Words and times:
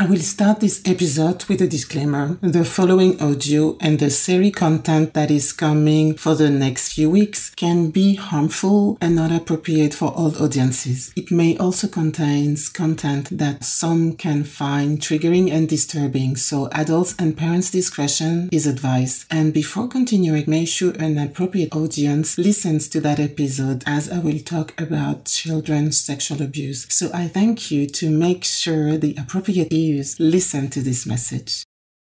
I 0.00 0.06
will 0.06 0.20
start 0.20 0.60
this 0.60 0.80
episode 0.86 1.44
with 1.44 1.60
a 1.60 1.66
disclaimer. 1.66 2.38
The 2.40 2.64
following 2.64 3.20
audio 3.20 3.76
and 3.82 3.98
the 3.98 4.08
series 4.08 4.54
content 4.54 5.12
that 5.12 5.30
is 5.30 5.52
coming 5.52 6.14
for 6.14 6.34
the 6.34 6.48
next 6.48 6.94
few 6.94 7.10
weeks 7.10 7.50
can 7.50 7.90
be 7.90 8.14
harmful 8.14 8.96
and 9.02 9.14
not 9.14 9.30
appropriate 9.30 9.92
for 9.92 10.08
all 10.12 10.34
audiences. 10.42 11.12
It 11.16 11.30
may 11.30 11.54
also 11.58 11.86
contain 11.86 12.56
content 12.72 13.28
that 13.36 13.62
some 13.62 14.16
can 14.16 14.44
find 14.44 15.00
triggering 15.00 15.52
and 15.52 15.68
disturbing, 15.68 16.36
so 16.36 16.70
adults 16.72 17.14
and 17.18 17.36
parents' 17.36 17.70
discretion 17.70 18.48
is 18.50 18.66
advised. 18.66 19.26
And 19.30 19.52
before 19.52 19.86
continuing, 19.86 20.44
make 20.46 20.68
sure 20.68 20.92
an 20.92 21.18
appropriate 21.18 21.76
audience 21.76 22.38
listens 22.38 22.88
to 22.88 23.02
that 23.02 23.20
episode 23.20 23.84
as 23.84 24.10
I 24.10 24.20
will 24.20 24.38
talk 24.38 24.80
about 24.80 25.26
children's 25.26 26.00
sexual 26.00 26.40
abuse. 26.40 26.86
So 26.88 27.10
I 27.12 27.28
thank 27.28 27.70
you 27.70 27.86
to 27.86 28.08
make 28.08 28.44
sure 28.44 28.96
the 28.96 29.14
appropriate 29.18 29.70
ears 29.90 30.18
listen 30.18 30.70
to 30.70 30.80
this 30.80 31.06
message. 31.06 31.64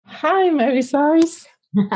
Hi, 0.06 0.50
Mary 0.50 0.82
Sise. 0.82 1.46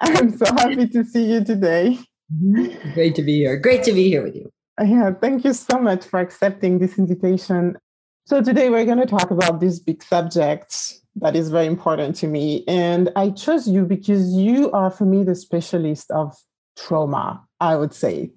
I'm 0.00 0.36
so 0.36 0.46
happy 0.46 0.88
to 0.88 1.04
see 1.04 1.24
you 1.32 1.44
today. 1.44 1.98
Mm-hmm. 2.32 2.92
Great 2.94 3.14
to 3.16 3.22
be 3.22 3.36
here. 3.36 3.56
Great 3.56 3.82
to 3.84 3.92
be 3.92 4.08
here 4.08 4.22
with 4.22 4.34
you. 4.34 4.50
Yeah, 4.82 5.12
thank 5.12 5.44
you 5.44 5.52
so 5.52 5.78
much 5.78 6.04
for 6.04 6.18
accepting 6.18 6.78
this 6.78 6.98
invitation. 6.98 7.76
So, 8.24 8.42
today 8.42 8.70
we're 8.70 8.84
going 8.84 8.98
to 8.98 9.06
talk 9.06 9.30
about 9.30 9.60
this 9.60 9.78
big 9.78 10.02
subject 10.02 10.94
that 11.16 11.36
is 11.36 11.50
very 11.50 11.66
important 11.66 12.16
to 12.16 12.26
me. 12.26 12.64
And 12.66 13.10
I 13.16 13.30
chose 13.30 13.68
you 13.68 13.84
because 13.84 14.32
you 14.34 14.70
are, 14.72 14.90
for 14.90 15.04
me, 15.04 15.24
the 15.24 15.34
specialist 15.34 16.10
of 16.10 16.34
trauma, 16.76 17.44
I 17.60 17.76
would 17.76 17.92
say. 17.92 18.30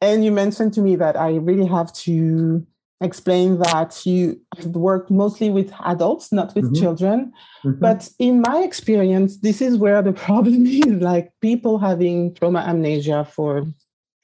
And 0.00 0.24
you 0.24 0.32
mentioned 0.32 0.74
to 0.74 0.80
me 0.80 0.96
that 0.96 1.16
I 1.16 1.36
really 1.36 1.66
have 1.66 1.92
to 2.04 2.66
explain 3.00 3.58
that 3.58 4.06
you 4.06 4.40
work 4.64 5.10
mostly 5.10 5.50
with 5.50 5.72
adults, 5.84 6.32
not 6.32 6.54
with 6.54 6.64
mm-hmm. 6.64 6.80
children. 6.80 7.32
Mm-hmm. 7.64 7.80
But 7.80 8.08
in 8.18 8.40
my 8.40 8.62
experience, 8.62 9.38
this 9.38 9.60
is 9.60 9.76
where 9.76 10.02
the 10.02 10.12
problem 10.26 10.66
is 10.66 11.02
like 11.02 11.32
people 11.40 11.78
having 11.78 12.34
trauma 12.34 12.60
amnesia 12.60 13.24
for 13.24 13.66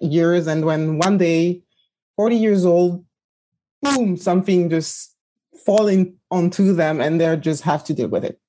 years. 0.00 0.46
And 0.46 0.64
when 0.64 0.98
one 0.98 1.18
day, 1.18 1.62
40 2.16 2.36
years 2.36 2.64
old, 2.64 3.04
boom, 3.82 4.16
something 4.16 4.70
just 4.70 5.14
falling 5.66 6.16
onto 6.30 6.72
them 6.72 7.00
and 7.00 7.20
they 7.20 7.36
just 7.36 7.62
have 7.62 7.84
to 7.84 7.94
deal 7.94 8.08
with 8.08 8.24
it. 8.24 8.40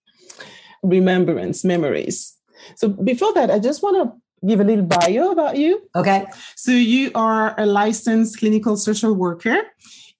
Remembrance, 0.83 1.63
memories. 1.63 2.35
So 2.75 2.89
before 2.89 3.33
that, 3.33 3.51
I 3.51 3.59
just 3.59 3.83
want 3.83 3.97
to 3.97 4.47
give 4.47 4.59
a 4.59 4.63
little 4.63 4.85
bio 4.85 5.31
about 5.31 5.57
you. 5.57 5.81
Okay. 5.95 6.25
So 6.55 6.71
you 6.71 7.11
are 7.15 7.57
a 7.59 7.65
licensed 7.65 8.39
clinical 8.39 8.77
social 8.77 9.13
worker 9.13 9.61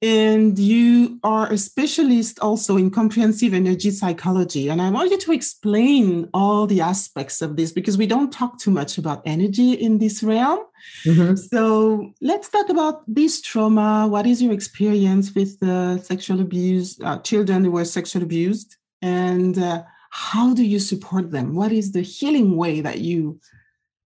and 0.04 0.59
you 0.59 1.18
are 1.23 1.50
a 1.50 1.58
specialist 1.58 2.38
also 2.40 2.76
in 2.76 2.92
comprehensive 2.92 3.54
energy 3.54 3.90
psychology. 3.90 4.68
And 4.68 4.82
I 4.82 4.90
want 4.90 5.12
you 5.12 5.18
to 5.18 5.32
explain 5.32 6.30
all 6.34 6.68
the 6.68 6.82
aspects 6.82 7.42
of 7.42 7.56
this 7.56 7.72
because 7.72 7.98
we 7.98 8.06
don't 8.06 8.30
talk 8.30 8.59
too 8.59 8.70
much 8.70 8.98
about 8.98 9.22
energy 9.26 9.72
in 9.72 10.00
this 10.00 10.22
realm. 10.22 10.59
Mm-hmm. 11.06 11.36
So 11.36 12.12
let's 12.20 12.50
talk 12.50 12.68
about 12.68 13.04
this 13.08 13.42
trauma. 13.42 14.06
What 14.06 14.28
is 14.28 14.42
your 14.42 14.52
experience 14.52 15.34
with 15.34 15.58
the 15.62 16.00
sexual 16.00 16.42
abuse, 16.42 17.00
uh, 17.00 17.20
children 17.20 17.64
who 17.64 17.72
were 17.72 17.86
sexually 17.86 18.26
abused? 18.26 18.76
And 19.02 19.58
uh, 19.58 19.84
how 20.09 20.54
do 20.54 20.66
you 20.66 20.80
support 20.80 21.31
them? 21.31 21.56
What 21.56 21.72
is 21.72 21.94
the 21.94 22.02
healing 22.02 22.58
way 22.58 22.81
that 22.81 23.00
you 23.00 23.40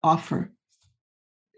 offer? 0.04 0.52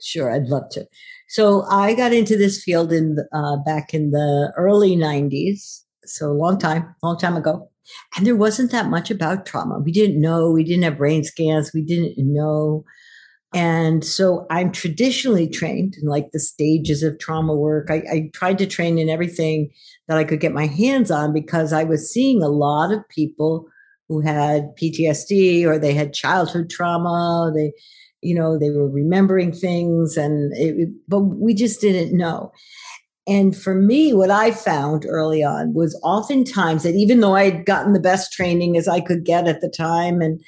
Sure, 0.01 0.31
I'd 0.31 0.47
love 0.47 0.69
to. 0.71 0.85
So 1.27 1.63
I 1.63 1.93
got 1.93 2.13
into 2.13 2.37
this 2.37 2.63
field 2.63 2.91
in 2.93 3.17
uh, 3.33 3.57
back 3.65 3.93
in 3.93 4.11
the 4.11 4.53
early 4.55 4.95
'90s, 4.95 5.83
so 6.05 6.31
a 6.31 6.33
long 6.33 6.59
time, 6.59 6.95
long 7.03 7.17
time 7.17 7.35
ago, 7.35 7.69
and 8.15 8.25
there 8.25 8.35
wasn't 8.35 8.71
that 8.71 8.89
much 8.89 9.09
about 9.09 9.45
trauma. 9.45 9.79
We 9.79 9.91
didn't 9.91 10.21
know. 10.21 10.51
We 10.51 10.63
didn't 10.63 10.83
have 10.83 10.97
brain 10.97 11.23
scans. 11.23 11.71
We 11.73 11.81
didn't 11.81 12.13
know. 12.17 12.85
And 13.53 14.03
so 14.03 14.45
I'm 14.51 14.71
traditionally 14.71 15.47
trained 15.49 15.95
in 16.01 16.07
like 16.09 16.31
the 16.33 16.39
stages 16.39 17.03
of 17.03 17.19
trauma 17.19 17.55
work. 17.55 17.89
I, 17.89 18.03
I 18.11 18.31
tried 18.33 18.57
to 18.59 18.67
train 18.67 18.99
in 18.99 19.09
everything 19.09 19.71
that 20.07 20.17
I 20.17 20.25
could 20.25 20.41
get 20.41 20.53
my 20.53 20.67
hands 20.67 21.11
on 21.11 21.33
because 21.33 21.73
I 21.73 21.83
was 21.85 22.11
seeing 22.11 22.43
a 22.43 22.49
lot 22.49 22.91
of 22.93 23.07
people 23.09 23.67
who 24.09 24.21
had 24.21 24.75
PTSD 24.77 25.65
or 25.65 25.79
they 25.79 25.93
had 25.93 26.13
childhood 26.13 26.69
trauma. 26.69 27.51
They 27.55 27.73
you 28.27 28.35
know 28.35 28.57
they 28.57 28.69
were 28.69 28.89
remembering 28.89 29.51
things 29.51 30.17
and 30.17 30.51
it, 30.55 30.89
but 31.07 31.21
we 31.21 31.53
just 31.53 31.81
didn't 31.81 32.15
know. 32.15 32.51
And 33.29 33.57
for 33.57 33.75
me 33.75 34.13
what 34.13 34.31
i 34.31 34.51
found 34.51 35.05
early 35.05 35.43
on 35.43 35.73
was 35.73 35.99
oftentimes 36.01 36.83
that 36.83 36.95
even 36.95 37.19
though 37.19 37.35
i'd 37.35 37.65
gotten 37.65 37.91
the 37.91 37.99
best 37.99 38.31
training 38.31 38.77
as 38.77 38.87
i 38.87 39.01
could 39.01 39.25
get 39.25 39.49
at 39.49 39.59
the 39.59 39.69
time 39.69 40.21
and 40.21 40.39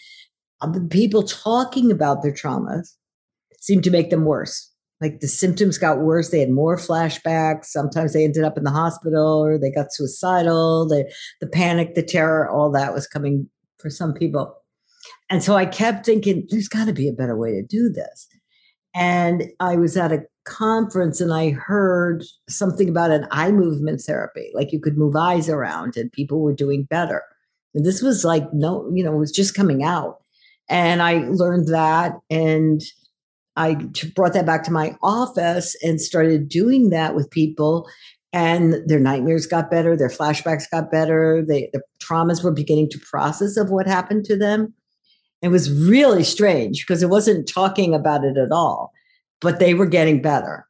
the 0.62 0.88
people 0.90 1.24
talking 1.24 1.92
about 1.92 2.22
their 2.22 2.32
traumas 2.32 2.94
seemed 3.60 3.84
to 3.84 3.92
make 3.92 4.10
them 4.10 4.26
worse. 4.26 4.72
Like 5.02 5.22
the 5.22 5.28
symptoms 5.28 5.78
got 5.78 6.02
worse. 6.02 6.30
They 6.30 6.40
had 6.40 6.52
more 6.52 6.78
flashbacks. 6.78 7.66
Sometimes 7.66 8.14
they 8.14 8.26
ended 8.26 8.44
up 8.44 8.58
in 8.58 8.66
the 8.66 8.72
hospital 8.72 9.44
or 9.44 9.58
they 9.58 9.72
got 9.72 9.94
suicidal. 9.94 10.88
The, 10.88 11.10
the 11.40 11.48
panic 11.48 11.96
the 11.96 12.04
terror 12.04 12.50
all 12.50 12.72
that 12.72 12.94
was 12.94 13.08
coming 13.08 13.50
for 13.78 13.90
some 13.90 14.14
people 14.14 14.54
and 15.30 15.44
so 15.44 15.56
I 15.56 15.66
kept 15.66 16.06
thinking, 16.06 16.48
there's 16.50 16.68
got 16.68 16.86
to 16.86 16.94
be 16.94 17.08
a 17.08 17.14
better 17.14 17.38
way 17.38 17.52
to 17.52 17.64
do 17.64 17.90
this. 17.90 18.28
And 18.96 19.44
I 19.60 19.76
was 19.76 19.96
at 19.96 20.12
a 20.12 20.24
conference 20.46 21.22
and 21.22 21.32
I 21.32 21.52
heard 21.52 22.24
something 22.50 22.90
about 22.90 23.12
an 23.12 23.28
eye 23.32 23.52
movement 23.52 24.02
therapy, 24.02 24.50
like 24.56 24.72
you 24.72 24.80
could 24.80 24.98
move 24.98 25.16
eyes 25.16 25.48
around 25.48 25.96
and 25.96 26.12
people 26.12 26.42
were 26.42 26.54
doing 26.54 26.88
better. 26.90 27.24
And 27.76 27.86
this 27.86 28.02
was 28.02 28.26
like, 28.26 28.52
no, 28.52 28.90
you 28.94 29.04
know, 29.04 29.14
it 29.14 29.20
was 29.20 29.32
just 29.32 29.54
coming 29.54 29.84
out. 29.84 30.18
And 30.70 31.02
I 31.02 31.28
learned 31.30 31.68
that 31.68 32.14
and 32.30 32.82
I 33.56 33.76
brought 34.16 34.34
that 34.34 34.46
back 34.46 34.64
to 34.64 34.72
my 34.72 34.96
office 35.04 35.76
and 35.84 36.02
started 36.02 36.50
doing 36.50 36.90
that 36.90 37.16
with 37.16 37.30
people. 37.30 37.88
And 38.32 38.76
their 38.88 39.00
nightmares 39.00 39.48
got 39.48 39.72
better, 39.72 39.96
their 39.98 40.10
flashbacks 40.10 40.70
got 40.72 40.92
better, 40.92 41.44
they, 41.48 41.70
the 41.74 41.82
traumas 42.02 42.44
were 42.44 42.52
beginning 42.52 42.90
to 42.92 43.00
process 43.00 43.58
of 43.58 43.72
what 43.72 43.88
happened 43.88 44.26
to 44.26 44.38
them. 44.38 44.74
It 45.42 45.50
was 45.50 45.72
really 45.72 46.24
strange 46.24 46.86
because 46.86 47.02
it 47.02 47.10
wasn't 47.10 47.48
talking 47.48 47.94
about 47.94 48.24
it 48.24 48.38
at 48.38 48.52
all, 48.52 48.92
but 49.40 49.60
they 49.60 49.74
were 49.74 49.86
getting 49.86 50.22
better. 50.22 50.66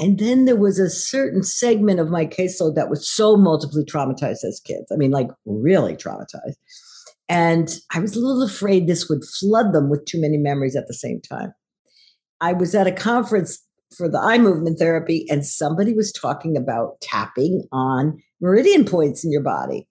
And 0.00 0.18
then 0.18 0.44
there 0.44 0.56
was 0.56 0.80
a 0.80 0.90
certain 0.90 1.44
segment 1.44 2.00
of 2.00 2.10
my 2.10 2.26
caseload 2.26 2.74
that 2.74 2.90
was 2.90 3.08
so 3.08 3.36
multiply 3.36 3.82
traumatized 3.82 4.44
as 4.44 4.60
kids. 4.64 4.86
I 4.92 4.96
mean, 4.96 5.12
like 5.12 5.28
really 5.46 5.94
traumatized. 5.94 6.56
And 7.28 7.78
I 7.92 8.00
was 8.00 8.16
a 8.16 8.20
little 8.20 8.42
afraid 8.42 8.86
this 8.86 9.08
would 9.08 9.24
flood 9.24 9.72
them 9.72 9.88
with 9.88 10.04
too 10.04 10.20
many 10.20 10.36
memories 10.36 10.76
at 10.76 10.88
the 10.88 10.94
same 10.94 11.20
time. 11.20 11.54
I 12.40 12.52
was 12.52 12.74
at 12.74 12.88
a 12.88 12.92
conference 12.92 13.64
for 13.96 14.08
the 14.08 14.18
eye 14.18 14.38
movement 14.38 14.78
therapy, 14.78 15.24
and 15.30 15.46
somebody 15.46 15.94
was 15.94 16.12
talking 16.12 16.56
about 16.56 17.00
tapping 17.00 17.62
on 17.70 18.20
meridian 18.40 18.84
points 18.84 19.24
in 19.24 19.30
your 19.30 19.42
body. 19.42 19.86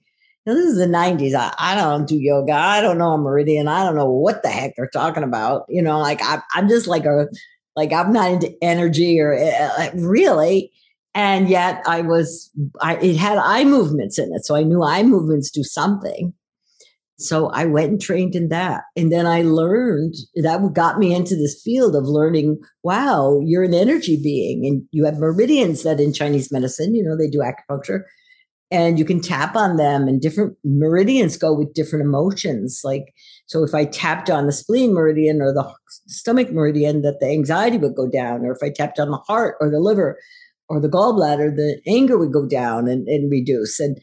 Now, 0.46 0.56
this 0.56 0.66
is 0.66 0.78
the 0.78 0.86
90s. 0.86 1.36
I, 1.36 1.54
I 1.58 1.76
don't 1.76 2.08
do 2.08 2.18
yoga. 2.18 2.54
I 2.54 2.82
don't 2.82 2.98
know 2.98 3.14
a 3.14 3.18
meridian. 3.18 3.68
I 3.68 3.84
don't 3.86 3.96
know 3.96 4.10
what 4.10 4.44
the 4.44 4.50
heck 4.50 4.76
they're 4.76 4.90
talking 4.90 5.24
about. 5.24 5.66
You 5.70 5.82
know, 5.82 6.00
like 6.00 6.22
I, 6.22 6.42
I'm 6.54 6.68
just 6.68 6.88
like 6.88 7.06
a, 7.06 7.28
like 7.76 7.94
I'm 7.94 8.12
not 8.12 8.32
into 8.32 8.54
energy 8.62 9.20
or 9.20 9.34
uh, 9.34 9.90
really. 9.96 10.72
And 11.16 11.48
yet 11.48 11.82
I 11.88 12.02
was, 12.02 12.52
I, 12.82 12.98
it 12.98 13.16
had 13.16 13.38
eye 13.38 13.64
movements 13.64 14.20
in 14.20 14.34
it. 14.34 14.46
So 14.46 14.56
I 14.56 14.64
knew 14.64 14.84
eye 14.84 15.04
movements 15.04 15.50
do 15.50 15.64
something. 15.64 16.34
So 17.18 17.48
I 17.50 17.66
went 17.66 17.92
and 17.92 18.02
trained 18.02 18.36
in 18.36 18.50
that. 18.50 18.84
And 18.98 19.12
then 19.12 19.26
I 19.26 19.44
learned 19.44 20.16
that 20.36 20.74
got 20.74 20.98
me 20.98 21.14
into 21.14 21.36
this 21.36 21.62
field 21.64 21.96
of 21.96 22.06
learning 22.06 22.58
wow, 22.84 23.40
you're 23.46 23.64
an 23.64 23.74
energy 23.74 24.20
being 24.22 24.66
and 24.66 24.84
you 24.92 25.06
have 25.06 25.20
meridians 25.20 25.84
that 25.84 26.02
in 26.02 26.12
Chinese 26.12 26.52
medicine, 26.52 26.96
you 26.96 27.04
know, 27.04 27.16
they 27.16 27.30
do 27.30 27.40
acupuncture 27.40 28.04
and 28.74 28.98
you 28.98 29.06
can 29.06 29.22
tap 29.22 29.56
on 29.56 29.78
them 29.78 30.08
and 30.08 30.20
different 30.20 30.58
meridians 30.66 31.38
go 31.38 31.54
with 31.54 31.74
different 31.74 32.04
emotions 32.04 32.82
like 32.84 33.14
so 33.46 33.64
if 33.64 33.74
i 33.74 33.86
tapped 33.86 34.30
on 34.30 34.46
the 34.46 34.52
spleen 34.52 34.94
meridian 34.94 35.42
or 35.42 35.54
the 35.54 35.64
stomach 36.08 36.52
meridian 36.52 37.02
that 37.04 37.20
the 37.22 37.30
anxiety 37.30 37.78
would 37.78 37.96
go 37.96 38.10
down 38.10 38.42
or 38.46 38.52
if 38.52 38.64
i 38.64 38.70
tapped 38.70 39.00
on 39.00 39.12
the 39.12 39.24
heart 39.28 39.56
or 39.62 39.70
the 39.70 39.80
liver 39.80 40.18
or 40.68 40.82
the 40.82 40.90
gallbladder 40.90 41.56
the 41.56 41.80
anger 41.88 42.18
would 42.18 42.34
go 42.34 42.48
down 42.48 42.88
and, 42.88 43.08
and 43.08 43.32
reduce 43.32 43.80
and 43.80 43.98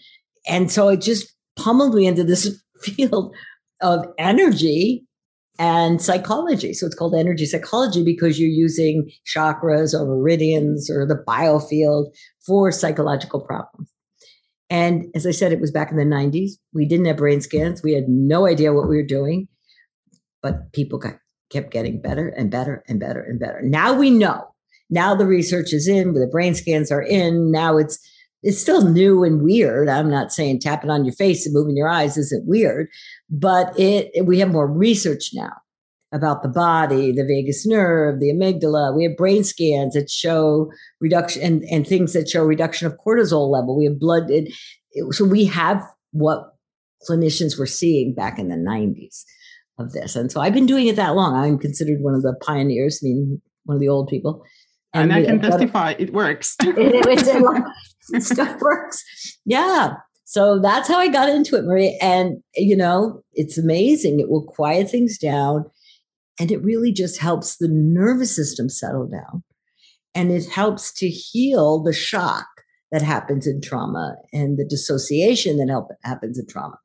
and 0.46 0.70
so 0.70 0.88
it 0.88 1.00
just 1.00 1.34
pummeled 1.56 1.94
me 1.94 2.06
into 2.06 2.24
this 2.24 2.62
field 2.82 3.34
of 3.82 4.06
energy 4.18 5.04
and 5.58 6.00
psychology. 6.00 6.72
So 6.72 6.86
it's 6.86 6.94
called 6.94 7.14
energy 7.14 7.44
psychology 7.44 8.02
because 8.02 8.40
you're 8.40 8.48
using 8.48 9.10
chakras 9.26 9.92
or 9.92 10.06
meridians 10.06 10.90
or 10.90 11.06
the 11.06 11.22
biofield 11.28 12.06
for 12.46 12.72
psychological 12.72 13.40
problems. 13.40 13.89
And 14.70 15.06
as 15.14 15.26
I 15.26 15.32
said, 15.32 15.52
it 15.52 15.60
was 15.60 15.72
back 15.72 15.90
in 15.90 15.96
the 15.96 16.04
90s. 16.04 16.52
We 16.72 16.86
didn't 16.86 17.06
have 17.06 17.16
brain 17.16 17.40
scans. 17.40 17.82
We 17.82 17.92
had 17.92 18.08
no 18.08 18.46
idea 18.46 18.72
what 18.72 18.88
we 18.88 18.96
were 18.96 19.02
doing, 19.02 19.48
but 20.42 20.72
people 20.72 20.98
got, 20.98 21.16
kept 21.50 21.72
getting 21.72 22.00
better 22.00 22.28
and 22.28 22.50
better 22.50 22.84
and 22.88 23.00
better 23.00 23.20
and 23.20 23.40
better. 23.40 23.60
Now 23.62 23.92
we 23.92 24.10
know. 24.10 24.46
Now 24.88 25.14
the 25.14 25.26
research 25.26 25.72
is 25.72 25.88
in, 25.88 26.14
the 26.14 26.26
brain 26.26 26.54
scans 26.54 26.90
are 26.90 27.02
in. 27.02 27.50
Now 27.50 27.76
it's 27.76 27.98
it's 28.42 28.58
still 28.58 28.88
new 28.88 29.22
and 29.22 29.42
weird. 29.42 29.88
I'm 29.88 30.08
not 30.08 30.32
saying 30.32 30.60
tapping 30.60 30.88
on 30.88 31.04
your 31.04 31.12
face 31.14 31.44
and 31.44 31.52
moving 31.52 31.76
your 31.76 31.90
eyes 31.90 32.16
isn't 32.16 32.48
weird, 32.48 32.88
but 33.28 33.78
it, 33.78 34.24
we 34.24 34.38
have 34.38 34.50
more 34.50 34.66
research 34.66 35.30
now 35.34 35.52
about 36.12 36.42
the 36.42 36.48
body, 36.48 37.12
the 37.12 37.24
vagus 37.24 37.66
nerve, 37.66 38.20
the 38.20 38.32
amygdala. 38.32 38.96
We 38.96 39.04
have 39.04 39.16
brain 39.16 39.44
scans 39.44 39.94
that 39.94 40.10
show 40.10 40.70
reduction 41.00 41.42
and, 41.42 41.64
and 41.70 41.86
things 41.86 42.12
that 42.14 42.28
show 42.28 42.44
reduction 42.44 42.86
of 42.86 42.98
cortisol 43.04 43.50
level. 43.50 43.76
We 43.76 43.84
have 43.84 44.00
blood. 44.00 44.30
It, 44.30 44.52
it, 44.92 45.14
so 45.14 45.24
we 45.24 45.44
have 45.46 45.82
what 46.12 46.54
clinicians 47.08 47.58
were 47.58 47.66
seeing 47.66 48.14
back 48.14 48.38
in 48.38 48.48
the 48.48 48.56
90s 48.56 49.22
of 49.78 49.92
this. 49.92 50.16
And 50.16 50.30
so 50.30 50.40
I've 50.40 50.52
been 50.52 50.66
doing 50.66 50.88
it 50.88 50.96
that 50.96 51.14
long. 51.14 51.34
I'm 51.34 51.58
considered 51.58 52.00
one 52.00 52.14
of 52.14 52.22
the 52.22 52.34
pioneers, 52.42 53.00
I 53.02 53.06
mean, 53.06 53.40
one 53.64 53.76
of 53.76 53.80
the 53.80 53.88
old 53.88 54.08
people. 54.08 54.44
And, 54.92 55.12
and 55.12 55.20
I 55.20 55.24
can 55.24 55.40
testify, 55.40 55.94
it 55.98 56.12
works. 56.12 56.56
it, 56.60 57.54
it 58.12 58.22
stuff 58.22 58.60
works. 58.60 59.04
Yeah. 59.44 59.94
So 60.24 60.60
that's 60.60 60.88
how 60.88 60.98
I 60.98 61.08
got 61.08 61.28
into 61.28 61.56
it, 61.56 61.64
Marie. 61.64 61.98
And, 62.02 62.42
you 62.56 62.76
know, 62.76 63.22
it's 63.32 63.56
amazing. 63.56 64.20
It 64.20 64.28
will 64.28 64.44
quiet 64.44 64.90
things 64.90 65.16
down 65.16 65.64
and 66.40 66.50
it 66.50 66.64
really 66.64 66.90
just 66.90 67.20
helps 67.20 67.58
the 67.58 67.68
nervous 67.70 68.34
system 68.34 68.70
settle 68.70 69.06
down. 69.06 69.44
And 70.14 70.32
it 70.32 70.48
helps 70.48 70.90
to 70.94 71.08
heal 71.08 71.82
the 71.82 71.92
shock 71.92 72.46
that 72.90 73.02
happens 73.02 73.46
in 73.46 73.60
trauma 73.60 74.16
and 74.32 74.58
the 74.58 74.64
dissociation 74.64 75.58
that 75.58 75.68
help, 75.68 75.90
happens 76.02 76.38
in 76.38 76.46
trauma. 76.48 76.78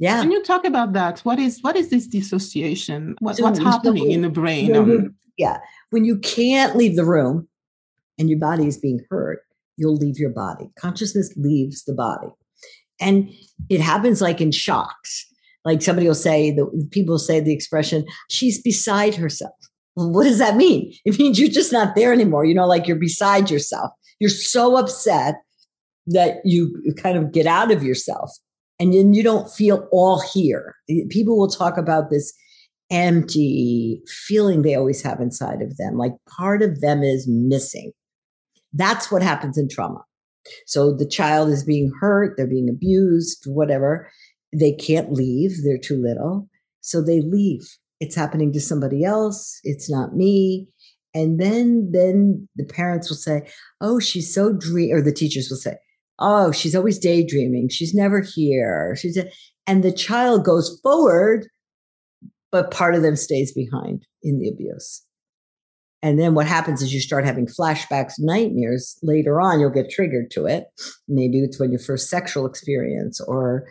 Yeah. 0.00 0.20
Can 0.20 0.32
you 0.32 0.42
talk 0.42 0.66
about 0.66 0.92
that? 0.92 1.20
What 1.20 1.38
is 1.38 1.62
what 1.62 1.76
is 1.76 1.88
this 1.88 2.06
dissociation? 2.06 3.14
What, 3.20 3.36
so, 3.36 3.44
what's 3.44 3.60
happening 3.60 4.04
so, 4.04 4.10
in 4.10 4.22
the 4.22 4.28
brain? 4.28 4.76
Um, 4.76 5.14
yeah. 5.38 5.58
When 5.90 6.04
you 6.04 6.18
can't 6.18 6.76
leave 6.76 6.96
the 6.96 7.04
room 7.04 7.48
and 8.18 8.28
your 8.28 8.40
body 8.40 8.66
is 8.66 8.76
being 8.76 9.00
hurt, 9.08 9.38
you'll 9.76 9.96
leave 9.96 10.18
your 10.18 10.32
body. 10.32 10.68
Consciousness 10.78 11.32
leaves 11.36 11.84
the 11.84 11.94
body. 11.94 12.28
And 13.00 13.30
it 13.70 13.80
happens 13.80 14.20
like 14.20 14.40
in 14.40 14.50
shocks. 14.50 15.26
Like 15.66 15.82
somebody 15.82 16.06
will 16.06 16.14
say, 16.14 16.52
the 16.52 16.88
people 16.92 17.18
say 17.18 17.40
the 17.40 17.52
expression, 17.52 18.06
she's 18.30 18.62
beside 18.62 19.16
herself. 19.16 19.52
What 19.94 20.24
does 20.24 20.38
that 20.38 20.56
mean? 20.56 20.94
It 21.04 21.18
means 21.18 21.38
you're 21.38 21.50
just 21.50 21.72
not 21.72 21.96
there 21.96 22.12
anymore. 22.12 22.44
You 22.44 22.54
know, 22.54 22.66
like 22.66 22.86
you're 22.86 22.96
beside 22.96 23.50
yourself. 23.50 23.90
You're 24.20 24.30
so 24.30 24.76
upset 24.76 25.34
that 26.06 26.36
you 26.44 26.72
kind 26.96 27.18
of 27.18 27.32
get 27.32 27.46
out 27.46 27.72
of 27.72 27.82
yourself 27.82 28.30
and 28.78 28.94
then 28.94 29.12
you 29.12 29.24
don't 29.24 29.50
feel 29.50 29.88
all 29.90 30.20
here. 30.32 30.76
People 31.10 31.36
will 31.36 31.48
talk 31.48 31.76
about 31.76 32.10
this 32.10 32.32
empty 32.90 34.00
feeling 34.06 34.62
they 34.62 34.76
always 34.76 35.02
have 35.02 35.20
inside 35.20 35.60
of 35.62 35.76
them, 35.78 35.98
like 35.98 36.12
part 36.28 36.62
of 36.62 36.80
them 36.80 37.02
is 37.02 37.26
missing. 37.28 37.90
That's 38.72 39.10
what 39.10 39.22
happens 39.22 39.58
in 39.58 39.68
trauma. 39.68 40.04
So 40.66 40.94
the 40.94 41.08
child 41.08 41.48
is 41.48 41.64
being 41.64 41.90
hurt, 42.00 42.36
they're 42.36 42.46
being 42.46 42.68
abused, 42.68 43.44
whatever. 43.46 44.08
They 44.58 44.72
can't 44.72 45.12
leave, 45.12 45.62
they're 45.62 45.78
too 45.78 46.00
little. 46.00 46.48
So 46.80 47.02
they 47.02 47.20
leave. 47.20 47.68
It's 48.00 48.14
happening 48.14 48.52
to 48.52 48.60
somebody 48.60 49.04
else, 49.04 49.60
it's 49.64 49.90
not 49.90 50.16
me. 50.16 50.68
And 51.14 51.40
then 51.40 51.90
then 51.92 52.48
the 52.56 52.64
parents 52.64 53.08
will 53.08 53.16
say, 53.16 53.48
"Oh, 53.80 53.98
she's 53.98 54.32
so 54.32 54.52
dream," 54.52 54.94
or 54.94 55.00
the 55.00 55.12
teachers 55.12 55.48
will 55.50 55.56
say, 55.56 55.76
"Oh, 56.18 56.52
she's 56.52 56.74
always 56.74 56.98
daydreaming. 56.98 57.68
She's 57.70 57.94
never 57.94 58.20
here." 58.20 58.94
She's 58.96 59.18
and 59.66 59.82
the 59.82 59.92
child 59.92 60.44
goes 60.44 60.78
forward, 60.82 61.48
but 62.52 62.70
part 62.70 62.94
of 62.94 63.02
them 63.02 63.16
stays 63.16 63.52
behind 63.52 64.04
in 64.22 64.38
the 64.38 64.48
abuse. 64.48 65.02
And 66.02 66.18
then 66.20 66.34
what 66.34 66.46
happens 66.46 66.82
is 66.82 66.92
you 66.92 67.00
start 67.00 67.24
having 67.24 67.46
flashbacks, 67.46 68.12
nightmares. 68.18 68.98
Later 69.02 69.40
on, 69.40 69.58
you'll 69.58 69.70
get 69.70 69.90
triggered 69.90 70.30
to 70.32 70.46
it. 70.46 70.66
Maybe 71.08 71.40
it's 71.40 71.58
when 71.58 71.72
your 71.72 71.80
first 71.80 72.10
sexual 72.10 72.46
experience, 72.46 73.20
or 73.20 73.66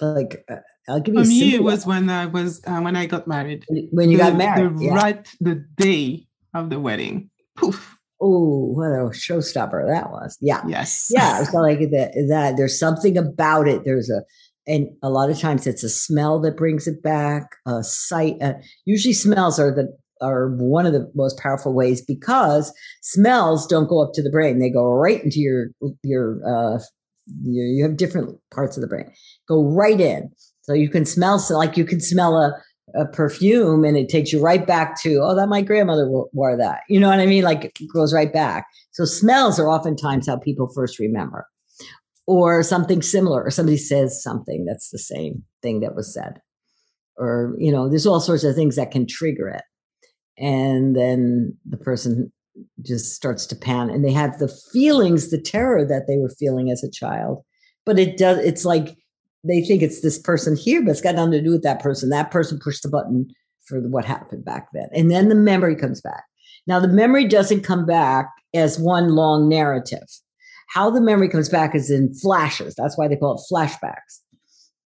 like 0.00 0.44
uh, 0.50 0.56
I'll 0.88 1.00
give 1.00 1.14
you. 1.14 1.24
For 1.24 1.28
me, 1.28 1.54
it 1.54 1.62
was 1.62 1.86
when 1.86 2.08
I 2.10 2.26
was 2.26 2.60
uh, 2.66 2.80
when 2.80 2.96
I 2.96 3.06
got 3.06 3.26
married. 3.26 3.64
When 3.68 4.10
you 4.10 4.18
the, 4.18 4.24
got 4.24 4.36
married, 4.36 4.78
the, 4.78 4.84
yeah. 4.84 4.94
right 4.94 5.28
the 5.40 5.64
day 5.76 6.26
of 6.54 6.70
the 6.70 6.80
wedding. 6.80 7.30
Poof. 7.56 7.96
Oh, 8.22 8.72
what 8.74 8.88
a 8.88 9.10
showstopper 9.10 9.86
that 9.88 10.10
was! 10.10 10.36
Yeah, 10.40 10.62
yes, 10.66 11.08
yeah. 11.10 11.42
So 11.44 11.58
like 11.58 11.78
that, 11.78 12.12
that 12.28 12.56
there's 12.56 12.78
something 12.78 13.16
about 13.16 13.66
it. 13.66 13.84
There's 13.84 14.10
a 14.10 14.22
and 14.66 14.88
a 15.02 15.10
lot 15.10 15.30
of 15.30 15.38
times 15.38 15.66
it's 15.66 15.82
a 15.82 15.88
smell 15.88 16.40
that 16.40 16.56
brings 16.56 16.86
it 16.86 17.02
back 17.02 17.56
a 17.66 17.82
sight 17.82 18.36
uh, 18.42 18.54
usually 18.84 19.14
smells 19.14 19.58
are 19.58 19.74
the 19.74 19.96
are 20.22 20.50
one 20.56 20.84
of 20.84 20.92
the 20.92 21.10
most 21.14 21.38
powerful 21.38 21.72
ways 21.72 22.02
because 22.02 22.72
smells 23.02 23.66
don't 23.66 23.88
go 23.88 24.02
up 24.02 24.12
to 24.12 24.22
the 24.22 24.30
brain; 24.30 24.58
they 24.58 24.70
go 24.70 24.92
right 24.92 25.24
into 25.24 25.40
your 25.40 25.68
your 26.02 26.40
uh, 26.46 26.78
your, 27.42 27.66
you 27.66 27.84
have 27.84 27.96
different 27.96 28.38
parts 28.52 28.76
of 28.76 28.80
the 28.80 28.86
brain. 28.86 29.10
Go 29.48 29.64
right 29.64 30.00
in. 30.00 30.30
So 30.62 30.74
you 30.74 30.88
can 30.88 31.04
smell 31.04 31.42
like 31.50 31.76
you 31.76 31.84
can 31.84 32.00
smell 32.00 32.36
a 32.36 32.52
a 32.94 33.06
perfume 33.06 33.84
and 33.84 33.96
it 33.96 34.08
takes 34.08 34.32
you 34.32 34.42
right 34.42 34.66
back 34.66 35.00
to 35.00 35.20
oh 35.22 35.34
that 35.36 35.48
my 35.48 35.62
grandmother 35.62 36.08
wore 36.08 36.56
that. 36.56 36.80
You 36.88 37.00
know 37.00 37.08
what 37.08 37.20
i 37.20 37.26
mean? 37.26 37.44
Like 37.44 37.72
goes 37.92 38.14
right 38.14 38.32
back. 38.32 38.66
So 38.92 39.04
smells 39.04 39.58
are 39.58 39.68
oftentimes 39.68 40.26
how 40.26 40.38
people 40.38 40.70
first 40.74 40.98
remember. 40.98 41.46
Or 42.26 42.62
something 42.62 43.02
similar 43.02 43.42
or 43.42 43.50
somebody 43.50 43.76
says 43.76 44.22
something 44.22 44.64
that's 44.64 44.90
the 44.90 44.98
same 44.98 45.42
thing 45.62 45.80
that 45.80 45.96
was 45.96 46.12
said. 46.12 46.40
Or 47.16 47.54
you 47.58 47.72
know 47.72 47.88
there's 47.88 48.06
all 48.06 48.20
sorts 48.20 48.44
of 48.44 48.54
things 48.54 48.76
that 48.76 48.90
can 48.90 49.06
trigger 49.06 49.48
it. 49.48 49.62
And 50.38 50.96
then 50.96 51.56
the 51.68 51.76
person 51.76 52.32
just 52.82 53.14
starts 53.14 53.46
to 53.46 53.56
pan 53.56 53.90
and 53.90 54.04
they 54.04 54.12
have 54.12 54.38
the 54.38 54.48
feelings 54.72 55.30
the 55.30 55.40
terror 55.40 55.84
that 55.84 56.06
they 56.06 56.18
were 56.18 56.30
feeling 56.38 56.70
as 56.70 56.82
a 56.82 56.90
child 56.90 57.42
but 57.86 57.98
it 57.98 58.16
does 58.16 58.38
it's 58.38 58.64
like 58.64 58.96
they 59.44 59.62
think 59.62 59.82
it's 59.82 60.00
this 60.00 60.18
person 60.18 60.56
here 60.56 60.82
but 60.82 60.90
it's 60.90 61.00
got 61.00 61.14
nothing 61.14 61.32
to 61.32 61.42
do 61.42 61.50
with 61.50 61.62
that 61.62 61.80
person. 61.80 62.10
That 62.10 62.30
person 62.30 62.58
pushed 62.62 62.82
the 62.82 62.88
button 62.88 63.28
for 63.64 63.80
what 63.80 64.04
happened 64.04 64.44
back 64.44 64.68
then 64.72 64.88
and 64.92 65.10
then 65.10 65.28
the 65.28 65.34
memory 65.34 65.76
comes 65.76 66.00
back. 66.00 66.24
Now 66.66 66.80
the 66.80 66.88
memory 66.88 67.26
doesn't 67.26 67.62
come 67.62 67.86
back 67.86 68.28
as 68.54 68.78
one 68.78 69.10
long 69.10 69.48
narrative. 69.48 70.06
How 70.68 70.90
the 70.90 71.00
memory 71.00 71.28
comes 71.28 71.48
back 71.48 71.74
is 71.74 71.90
in 71.90 72.14
flashes. 72.14 72.74
That's 72.76 72.96
why 72.96 73.08
they 73.08 73.16
call 73.16 73.36
it 73.36 73.52
flashbacks. 73.52 74.20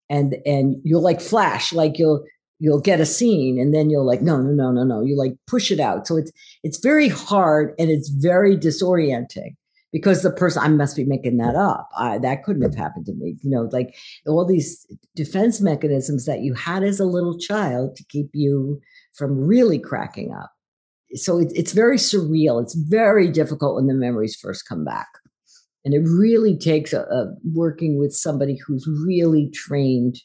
And 0.09 0.37
and 0.47 0.77
you'll 0.85 1.03
like 1.03 1.21
flash 1.21 1.73
like 1.73 1.99
you'll 1.99 2.25
you'll 2.65 2.81
get 2.81 2.99
a 2.99 3.05
scene 3.05 3.59
and 3.61 3.75
then 3.75 3.91
you'll 3.91 4.07
like 4.07 4.23
no 4.23 4.41
no 4.41 4.51
no 4.51 4.73
no 4.73 4.85
no. 4.85 5.03
You 5.03 5.19
like 5.19 5.35
push 5.47 5.71
it 5.71 5.81
out. 5.81 6.07
So 6.07 6.17
it's 6.17 6.33
it's 6.63 6.79
very 6.79 7.09
hard 7.11 7.75
and 7.79 7.91
it's 7.91 8.09
very 8.09 8.57
disorienting 8.57 9.55
because 9.93 10.23
the 10.23 10.31
person 10.31 10.63
i 10.63 10.69
must 10.69 10.97
be 10.97 11.05
making 11.05 11.37
that 11.37 11.57
up. 11.57 11.91
I, 11.95 12.17
that 12.19 12.43
couldn't 12.43 12.63
have 12.63 12.75
happened 12.75 13.05
to 13.07 13.13
me. 13.13 13.37
You 13.43 13.51
know 13.51 13.69
like 13.71 13.95
all 14.27 14.47
these 14.47 14.87
defense 15.15 15.61
mechanisms 15.61 16.25
that 16.25 16.41
you 16.41 16.55
had 16.55 16.83
as 16.83 16.99
a 16.99 17.05
little 17.05 17.39
child 17.39 17.97
to 17.97 18.05
keep 18.09 18.31
you 18.33 18.81
from 19.13 19.39
really 19.39 19.79
cracking 19.79 20.33
up. 20.33 20.51
So 21.13 21.39
it, 21.39 21.53
it's 21.55 21.73
very 21.73 21.99
surreal. 21.99 22.63
It's 22.63 22.75
very 22.75 23.31
difficult 23.31 23.75
when 23.75 23.89
the 23.89 23.95
memories 23.95 24.37
first 24.41 24.67
come 24.67 24.87
back. 24.87 25.09
And 25.85 25.93
it 25.93 26.01
really 26.01 26.57
takes 26.57 26.95
a, 26.95 27.03
a 27.03 27.35
working 27.53 27.99
with 27.99 28.15
somebody 28.15 28.57
who's 28.57 28.89
really 29.07 29.51
trained 29.51 30.17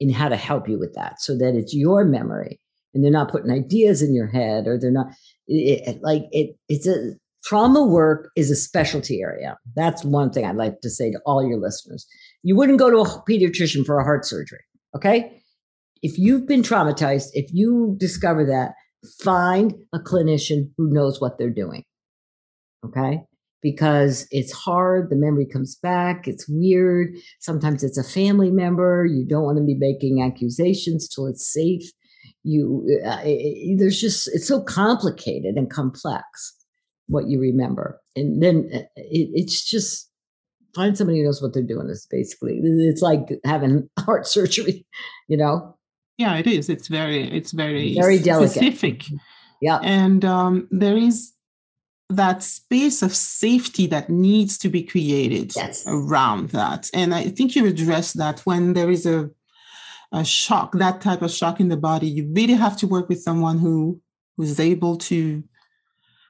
in 0.00 0.10
how 0.10 0.28
to 0.28 0.36
help 0.36 0.68
you 0.68 0.78
with 0.78 0.94
that 0.94 1.20
so 1.20 1.36
that 1.36 1.54
it's 1.54 1.74
your 1.74 2.04
memory 2.04 2.60
and 2.94 3.04
they're 3.04 3.10
not 3.10 3.30
putting 3.30 3.50
ideas 3.50 4.02
in 4.02 4.14
your 4.14 4.26
head 4.26 4.66
or 4.66 4.78
they're 4.78 4.90
not 4.90 5.06
it, 5.46 5.98
like 6.02 6.22
it 6.30 6.56
it's 6.68 6.86
a 6.86 7.14
trauma 7.44 7.84
work 7.84 8.30
is 8.36 8.50
a 8.50 8.56
specialty 8.56 9.20
area. 9.22 9.56
That's 9.74 10.04
one 10.04 10.30
thing 10.30 10.44
i'd 10.44 10.56
like 10.56 10.80
to 10.80 10.90
say 10.90 11.10
to 11.10 11.20
all 11.26 11.46
your 11.46 11.58
listeners. 11.58 12.06
You 12.42 12.56
wouldn't 12.56 12.78
go 12.78 12.90
to 12.90 12.98
a 12.98 13.24
pediatrician 13.28 13.84
for 13.84 13.98
a 13.98 14.04
heart 14.04 14.24
surgery 14.24 14.60
okay? 14.96 15.42
If 16.00 16.16
you've 16.16 16.46
been 16.46 16.62
traumatized 16.62 17.28
if 17.32 17.50
you 17.52 17.96
discover 17.98 18.44
that 18.46 18.72
find 19.22 19.74
a 19.92 19.98
clinician 19.98 20.70
who 20.76 20.92
knows 20.92 21.20
what 21.20 21.38
they're 21.38 21.50
doing 21.50 21.84
okay 22.84 23.22
because 23.62 24.26
it's 24.30 24.52
hard. 24.52 25.10
The 25.10 25.16
memory 25.16 25.46
comes 25.46 25.76
back. 25.76 26.28
It's 26.28 26.48
weird. 26.48 27.14
Sometimes 27.40 27.82
it's 27.82 27.98
a 27.98 28.04
family 28.04 28.50
member. 28.50 29.04
You 29.04 29.26
don't 29.26 29.44
want 29.44 29.58
to 29.58 29.64
be 29.64 29.74
making 29.74 30.22
accusations 30.22 31.08
till 31.08 31.26
it's 31.26 31.52
safe. 31.52 31.90
You, 32.44 32.86
uh, 33.04 33.20
it, 33.24 33.78
there's 33.78 34.00
just, 34.00 34.28
it's 34.32 34.46
so 34.46 34.62
complicated 34.62 35.56
and 35.56 35.70
complex 35.70 36.54
what 37.08 37.28
you 37.28 37.40
remember. 37.40 38.00
And 38.14 38.42
then 38.42 38.70
uh, 38.72 38.78
it, 38.96 39.30
it's 39.34 39.64
just, 39.64 40.08
find 40.74 40.96
somebody 40.96 41.18
who 41.18 41.24
knows 41.24 41.42
what 41.42 41.54
they're 41.54 41.62
doing 41.62 41.88
is 41.88 42.06
basically, 42.08 42.60
it's 42.62 43.02
like 43.02 43.20
having 43.44 43.88
heart 43.98 44.26
surgery, 44.26 44.86
you 45.26 45.36
know? 45.36 45.76
Yeah, 46.18 46.36
it 46.36 46.46
is. 46.46 46.68
It's 46.68 46.88
very, 46.88 47.24
it's 47.30 47.52
very, 47.52 47.94
very 47.94 48.18
delicate. 48.18 48.50
specific. 48.50 49.04
Yeah. 49.60 49.78
And 49.82 50.24
um, 50.24 50.68
there 50.70 50.96
is 50.96 51.32
that 52.10 52.42
space 52.42 53.02
of 53.02 53.14
safety 53.14 53.86
that 53.86 54.08
needs 54.08 54.56
to 54.58 54.68
be 54.68 54.82
created 54.82 55.54
yes. 55.54 55.84
around 55.86 56.50
that. 56.50 56.88
And 56.94 57.14
I 57.14 57.24
think 57.24 57.54
you 57.54 57.66
address 57.66 58.14
that 58.14 58.40
when 58.40 58.72
there 58.72 58.90
is 58.90 59.04
a, 59.04 59.30
a 60.12 60.24
shock, 60.24 60.72
that 60.72 61.00
type 61.00 61.20
of 61.20 61.30
shock 61.30 61.60
in 61.60 61.68
the 61.68 61.76
body, 61.76 62.08
you 62.08 62.30
really 62.32 62.54
have 62.54 62.76
to 62.78 62.86
work 62.86 63.08
with 63.08 63.20
someone 63.20 63.58
who 63.58 64.00
who's 64.36 64.58
able 64.58 64.96
to 64.96 65.42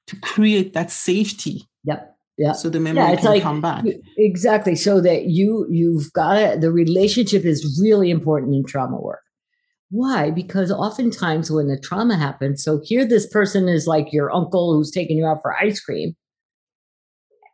to 0.06 0.16
create 0.16 0.72
that 0.72 0.90
safety 0.90 1.68
yep. 1.84 2.18
Yeah. 2.38 2.52
So 2.52 2.70
the 2.70 2.78
memory 2.78 3.02
yeah, 3.02 3.16
can 3.16 3.24
like, 3.24 3.42
come 3.42 3.60
back. 3.60 3.84
Exactly. 4.16 4.76
So 4.76 5.00
that 5.00 5.24
you 5.24 5.66
you've 5.68 6.12
got 6.12 6.60
the 6.60 6.70
relationship 6.70 7.44
is 7.44 7.80
really 7.82 8.10
important 8.10 8.54
in 8.54 8.64
trauma 8.64 9.00
work. 9.00 9.22
Why? 9.90 10.30
Because 10.30 10.70
oftentimes 10.70 11.50
when 11.50 11.68
the 11.68 11.78
trauma 11.78 12.16
happens, 12.16 12.62
so 12.62 12.80
here 12.84 13.06
this 13.06 13.26
person 13.26 13.68
is 13.68 13.86
like 13.86 14.12
your 14.12 14.34
uncle 14.34 14.74
who's 14.74 14.90
taking 14.90 15.16
you 15.16 15.26
out 15.26 15.40
for 15.40 15.56
ice 15.56 15.80
cream, 15.80 16.14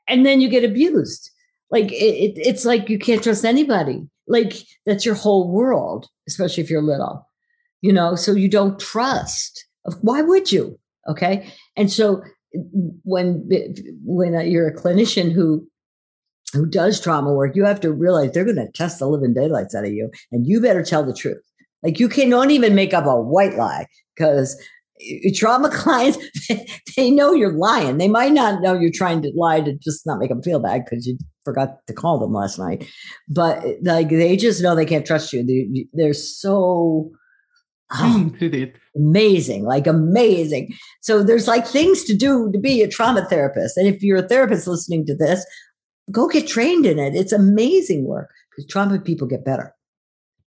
and 0.09 0.27
then 0.27 0.41
you 0.41 0.49
get 0.49 0.65
abused. 0.65 1.31
Like 1.71 1.93
it, 1.93 1.95
it, 1.95 2.33
it's 2.37 2.65
like 2.65 2.89
you 2.89 2.99
can't 2.99 3.23
trust 3.23 3.45
anybody. 3.45 4.07
Like 4.27 4.55
that's 4.85 5.07
your 5.07 5.15
whole 5.15 5.51
world, 5.51 6.09
especially 6.29 6.63
if 6.65 6.71
you're 6.71 6.83
little, 6.83 7.29
you 7.83 7.93
know. 7.93 8.17
So 8.17 8.33
you 8.33 8.49
don't 8.49 8.81
trust. 8.81 9.65
Why 10.01 10.23
would 10.23 10.51
you? 10.51 10.79
Okay, 11.09 11.53
and 11.77 11.93
so 11.93 12.23
when 13.05 13.49
when 14.05 14.51
you're 14.51 14.69
a 14.69 14.75
clinician 14.75 15.33
who 15.33 15.69
who 16.53 16.67
does 16.67 17.01
trauma 17.01 17.33
work, 17.33 17.55
you 17.57 17.65
have 17.65 17.81
to 17.81 17.93
realize 17.93 18.33
they're 18.33 18.45
going 18.45 18.57
to 18.57 18.71
test 18.73 19.01
the 19.01 19.09
living 19.09 19.35
daylights 19.35 19.75
out 19.75 19.85
of 19.85 19.93
you, 19.93 20.11
and 20.33 20.47
you 20.47 20.61
better 20.61 20.83
tell 20.83 21.05
the 21.05 21.15
truth. 21.15 21.43
Like 21.85 22.01
you 22.01 22.09
cannot 22.09 22.51
even 22.51 22.75
make 22.75 22.95
up 22.95 23.07
a 23.07 23.21
white 23.21 23.55
lie 23.57 23.87
because 24.17 24.61
eh, 25.01 25.31
trauma 25.35 25.69
clients 25.73 26.19
they 26.97 27.11
know 27.11 27.33
you're 27.33 27.53
lying. 27.53 27.99
They 27.99 28.09
might 28.09 28.33
not 28.33 28.63
know 28.63 28.75
you're 28.75 28.91
trying 28.93 29.23
to 29.23 29.33
lie 29.37 29.61
to 29.61 29.77
just 29.77 30.07
not 30.07 30.19
make 30.19 30.31
them 30.31 30.43
feel 30.43 30.59
bad 30.59 30.85
because 30.85 31.07
you 31.07 31.19
forgot 31.45 31.87
to 31.87 31.93
call 31.93 32.19
them 32.19 32.33
last 32.33 32.59
night, 32.59 32.89
but 33.29 33.63
eh, 33.65 33.75
like 33.83 34.09
they 34.09 34.37
just 34.37 34.63
know 34.63 34.75
they 34.75 34.87
can't 34.87 35.07
trust 35.07 35.33
you. 35.33 35.45
They, 35.45 35.87
they're 35.93 36.15
so 36.15 37.11
ah, 37.93 38.25
oh, 38.41 38.67
amazing, 38.97 39.65
like 39.65 39.87
amazing. 39.87 40.75
So 41.03 41.23
there's 41.23 41.47
like 41.47 41.67
things 41.67 42.05
to 42.05 42.17
do 42.17 42.51
to 42.53 42.59
be 42.59 42.83
a 42.83 42.89
trauma 42.89 43.27
therapist, 43.27 43.77
and 43.77 43.87
if 43.87 44.03
you're 44.03 44.25
a 44.25 44.29
therapist 44.29 44.67
listening 44.67 45.05
to 45.07 45.15
this, 45.15 45.45
go 46.11 46.29
get 46.29 46.49
trained 46.49 46.87
in 46.87 46.99
it. 46.99 47.15
It's 47.15 47.33
amazing 47.33 48.07
work 48.07 48.31
because 48.51 48.71
trauma 48.71 48.99
people 48.99 49.27
get 49.27 49.45
better. 49.45 49.75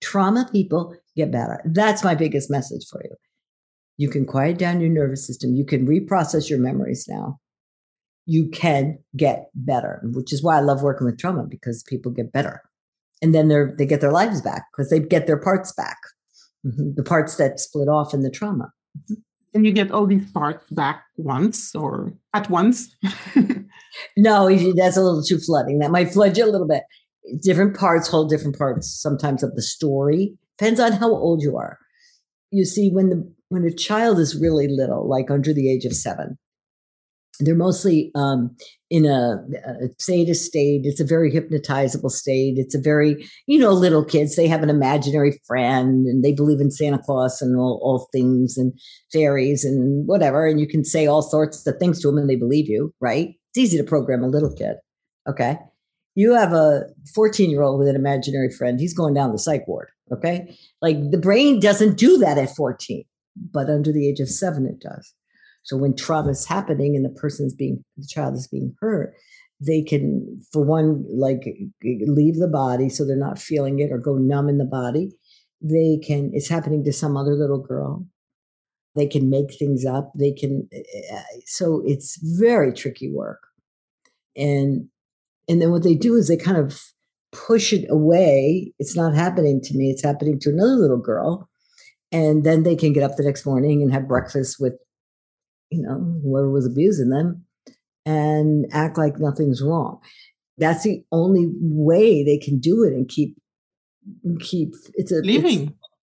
Trauma 0.03 0.49
people 0.53 0.95
get 1.17 1.33
better. 1.33 1.61
That's 1.65 2.05
my 2.05 2.15
biggest 2.15 2.51
message 2.51 2.87
for 2.91 3.03
you. 3.03 3.17
You 3.97 4.11
can 4.11 4.27
quiet 4.27 4.59
down 4.59 4.81
your 4.81 4.91
nervous 4.91 5.27
system. 5.27 5.55
You 5.55 5.65
can 5.65 5.87
reprocess 5.87 6.51
your 6.51 6.59
memories 6.59 7.07
now. 7.09 7.39
You 8.27 8.49
can 8.49 8.99
get 9.17 9.51
better, 9.55 10.03
which 10.13 10.33
is 10.33 10.43
why 10.43 10.57
I 10.57 10.61
love 10.61 10.83
working 10.83 11.07
with 11.07 11.19
trauma 11.19 11.45
because 11.45 11.83
people 11.85 12.13
get 12.13 12.33
better. 12.33 12.63
And 13.23 13.35
then 13.35 13.49
they're, 13.49 13.75
they 13.79 13.87
get 13.87 14.03
their 14.03 14.13
lives 14.13 14.43
back 14.43 14.65
because 14.71 14.91
they 14.91 15.01
get 15.01 15.27
their 15.27 15.39
parts 15.39 15.73
back, 15.73 15.97
mm-hmm. 16.67 16.91
the 16.95 17.03
parts 17.03 17.37
that 17.37 17.59
split 17.59 17.89
off 17.89 18.13
in 18.13 18.23
the 18.23 18.31
trauma. 18.31 18.71
Mm-hmm. 18.99 19.15
And 19.55 19.65
you 19.65 19.73
get 19.73 19.91
all 19.91 20.07
these 20.07 20.31
parts 20.33 20.69
back 20.71 21.03
once 21.17 21.75
or 21.75 22.13
at 22.35 22.51
once? 22.51 22.95
no, 24.19 24.55
that's 24.75 24.99
a 24.99 25.03
little 25.03 25.23
too 25.23 25.39
flooding. 25.39 25.79
That 25.79 25.91
might 25.91 26.13
flood 26.13 26.37
you 26.37 26.45
a 26.45 26.53
little 26.53 26.69
bit. 26.69 26.83
Different 27.43 27.75
parts 27.75 28.07
hold 28.07 28.29
different 28.29 28.59
parts 28.59 28.91
sometimes 29.01 29.43
of 29.43 29.55
the 29.55 29.63
story 29.63 30.37
Depends 30.59 30.81
on 30.81 30.93
how 30.93 31.11
old 31.11 31.43
you 31.43 31.57
are. 31.57 31.79
You 32.51 32.65
see, 32.65 32.91
when 32.91 33.11
the 33.11 33.35
when 33.49 33.65
a 33.65 33.73
child 33.73 34.19
is 34.19 34.41
really 34.41 34.67
little, 34.69 35.09
like 35.09 35.31
under 35.31 35.53
the 35.53 35.71
age 35.71 35.85
of 35.85 35.95
seven, 35.95 36.37
they're 37.41 37.55
mostly 37.55 38.11
um, 38.15 38.57
in 38.91 39.05
a, 39.05 39.39
a 39.67 39.89
theta 40.01 40.35
state. 40.35 40.83
It's 40.85 41.01
a 41.01 41.05
very 41.05 41.31
hypnotizable 41.31 42.11
state. 42.11 42.55
It's 42.57 42.75
a 42.75 42.81
very, 42.81 43.27
you 43.47 43.59
know, 43.59 43.73
little 43.73 44.05
kids, 44.05 44.37
they 44.37 44.49
have 44.49 44.63
an 44.63 44.71
imaginary 44.71 45.39
friend 45.47 46.07
and 46.07 46.25
they 46.25 46.33
believe 46.33 46.61
in 46.61 46.71
Santa 46.71 46.99
Claus 46.99 47.43
and 47.43 47.57
all, 47.57 47.81
all 47.83 48.09
things 48.13 48.57
and 48.57 48.73
fairies 49.13 49.65
and 49.65 50.07
whatever. 50.07 50.47
And 50.47 50.61
you 50.61 50.69
can 50.69 50.85
say 50.85 51.07
all 51.07 51.23
sorts 51.23 51.67
of 51.67 51.77
things 51.79 52.01
to 52.01 52.09
them 52.09 52.19
and 52.19 52.31
they 52.31 52.37
believe 52.37 52.69
you, 52.69 52.93
right? 53.01 53.35
It's 53.51 53.59
easy 53.59 53.77
to 53.77 53.85
program 53.85 54.23
a 54.23 54.29
little 54.29 54.55
kid. 54.55 54.77
Okay. 55.29 55.59
You 56.15 56.35
have 56.35 56.53
a 56.53 56.85
14 57.15 57.51
year 57.51 57.63
old 57.63 57.79
with 57.79 57.89
an 57.89 57.97
imaginary 57.97 58.51
friend, 58.51 58.81
he's 58.81 58.95
going 58.95 59.15
down 59.15 59.33
the 59.33 59.39
psych 59.39 59.67
ward. 59.69 59.89
Okay. 60.13 60.57
Like 60.81 61.11
the 61.11 61.19
brain 61.19 61.61
doesn't 61.61 61.99
do 61.99 62.19
that 62.19 62.39
at 62.39 62.55
14, 62.55 63.05
but 63.53 63.69
under 63.69 63.93
the 63.93 64.09
age 64.09 64.21
of 64.21 64.29
seven, 64.29 64.67
it 64.67 64.81
does. 64.81 65.13
So 65.63 65.77
when 65.77 65.97
trauma 65.97 66.31
is 66.31 66.47
happening 66.47 66.95
and 66.95 67.05
the 67.05 67.21
person's 67.21 67.55
being, 67.55 67.85
the 67.97 68.07
child 68.07 68.35
is 68.35 68.47
being 68.47 68.75
hurt, 68.81 69.15
they 69.61 69.83
can, 69.83 70.41
for 70.53 70.63
one, 70.63 71.05
like 71.09 71.43
leave 71.83 72.37
the 72.37 72.49
body 72.49 72.89
so 72.89 73.05
they're 73.05 73.17
not 73.17 73.39
feeling 73.39 73.81
it 73.81 73.91
or 73.91 73.99
go 73.99 74.17
numb 74.17 74.49
in 74.49 74.59
the 74.59 74.65
body. 74.65 75.11
They 75.61 75.99
can, 76.05 76.31
it's 76.35 76.49
happening 76.49 76.85
to 76.85 76.93
some 76.93 77.17
other 77.17 77.35
little 77.35 77.59
girl. 77.59 78.07
They 78.95 79.07
can 79.07 79.29
make 79.29 79.59
things 79.59 79.85
up. 79.85 80.13
They 80.15 80.33
can, 80.33 80.69
uh, 81.13 81.21
so 81.47 81.83
it's 81.85 82.19
very 82.39 82.73
tricky 82.73 83.11
work. 83.13 83.41
And, 84.37 84.89
and 85.49 85.61
then 85.61 85.71
what 85.71 85.83
they 85.83 85.95
do 85.95 86.15
is 86.15 86.29
they 86.29 86.37
kind 86.37 86.59
of 86.59 86.81
push 87.47 87.73
it 87.73 87.87
away. 87.91 88.73
It's 88.79 88.97
not 88.97 89.15
happening 89.15 89.61
to 89.63 89.77
me. 89.77 89.91
It's 89.91 90.03
happening 90.03 90.39
to 90.41 90.51
another 90.51 90.77
little 90.77 90.99
girl. 90.99 91.49
And 92.13 92.45
then 92.45 92.63
they 92.63 92.77
can 92.77 92.93
get 92.93 93.03
up 93.03 93.17
the 93.17 93.25
next 93.25 93.45
morning 93.45 93.83
and 93.83 93.93
have 93.93 94.09
breakfast 94.09 94.57
with, 94.61 94.75
you 95.71 95.83
know, 95.83 96.21
whoever 96.23 96.51
was 96.51 96.67
abusing 96.67 97.11
them 97.11 97.45
and 98.05 98.67
act 98.73 98.97
like 98.97 99.19
nothing's 99.19 99.63
wrong. 99.63 100.01
That's 100.59 100.85
the 100.85 101.05
only 101.13 101.49
way 101.61 102.25
they 102.25 102.39
can 102.39 102.59
do 102.59 102.85
it 102.85 102.93
and 102.93 103.09
keep 103.09 103.37
keep 104.41 104.73
it's 104.95 105.11
a 105.11 105.17
living. 105.17 105.75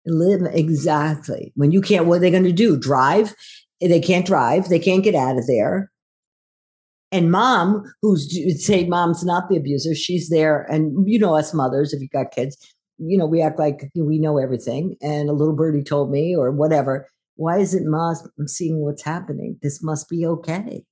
live 0.07 0.43
exactly. 0.53 1.53
When 1.57 1.73
you 1.73 1.81
can't, 1.81 2.07
what 2.07 2.17
are 2.17 2.21
they 2.21 2.31
going 2.31 2.45
to 2.45 2.53
do? 2.53 2.77
Drive? 2.77 3.35
They 3.81 4.01
can't 4.01 4.27
drive. 4.27 4.69
They 4.69 4.79
can't 4.79 5.03
get 5.03 5.15
out 5.15 5.39
of 5.39 5.47
there 5.47 5.91
and 7.11 7.31
mom 7.31 7.83
who's 8.03 8.31
say 8.65 8.87
mom's 8.87 9.25
not 9.25 9.49
the 9.49 9.57
abuser 9.57 9.95
she's 9.95 10.29
there 10.29 10.67
and 10.71 11.09
you 11.09 11.19
know 11.19 11.35
us 11.35 11.55
mothers 11.55 11.93
if 11.93 12.01
you 12.01 12.09
got 12.09 12.31
kids 12.31 12.57
you 12.99 13.17
know 13.17 13.27
we 13.27 13.41
act 13.41 13.59
like 13.59 13.91
we 13.95 14.19
know 14.19 14.39
everything 14.39 14.97
and 15.01 15.29
a 15.29 15.33
little 15.33 15.55
birdie 15.55 15.83
told 15.83 16.11
me 16.11 16.37
or 16.37 16.51
whatever. 16.51 17.09
Why 17.37 17.59
isn't 17.59 17.89
mom 17.89 18.17
seeing 18.47 18.81
what's 18.81 19.05
happening? 19.05 19.59
This 19.63 19.83
must 19.83 20.09
be 20.09 20.27
okay. 20.27 20.85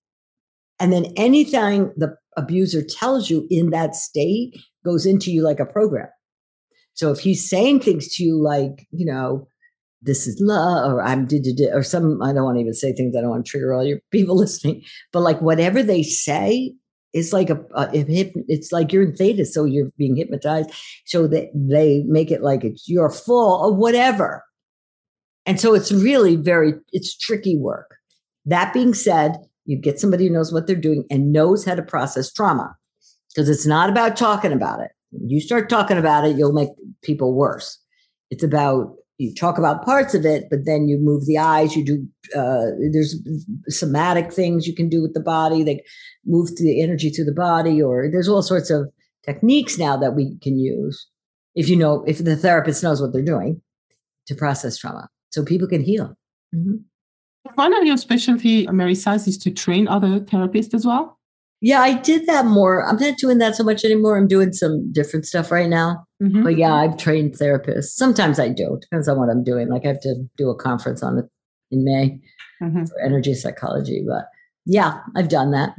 And 0.78 0.92
then 0.92 1.06
anything 1.16 1.92
the 1.96 2.16
abuser 2.36 2.82
tells 2.82 3.28
you 3.28 3.46
in 3.50 3.70
that 3.70 3.96
state 3.96 4.56
goes 4.84 5.06
into 5.06 5.32
you 5.32 5.42
like 5.42 5.58
a 5.58 5.66
program. 5.66 6.08
So 6.94 7.10
if 7.10 7.18
he's 7.18 7.48
saying 7.48 7.80
things 7.80 8.14
to 8.14 8.24
you 8.24 8.40
like 8.40 8.86
you 8.90 9.04
know 9.04 9.48
this 10.02 10.26
is 10.26 10.40
love 10.40 10.92
or 10.92 11.02
I'm 11.02 11.26
did 11.26 11.60
or 11.72 11.82
some 11.82 12.22
I 12.22 12.32
don't 12.32 12.44
want 12.44 12.56
to 12.56 12.60
even 12.60 12.74
say 12.74 12.92
things 12.92 13.16
I 13.16 13.20
don't 13.20 13.30
want 13.30 13.44
to 13.44 13.50
trigger 13.50 13.72
all 13.74 13.84
your 13.84 14.00
people 14.10 14.36
listening, 14.36 14.82
but 15.12 15.20
like 15.20 15.40
whatever 15.40 15.82
they 15.82 16.02
say 16.02 16.74
is 17.12 17.32
like 17.32 17.48
a, 17.48 17.58
a 17.74 17.88
it's 17.92 18.72
like 18.72 18.92
you're 18.92 19.02
in 19.02 19.16
theta, 19.16 19.46
so 19.46 19.64
you're 19.64 19.90
being 19.96 20.16
hypnotized. 20.16 20.70
So 21.06 21.26
that 21.28 21.50
they 21.54 22.04
make 22.06 22.30
it 22.30 22.42
like 22.42 22.62
it's 22.62 22.88
your 22.88 23.10
full 23.10 23.64
or 23.64 23.72
whatever. 23.72 24.44
And 25.46 25.60
so 25.60 25.74
it's 25.74 25.92
really 25.92 26.36
very 26.36 26.74
it's 26.92 27.16
tricky 27.16 27.56
work. 27.56 27.96
That 28.44 28.72
being 28.74 28.94
said, 28.94 29.36
you 29.64 29.78
get 29.78 29.98
somebody 29.98 30.26
who 30.26 30.32
knows 30.32 30.52
what 30.52 30.66
they're 30.66 30.76
doing 30.76 31.04
and 31.10 31.32
knows 31.32 31.64
how 31.64 31.74
to 31.74 31.82
process 31.82 32.32
trauma. 32.32 32.76
Because 33.34 33.48
it's 33.48 33.66
not 33.66 33.90
about 33.90 34.16
talking 34.16 34.52
about 34.52 34.80
it. 34.80 34.90
You 35.10 35.40
start 35.40 35.68
talking 35.68 35.98
about 35.98 36.26
it, 36.26 36.36
you'll 36.36 36.52
make 36.52 36.70
people 37.02 37.34
worse. 37.34 37.78
It's 38.30 38.42
about 38.42 38.94
you 39.18 39.34
talk 39.34 39.56
about 39.58 39.84
parts 39.84 40.14
of 40.14 40.26
it, 40.26 40.44
but 40.50 40.60
then 40.64 40.88
you 40.88 40.98
move 40.98 41.26
the 41.26 41.38
eyes. 41.38 41.74
You 41.74 41.84
do 41.84 42.06
uh, 42.38 42.72
there's 42.92 43.16
somatic 43.68 44.32
things 44.32 44.66
you 44.66 44.74
can 44.74 44.88
do 44.88 45.00
with 45.02 45.14
the 45.14 45.20
body. 45.20 45.62
They 45.62 45.82
move 46.24 46.54
the 46.56 46.82
energy 46.82 47.10
through 47.10 47.24
the 47.24 47.32
body, 47.32 47.82
or 47.82 48.08
there's 48.10 48.28
all 48.28 48.42
sorts 48.42 48.70
of 48.70 48.88
techniques 49.24 49.78
now 49.78 49.96
that 49.96 50.14
we 50.14 50.36
can 50.42 50.58
use 50.58 51.06
if 51.54 51.68
you 51.68 51.76
know 51.76 52.04
if 52.06 52.18
the 52.18 52.36
therapist 52.36 52.82
knows 52.82 53.00
what 53.00 53.12
they're 53.12 53.22
doing 53.22 53.60
to 54.26 54.34
process 54.34 54.76
trauma, 54.76 55.08
so 55.30 55.44
people 55.44 55.66
can 55.68 55.82
heal. 55.82 56.16
Mm-hmm. 56.54 56.76
One 57.54 57.74
of 57.74 57.84
your 57.84 57.96
specialty, 57.96 58.66
Mary 58.66 58.94
Sise, 58.94 59.28
is 59.28 59.38
to 59.38 59.50
train 59.50 59.88
other 59.88 60.20
therapists 60.20 60.74
as 60.74 60.84
well. 60.84 61.15
Yeah, 61.60 61.80
I 61.80 61.94
did 61.94 62.26
that 62.26 62.44
more. 62.44 62.86
I'm 62.86 62.96
not 62.96 63.16
doing 63.16 63.38
that 63.38 63.56
so 63.56 63.64
much 63.64 63.84
anymore. 63.84 64.16
I'm 64.16 64.28
doing 64.28 64.52
some 64.52 64.92
different 64.92 65.26
stuff 65.26 65.50
right 65.50 65.68
now. 65.68 66.06
Mm-hmm. 66.22 66.42
But 66.42 66.58
yeah, 66.58 66.74
I've 66.74 66.96
trained 66.96 67.32
therapists. 67.32 67.94
Sometimes 67.94 68.38
I 68.38 68.48
do. 68.50 68.78
Depends 68.80 69.08
on 69.08 69.18
what 69.18 69.30
I'm 69.30 69.42
doing. 69.42 69.68
Like 69.68 69.84
I 69.84 69.88
have 69.88 70.00
to 70.00 70.16
do 70.36 70.50
a 70.50 70.54
conference 70.54 71.02
on 71.02 71.18
it 71.18 71.24
in 71.70 71.84
May 71.84 72.20
mm-hmm. 72.62 72.84
for 72.84 73.00
energy 73.00 73.34
psychology. 73.34 74.04
But 74.06 74.26
yeah, 74.66 75.00
I've 75.16 75.28
done 75.28 75.50
that. 75.52 75.74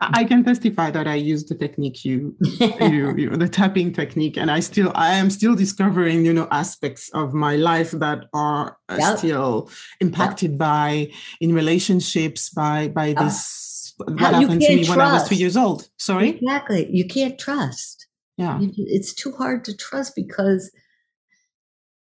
I 0.00 0.24
can 0.24 0.42
testify 0.42 0.90
that 0.90 1.06
I 1.06 1.14
use 1.14 1.44
the 1.44 1.54
technique 1.54 2.04
you, 2.04 2.36
you, 2.40 3.16
you, 3.16 3.30
the 3.30 3.48
tapping 3.48 3.92
technique, 3.92 4.36
and 4.36 4.50
I 4.50 4.58
still, 4.58 4.90
I 4.96 5.14
am 5.14 5.30
still 5.30 5.54
discovering, 5.54 6.24
you 6.24 6.32
know, 6.32 6.48
aspects 6.50 7.08
of 7.10 7.34
my 7.34 7.54
life 7.54 7.92
that 7.92 8.24
are 8.34 8.76
uh, 8.88 8.96
yep. 8.98 9.18
still 9.18 9.70
impacted 10.00 10.52
yep. 10.52 10.58
by 10.58 11.12
in 11.40 11.54
relationships 11.54 12.50
by 12.50 12.88
by 12.88 13.12
this 13.12 13.62
what 14.06 14.20
How, 14.20 14.40
happened 14.40 14.60
to 14.60 14.68
me 14.68 14.84
trust. 14.84 14.90
when 14.90 15.00
I 15.00 15.12
was 15.12 15.28
two 15.28 15.34
years 15.36 15.56
old. 15.56 15.88
Sorry? 15.98 16.30
Exactly. 16.30 16.88
You 16.90 17.06
can't 17.06 17.38
trust. 17.38 18.06
Yeah. 18.36 18.58
You, 18.60 18.72
it's 18.76 19.12
too 19.14 19.32
hard 19.32 19.64
to 19.66 19.76
trust 19.76 20.14
because 20.16 20.70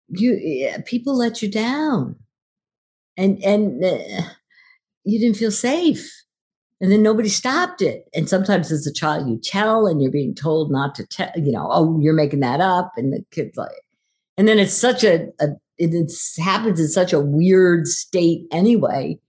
you 0.10 0.72
people 0.86 1.18
let 1.18 1.42
you 1.42 1.50
down. 1.50 2.16
And 3.18 3.44
and 3.44 3.84
uh, 3.84 4.24
you 5.04 5.20
didn't 5.20 5.38
feel 5.38 5.52
safe. 5.52 6.10
and 6.82 6.92
then 6.92 7.04
nobody 7.04 7.30
stopped 7.30 7.82
it. 7.82 8.10
And 8.14 8.28
sometimes 8.28 8.72
as 8.72 8.88
a 8.88 8.94
child, 8.94 9.30
you 9.30 9.38
tell 9.38 9.86
and 9.86 10.02
you're 10.02 10.12
being 10.12 10.34
told 10.34 10.72
not 10.72 10.96
to 10.96 11.06
tell, 11.06 11.32
you 11.36 11.52
know, 11.52 11.70
oh, 11.72 12.00
you're 12.02 12.14
making 12.14 12.40
that 12.40 12.60
up. 12.60 12.94
And 12.98 13.14
the 13.14 13.24
kid's 13.30 13.56
like, 13.56 13.70
and 14.36 14.48
then 14.48 14.58
it's 14.58 14.74
such 14.74 15.04
a, 15.04 15.28
a 15.40 15.50
it 15.78 16.12
happens 16.40 16.80
in 16.80 16.88
such 16.88 17.14
a 17.14 17.20
weird 17.20 17.88
state 17.88 18.46
anyway. 18.52 19.20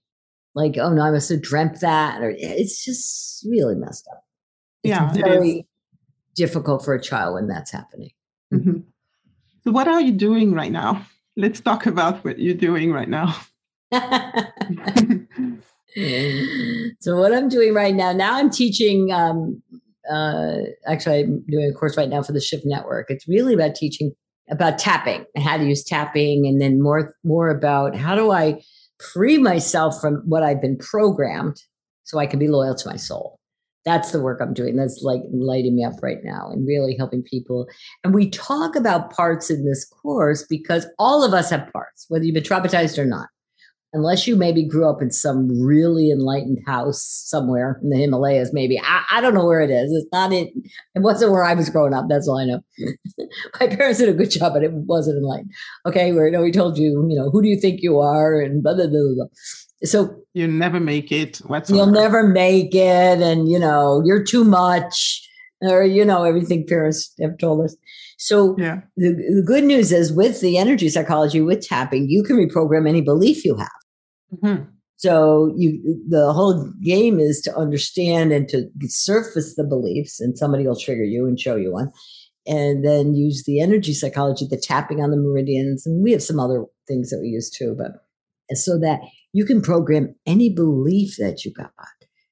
Like, 0.54 0.76
oh 0.78 0.92
no, 0.92 1.02
I 1.02 1.10
must 1.10 1.30
have 1.30 1.42
dreamt 1.42 1.80
that. 1.80 2.20
Or 2.22 2.34
it's 2.36 2.84
just 2.84 3.46
really 3.48 3.74
messed 3.74 4.06
up. 4.12 4.24
It's 4.82 4.90
yeah, 4.90 5.12
very 5.12 5.66
difficult 6.34 6.84
for 6.84 6.94
a 6.94 7.00
child 7.00 7.34
when 7.34 7.46
that's 7.46 7.70
happening. 7.70 8.10
Mm-hmm. 8.52 8.80
So, 9.64 9.70
what 9.70 9.88
are 9.88 10.00
you 10.00 10.12
doing 10.12 10.52
right 10.52 10.72
now? 10.72 11.06
Let's 11.36 11.60
talk 11.60 11.86
about 11.86 12.24
what 12.24 12.38
you're 12.38 12.54
doing 12.54 12.92
right 12.92 13.08
now. 13.08 13.34
so 17.00 17.16
what 17.16 17.32
I'm 17.32 17.48
doing 17.48 17.74
right 17.74 17.94
now, 17.94 18.12
now 18.12 18.34
I'm 18.34 18.50
teaching. 18.50 19.12
Um, 19.12 19.62
uh, 20.10 20.56
actually, 20.86 21.20
I'm 21.20 21.44
doing 21.48 21.70
a 21.70 21.78
course 21.78 21.96
right 21.96 22.08
now 22.08 22.22
for 22.22 22.32
the 22.32 22.40
Shift 22.40 22.64
Network. 22.66 23.06
It's 23.08 23.28
really 23.28 23.54
about 23.54 23.74
teaching 23.74 24.12
about 24.50 24.78
tapping, 24.78 25.24
how 25.36 25.56
to 25.56 25.64
use 25.64 25.84
tapping, 25.84 26.46
and 26.46 26.60
then 26.60 26.82
more 26.82 27.14
more 27.24 27.48
about 27.50 27.94
how 27.94 28.14
do 28.14 28.30
I 28.30 28.60
free 29.02 29.38
myself 29.38 30.00
from 30.00 30.22
what 30.24 30.42
I've 30.42 30.60
been 30.60 30.78
programmed, 30.78 31.56
so 32.04 32.18
I 32.18 32.26
can 32.26 32.38
be 32.38 32.48
loyal 32.48 32.74
to 32.74 32.88
my 32.88 32.96
soul. 32.96 33.38
That's 33.84 34.12
the 34.12 34.20
work 34.20 34.40
I'm 34.40 34.54
doing. 34.54 34.76
That's 34.76 35.02
like 35.02 35.22
lighting 35.32 35.74
me 35.74 35.84
up 35.84 35.94
right 36.02 36.18
now 36.22 36.48
and 36.50 36.66
really 36.66 36.96
helping 36.96 37.22
people. 37.22 37.66
And 38.04 38.14
we 38.14 38.30
talk 38.30 38.76
about 38.76 39.12
parts 39.12 39.50
in 39.50 39.64
this 39.64 39.84
course 39.84 40.46
because 40.48 40.86
all 40.98 41.24
of 41.24 41.34
us 41.34 41.50
have 41.50 41.72
parts, 41.72 42.06
whether 42.08 42.24
you've 42.24 42.34
been 42.34 42.44
traumatized 42.44 42.96
or 42.96 43.04
not 43.04 43.28
unless 43.92 44.26
you 44.26 44.36
maybe 44.36 44.66
grew 44.66 44.88
up 44.88 45.02
in 45.02 45.10
some 45.10 45.48
really 45.62 46.10
enlightened 46.10 46.58
house 46.66 47.02
somewhere 47.26 47.78
in 47.82 47.90
the 47.90 47.96
Himalayas, 47.96 48.50
maybe. 48.52 48.80
I, 48.80 49.04
I 49.10 49.20
don't 49.20 49.34
know 49.34 49.44
where 49.44 49.60
it 49.60 49.70
is. 49.70 49.92
It's 49.92 50.10
not 50.12 50.32
it. 50.32 50.48
It 50.94 51.02
wasn't 51.02 51.32
where 51.32 51.44
I 51.44 51.54
was 51.54 51.68
growing 51.68 51.92
up. 51.92 52.06
That's 52.08 52.26
all 52.26 52.38
I 52.38 52.46
know. 52.46 52.60
My 53.60 53.66
parents 53.68 53.98
did 53.98 54.08
a 54.08 54.14
good 54.14 54.30
job, 54.30 54.54
but 54.54 54.64
it 54.64 54.72
wasn't 54.72 55.18
enlightened. 55.18 55.52
Okay, 55.86 56.12
where 56.12 56.26
you 56.26 56.32
know, 56.32 56.42
we 56.42 56.52
told 56.52 56.78
you, 56.78 57.06
you 57.08 57.18
know, 57.18 57.30
who 57.30 57.42
do 57.42 57.48
you 57.48 57.60
think 57.60 57.82
you 57.82 57.98
are, 58.00 58.40
and 58.40 58.62
blah 58.62 58.74
blah 58.74 58.86
blah 58.86 59.14
blah. 59.14 59.26
So 59.84 60.16
you 60.32 60.46
never 60.46 60.80
make 60.80 61.12
it. 61.12 61.38
Whatsoever. 61.38 61.84
You'll 61.84 61.92
never 61.92 62.26
make 62.26 62.74
it, 62.74 63.20
and 63.20 63.48
you 63.48 63.58
know, 63.58 64.02
you're 64.04 64.24
too 64.24 64.44
much, 64.44 65.28
or 65.60 65.84
you 65.84 66.04
know, 66.04 66.24
everything 66.24 66.66
parents 66.66 67.12
have 67.20 67.36
told 67.38 67.64
us. 67.64 67.76
So 68.22 68.54
yeah. 68.56 68.82
the, 68.96 69.14
the 69.14 69.42
good 69.44 69.64
news 69.64 69.90
is 69.90 70.12
with 70.12 70.40
the 70.40 70.56
energy 70.56 70.88
psychology, 70.88 71.40
with 71.40 71.66
tapping, 71.66 72.08
you 72.08 72.22
can 72.22 72.36
reprogram 72.36 72.88
any 72.88 73.00
belief 73.00 73.44
you 73.44 73.56
have. 73.56 73.68
Mm-hmm. 74.32 74.64
So 74.96 75.52
you, 75.56 76.00
the 76.08 76.32
whole 76.32 76.72
game 76.80 77.18
is 77.18 77.40
to 77.42 77.56
understand 77.56 78.32
and 78.32 78.48
to 78.50 78.68
surface 78.86 79.56
the 79.56 79.64
beliefs, 79.64 80.20
and 80.20 80.38
somebody 80.38 80.66
will 80.66 80.78
trigger 80.78 81.02
you 81.02 81.26
and 81.26 81.40
show 81.40 81.56
you 81.56 81.72
one, 81.72 81.90
and 82.46 82.84
then 82.86 83.14
use 83.14 83.42
the 83.44 83.60
energy 83.60 83.94
psychology, 83.94 84.46
the 84.48 84.56
tapping 84.56 85.00
on 85.00 85.10
the 85.10 85.16
meridians, 85.16 85.84
and 85.86 86.04
we 86.04 86.12
have 86.12 86.22
some 86.22 86.38
other 86.38 86.64
things 86.86 87.10
that 87.10 87.18
we 87.20 87.28
use 87.28 87.50
too. 87.50 87.74
But 87.76 87.92
so 88.56 88.78
that 88.78 89.00
you 89.32 89.44
can 89.44 89.60
program 89.60 90.14
any 90.24 90.50
belief 90.50 91.16
that 91.18 91.44
you 91.44 91.52
got, 91.52 91.72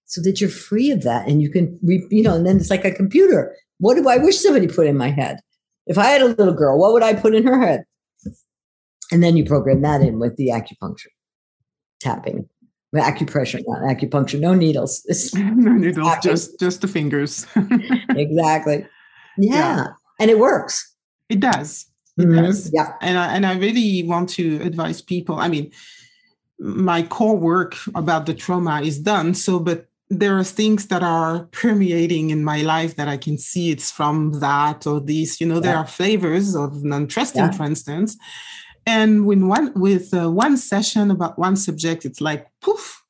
so 0.05 0.21
that 0.23 0.41
you're 0.41 0.51
free 0.51 0.93
of 0.93 1.03
that, 1.03 1.29
and 1.29 1.43
you 1.43 1.51
can, 1.51 1.77
you 1.83 2.23
know, 2.23 2.37
and 2.37 2.47
then 2.47 2.59
it's 2.59 2.71
like 2.71 2.85
a 2.85 2.93
computer. 2.93 3.53
What 3.79 3.97
do 3.97 4.09
I 4.09 4.19
wish 4.19 4.39
somebody 4.39 4.69
put 4.69 4.87
in 4.87 4.97
my 4.97 5.11
head? 5.11 5.39
If 5.87 5.99
I 5.99 6.07
had 6.07 6.23
a 6.23 6.27
little 6.27 6.55
girl, 6.55 6.79
what 6.79 6.93
would 6.93 7.03
I 7.03 7.15
put 7.15 7.35
in 7.35 7.47
her 7.47 7.61
head? 7.61 7.85
And 9.11 9.25
then 9.25 9.37
you 9.37 9.45
program 9.45 9.83
that 9.83 10.03
in 10.03 10.21
with 10.21 10.37
the 10.37 10.51
acupuncture 10.51 11.09
tapping 12.01 12.49
acupressure 12.95 13.63
not 13.67 13.83
acupuncture 13.83 14.41
no 14.41 14.55
needles 14.55 15.05
no 15.35 15.73
needles 15.73 16.09
tapping. 16.09 16.31
just 16.31 16.59
just 16.59 16.81
the 16.81 16.89
fingers 16.89 17.47
exactly 18.11 18.87
yeah. 19.39 19.55
yeah. 19.55 19.87
and 20.19 20.31
it 20.31 20.39
works 20.39 20.95
it 21.29 21.41
does 21.41 21.87
it 22.19 22.23
mm-hmm. 22.23 22.43
does 22.43 22.71
yeah 22.73 22.95
and 23.01 23.19
I, 23.19 23.35
and 23.35 23.47
I 23.47 23.57
really 23.57 24.03
want 24.03 24.29
to 24.31 24.61
advise 24.63 25.01
people 25.01 25.37
i 25.37 25.49
mean 25.49 25.71
my 26.59 27.03
core 27.03 27.37
work 27.37 27.77
about 27.95 28.27
the 28.27 28.35
trauma 28.35 28.83
is 28.83 28.99
done 28.99 29.35
so 29.35 29.61
but 29.61 29.87
there 30.11 30.37
are 30.37 30.45
things 30.45 30.89
that 30.89 31.05
are 31.05 31.45
permeating 31.53 32.31
in 32.31 32.43
my 32.43 32.63
life 32.63 32.97
that 32.97 33.07
I 33.07 33.17
can 33.17 33.39
see 33.39 33.71
it's 33.71 33.93
from 33.93 34.41
that 34.41 34.85
or 34.85 35.01
this. 35.01 35.41
You 35.41 35.47
know, 35.47 35.55
yeah. 35.55 35.61
there 35.61 35.77
are 35.77 35.87
flavors 35.87 36.57
of 36.57 36.83
non-trusting, 36.83 37.41
yeah. 37.41 37.51
for 37.53 37.63
instance, 37.63 38.17
and 38.91 39.25
when 39.25 39.47
one 39.47 39.73
with 39.75 40.13
uh, 40.13 40.31
one 40.31 40.57
session 40.57 41.11
about 41.11 41.39
one 41.39 41.57
subject, 41.57 42.05
it's 42.05 42.21
like 42.21 42.47
poof, 42.61 43.05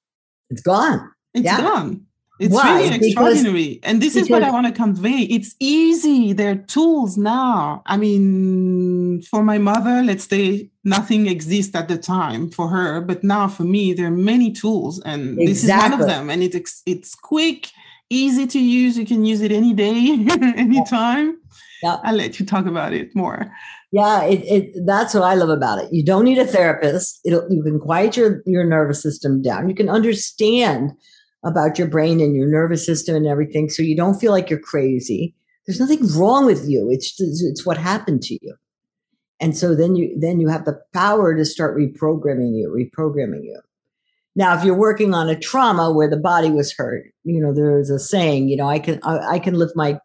it's 0.51 0.61
gone. 0.61 1.11
It's 1.33 1.45
yeah. 1.45 1.61
gone. 1.61 2.07
It's 2.39 2.55
Why? 2.55 2.81
really 2.81 2.97
extraordinary. 2.97 3.75
Because, 3.75 3.91
and 3.91 4.03
this 4.03 4.17
is 4.17 4.31
what 4.31 4.43
I 4.43 4.51
want 4.51 4.67
to 4.67 4.73
convey. 4.73 5.21
It's 5.37 5.55
easy. 5.61 6.33
There 6.33 6.53
are 6.53 6.63
tools 6.77 7.19
now. 7.19 7.83
I 7.85 7.99
mean, 7.99 9.21
for 9.23 9.43
my 9.43 9.59
mother, 9.59 10.03
let's 10.03 10.25
say 10.25 10.71
nothing 10.83 11.27
exists 11.27 11.75
at 11.75 11.89
the 11.89 11.99
time 11.99 12.51
for 12.51 12.69
her, 12.69 13.03
but 13.03 13.23
now 13.23 13.47
for 13.47 13.65
me, 13.65 13.93
there 13.93 14.07
are 14.07 14.23
many 14.33 14.53
tools, 14.53 15.01
and 15.01 15.39
exactly. 15.39 15.47
this 15.47 15.65
is 15.65 15.71
one 15.71 15.93
of 15.93 16.07
them. 16.07 16.31
And 16.31 16.43
it's 16.43 16.83
it's 16.87 17.15
quick, 17.15 17.71
easy 18.09 18.47
to 18.47 18.59
use. 18.59 18.97
You 18.97 19.07
can 19.07 19.25
use 19.25 19.43
it 19.43 19.53
any 19.53 19.75
day, 19.75 19.97
anytime. 20.67 21.39
Yeah. 21.83 21.97
I'll 22.05 22.17
let 22.17 22.39
you 22.39 22.47
talk 22.47 22.67
about 22.67 22.93
it 22.93 23.15
more. 23.15 23.51
Yeah, 23.93 24.23
it, 24.25 24.41
it 24.45 24.87
that's 24.87 25.15
what 25.15 25.25
I 25.25 25.35
love 25.35 25.49
about 25.49 25.83
it. 25.83 25.89
You 25.93 26.05
don't 26.05 26.25
need 26.25 26.39
a 26.39 26.47
therapist. 26.47 27.21
It'll, 27.25 27.47
you 27.51 27.63
can 27.63 27.81
quiet 27.81 28.17
your, 28.17 28.43
your 28.47 28.65
nervous 28.65 29.03
system 29.03 29.43
down. 29.43 29.69
You 29.69 29.75
can 29.75 29.89
understand 29.89 30.93
about 31.45 31.79
your 31.79 31.89
brain 31.89 32.21
and 32.21 32.37
your 32.37 32.49
nervous 32.49 32.87
system 32.87 33.17
and 33.17 33.27
everything 33.27 33.69
so 33.69 33.83
you 33.83 33.97
don't 33.97 34.21
feel 34.21 34.31
like 34.31 34.49
you're 34.49 34.61
crazy. 34.61 35.35
There's 35.67 35.81
nothing 35.81 36.07
wrong 36.17 36.47
with 36.47 36.69
you. 36.69 36.89
It's 36.91 37.15
it's 37.19 37.67
what 37.67 37.79
happened 37.79 38.23
to 38.23 38.39
you. 38.41 38.55
And 39.41 39.57
so 39.57 39.75
then 39.75 39.97
you 39.97 40.17
then 40.19 40.39
you 40.39 40.49
have 40.49 40.67
the 40.67 40.81
power 40.95 41.35
to 41.35 41.45
start 41.45 41.77
reprogramming 41.77 42.57
you, 42.57 42.71
reprogramming 42.71 43.45
you. 43.45 43.61
Now, 44.37 44.57
if 44.57 44.65
you're 44.65 44.77
working 44.77 45.15
on 45.15 45.29
a 45.29 45.39
trauma 45.39 45.93
where 45.93 46.09
the 46.09 46.17
body 46.17 46.51
was 46.51 46.73
hurt, 46.73 47.07
you 47.25 47.41
know, 47.41 47.53
there's 47.53 47.91
a 47.91 47.99
saying, 47.99 48.49
you 48.49 48.57
know, 48.57 48.69
I 48.69 48.79
can 48.79 49.01
I, 49.03 49.35
I 49.35 49.39
can 49.41 49.55
lift 49.55 49.73
my 49.75 49.99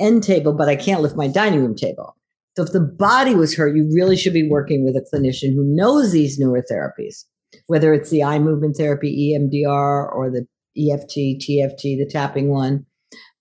end 0.00 0.24
table, 0.24 0.52
but 0.52 0.68
I 0.68 0.76
can't 0.76 1.02
lift 1.02 1.16
my 1.16 1.28
dining 1.28 1.60
room 1.60 1.76
table. 1.76 2.16
So 2.58 2.64
if 2.64 2.72
the 2.72 2.80
body 2.80 3.36
was 3.36 3.54
hurt, 3.54 3.76
you 3.76 3.88
really 3.94 4.16
should 4.16 4.32
be 4.32 4.48
working 4.48 4.84
with 4.84 4.96
a 4.96 5.06
clinician 5.14 5.54
who 5.54 5.62
knows 5.64 6.10
these 6.10 6.40
newer 6.40 6.64
therapies, 6.68 7.22
whether 7.68 7.94
it's 7.94 8.10
the 8.10 8.24
eye 8.24 8.40
movement 8.40 8.76
therapy, 8.76 9.32
EMDR, 9.32 10.12
or 10.12 10.28
the 10.28 10.44
EFT, 10.76 11.38
TFT, 11.40 11.96
the 11.96 12.08
tapping 12.10 12.48
one. 12.48 12.84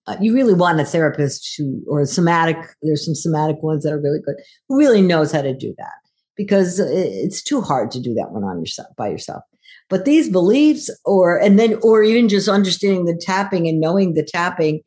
Uh, 0.05 0.17
you 0.21 0.35
really 0.35 0.53
want 0.53 0.79
a 0.79 0.85
therapist 0.85 1.51
who, 1.57 1.83
or 1.87 2.01
a 2.01 2.05
somatic, 2.05 2.57
there's 2.83 3.03
some 3.03 3.15
somatic 3.15 3.55
ones 3.63 3.83
that 3.83 3.91
are 3.91 3.99
really 3.99 4.19
good, 4.23 4.35
who 4.69 4.77
really 4.77 5.01
knows 5.01 5.31
how 5.31 5.41
to 5.41 5.57
do 5.57 5.73
that 5.79 5.95
because 6.35 6.79
it's 6.79 7.41
too 7.41 7.59
hard 7.59 7.89
to 7.89 7.99
do 7.99 8.13
that 8.13 8.29
one 8.29 8.43
on 8.43 8.59
yourself 8.59 8.89
by 8.99 9.07
yourself. 9.07 9.41
But 9.89 10.05
these 10.05 10.29
beliefs, 10.29 10.91
or, 11.05 11.39
and 11.39 11.57
then, 11.57 11.79
or 11.81 12.03
even 12.03 12.29
just 12.29 12.47
understanding 12.47 13.05
the 13.05 13.19
tapping 13.19 13.67
and 13.67 13.79
knowing 13.79 14.13
the 14.13 14.21
tapping 14.23 14.81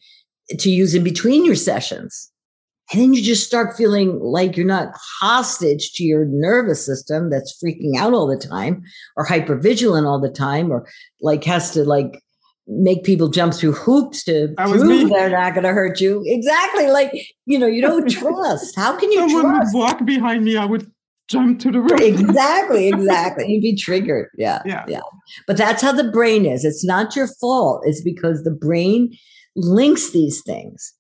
to 0.57 0.71
use 0.71 0.95
in 0.95 1.03
between 1.03 1.45
your 1.45 1.57
sessions 1.57 2.31
and 2.93 3.01
then 3.01 3.15
you 3.15 3.23
just 3.23 3.47
start 3.47 3.77
feeling 3.77 4.19
like 4.21 4.57
you're 4.57 4.67
not 4.67 4.89
hostage 5.21 5.93
to 5.93 6.05
your 6.05 6.25
nervous 6.27 6.85
system 6.85 7.31
that's 7.31 7.57
freaking 7.63 7.97
out 7.97 8.13
all 8.15 8.27
the 8.27 8.37
time 8.37 8.83
or 9.17 9.25
hyper 9.25 9.57
vigilant 9.57 10.07
all 10.07 10.21
the 10.21 10.31
time 10.31 10.71
or 10.73 10.87
like 11.23 11.45
has 11.45 11.71
to 11.73 11.85
like 11.85 12.21
make 12.67 13.03
people 13.05 13.29
jump 13.29 13.55
through 13.55 13.73
hoops 13.73 14.25
to 14.25 14.49
that 14.57 14.69
prove 14.69 15.09
they're 15.11 15.31
not 15.31 15.55
going 15.55 15.65
to 15.65 15.73
hurt 15.73 16.01
you. 16.01 16.23
Exactly. 16.27 16.87
Like, 16.89 17.13
you 17.47 17.59
know, 17.59 17.67
you 17.67 17.83
don't 17.83 18.09
trust. 18.11 18.77
How 18.77 18.97
can 18.97 19.11
you 19.11 19.29
Someone 19.29 19.57
trust? 19.57 19.75
would 19.75 19.79
walk 19.81 20.05
behind 20.05 20.45
me. 20.45 20.57
I 20.57 20.65
would 20.67 20.91
jump 21.29 21.61
to 21.61 21.71
the 21.71 21.81
roof. 21.81 22.01
exactly. 22.01 22.89
Exactly. 22.95 23.47
You'd 23.49 23.63
be 23.63 23.77
triggered. 23.77 24.29
Yeah. 24.37 24.63
Yeah. 24.65 24.85
Yeah. 24.89 25.01
But 25.47 25.57
that's 25.57 25.83
how 25.83 25.93
the 25.93 26.05
brain 26.11 26.45
is. 26.47 26.65
It's 26.65 26.85
not 26.85 27.15
your 27.17 27.29
fault. 27.41 27.83
It's 27.85 28.03
because 28.03 28.43
the 28.45 28.51
brain 28.51 29.17
links 29.57 30.11
these 30.11 30.43
things. 30.43 30.93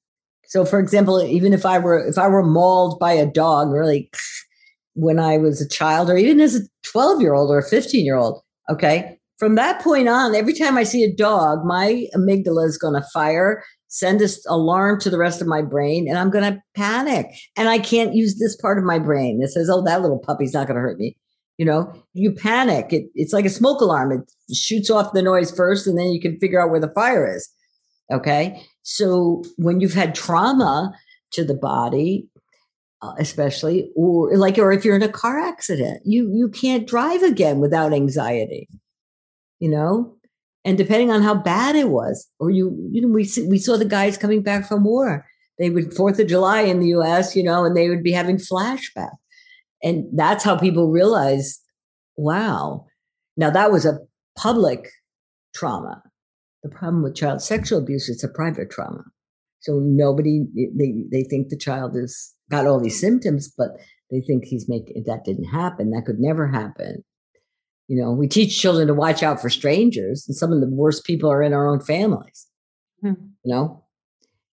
So, 0.50 0.64
for 0.64 0.80
example, 0.80 1.22
even 1.22 1.52
if 1.52 1.64
I 1.64 1.78
were 1.78 2.04
if 2.04 2.18
I 2.18 2.26
were 2.26 2.42
mauled 2.42 2.98
by 2.98 3.12
a 3.12 3.24
dog, 3.24 3.70
really, 3.70 4.10
when 4.94 5.18
I 5.20 5.38
was 5.38 5.62
a 5.62 5.68
child, 5.68 6.10
or 6.10 6.16
even 6.16 6.40
as 6.40 6.56
a 6.56 6.60
twelve 6.82 7.22
year 7.22 7.34
old 7.34 7.50
or 7.50 7.58
a 7.58 7.68
fifteen 7.68 8.04
year 8.04 8.16
old, 8.16 8.42
okay, 8.68 9.16
from 9.38 9.54
that 9.54 9.80
point 9.80 10.08
on, 10.08 10.34
every 10.34 10.52
time 10.52 10.76
I 10.76 10.82
see 10.82 11.04
a 11.04 11.14
dog, 11.14 11.64
my 11.64 12.04
amygdala 12.16 12.66
is 12.66 12.76
going 12.76 13.00
to 13.00 13.08
fire, 13.14 13.62
send 13.86 14.18
this 14.18 14.44
alarm 14.48 14.98
to 15.00 15.10
the 15.10 15.18
rest 15.18 15.40
of 15.40 15.46
my 15.46 15.62
brain, 15.62 16.08
and 16.08 16.18
I'm 16.18 16.30
going 16.30 16.52
to 16.52 16.60
panic. 16.74 17.26
And 17.56 17.68
I 17.68 17.78
can't 17.78 18.16
use 18.16 18.40
this 18.40 18.56
part 18.56 18.76
of 18.76 18.84
my 18.84 18.98
brain 18.98 19.38
that 19.38 19.50
says, 19.50 19.70
"Oh, 19.70 19.84
that 19.84 20.02
little 20.02 20.18
puppy's 20.18 20.52
not 20.52 20.66
going 20.66 20.74
to 20.74 20.82
hurt 20.82 20.98
me." 20.98 21.16
You 21.58 21.66
know, 21.66 21.92
you 22.12 22.32
panic. 22.32 22.92
It, 22.92 23.04
it's 23.14 23.32
like 23.32 23.44
a 23.44 23.50
smoke 23.50 23.80
alarm. 23.80 24.10
It 24.10 24.56
shoots 24.56 24.90
off 24.90 25.12
the 25.12 25.22
noise 25.22 25.52
first, 25.52 25.86
and 25.86 25.96
then 25.96 26.08
you 26.08 26.20
can 26.20 26.40
figure 26.40 26.60
out 26.60 26.70
where 26.70 26.80
the 26.80 26.92
fire 26.92 27.32
is. 27.36 27.48
Okay. 28.10 28.62
So 28.82 29.42
when 29.56 29.80
you've 29.80 29.94
had 29.94 30.14
trauma 30.14 30.92
to 31.32 31.44
the 31.44 31.54
body, 31.54 32.28
uh, 33.02 33.14
especially, 33.18 33.90
or 33.96 34.36
like, 34.36 34.58
or 34.58 34.72
if 34.72 34.84
you're 34.84 34.96
in 34.96 35.02
a 35.02 35.08
car 35.08 35.38
accident, 35.38 36.02
you 36.04 36.30
you 36.34 36.48
can't 36.50 36.86
drive 36.86 37.22
again 37.22 37.60
without 37.60 37.92
anxiety. 37.94 38.68
You 39.60 39.70
know, 39.70 40.16
And 40.64 40.76
depending 40.78 41.10
on 41.10 41.22
how 41.22 41.34
bad 41.34 41.76
it 41.76 41.88
was, 41.88 42.28
or 42.38 42.50
you, 42.50 42.76
you 42.92 43.00
know, 43.02 43.08
we 43.08 43.28
we 43.48 43.58
saw 43.58 43.76
the 43.76 43.84
guys 43.86 44.18
coming 44.18 44.42
back 44.42 44.66
from 44.68 44.84
war. 44.84 45.26
They 45.58 45.70
would 45.70 45.94
Fourth 45.94 46.18
of 46.18 46.28
July 46.28 46.62
in 46.62 46.80
the 46.80 46.88
U.S., 46.88 47.36
you 47.36 47.42
know, 47.42 47.64
and 47.64 47.76
they 47.76 47.88
would 47.90 48.02
be 48.02 48.12
having 48.12 48.36
flashbacks, 48.38 49.16
and 49.82 50.06
that's 50.14 50.44
how 50.44 50.56
people 50.58 50.90
realized, 50.90 51.60
wow. 52.16 52.86
Now 53.36 53.50
that 53.50 53.72
was 53.72 53.86
a 53.86 53.98
public 54.38 54.88
trauma. 55.54 56.02
The 56.62 56.68
problem 56.68 57.02
with 57.02 57.14
child 57.14 57.42
sexual 57.42 57.78
abuse 57.78 58.08
is 58.08 58.22
a 58.22 58.28
private 58.28 58.70
trauma. 58.70 59.04
So 59.60 59.78
nobody 59.78 60.44
they 60.54 61.04
they 61.10 61.24
think 61.24 61.48
the 61.48 61.56
child 61.56 61.94
has 61.94 62.32
got 62.50 62.66
all 62.66 62.80
these 62.80 62.98
symptoms, 62.98 63.52
but 63.56 63.70
they 64.10 64.20
think 64.20 64.44
he's 64.44 64.68
making 64.68 65.04
that 65.06 65.24
didn't 65.24 65.44
happen. 65.44 65.90
That 65.90 66.04
could 66.06 66.18
never 66.18 66.46
happen. 66.48 67.04
You 67.88 68.00
know, 68.00 68.12
we 68.12 68.28
teach 68.28 68.58
children 68.58 68.86
to 68.88 68.94
watch 68.94 69.22
out 69.22 69.40
for 69.40 69.50
strangers, 69.50 70.24
and 70.28 70.36
some 70.36 70.52
of 70.52 70.60
the 70.60 70.68
worst 70.68 71.04
people 71.04 71.30
are 71.30 71.42
in 71.42 71.52
our 71.52 71.68
own 71.68 71.80
families. 71.80 72.46
Mm-hmm. 73.04 73.26
You 73.44 73.54
know, 73.54 73.84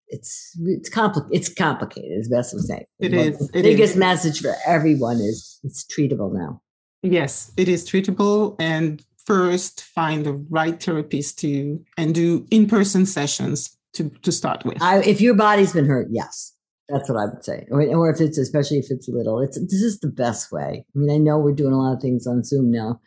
it's 0.07 0.57
it's 0.61 0.89
complicated. 0.89 1.35
It's 1.35 1.53
complicated, 1.53 2.19
is 2.19 2.29
best 2.29 2.51
to 2.51 2.59
say. 2.59 2.85
It 2.99 3.13
is. 3.13 3.37
The 3.37 3.61
biggest 3.61 3.93
is. 3.93 3.99
message 3.99 4.41
for 4.41 4.55
everyone 4.65 5.17
is 5.17 5.59
it's 5.63 5.85
treatable 5.85 6.33
now. 6.33 6.61
Yes, 7.03 7.51
it 7.57 7.69
is 7.69 7.87
treatable, 7.87 8.55
and 8.59 9.05
first 9.27 9.83
find 9.83 10.25
the 10.25 10.33
right 10.49 10.81
therapist 10.81 11.37
to 11.39 11.83
and 11.97 12.15
do 12.15 12.47
in-person 12.49 13.05
sessions 13.05 13.77
to 13.93 14.09
to 14.23 14.31
start 14.31 14.65
with. 14.65 14.81
I, 14.81 15.01
if 15.03 15.19
your 15.21 15.35
body's 15.35 15.73
been 15.73 15.85
hurt, 15.85 16.07
yes, 16.09 16.53
that's 16.87 17.09
what 17.09 17.19
I 17.19 17.25
would 17.25 17.43
say. 17.43 17.67
Or, 17.69 17.81
or 17.83 18.09
if 18.09 18.21
it's 18.21 18.37
especially 18.37 18.77
if 18.79 18.87
it's 18.89 19.07
little, 19.09 19.41
it's 19.41 19.59
this 19.59 19.81
is 19.81 19.99
the 19.99 20.07
best 20.07 20.51
way. 20.51 20.85
I 20.95 20.97
mean, 20.97 21.11
I 21.11 21.17
know 21.17 21.37
we're 21.37 21.53
doing 21.53 21.73
a 21.73 21.77
lot 21.77 21.93
of 21.93 22.01
things 22.01 22.25
on 22.25 22.43
Zoom 22.43 22.71
now, 22.71 23.01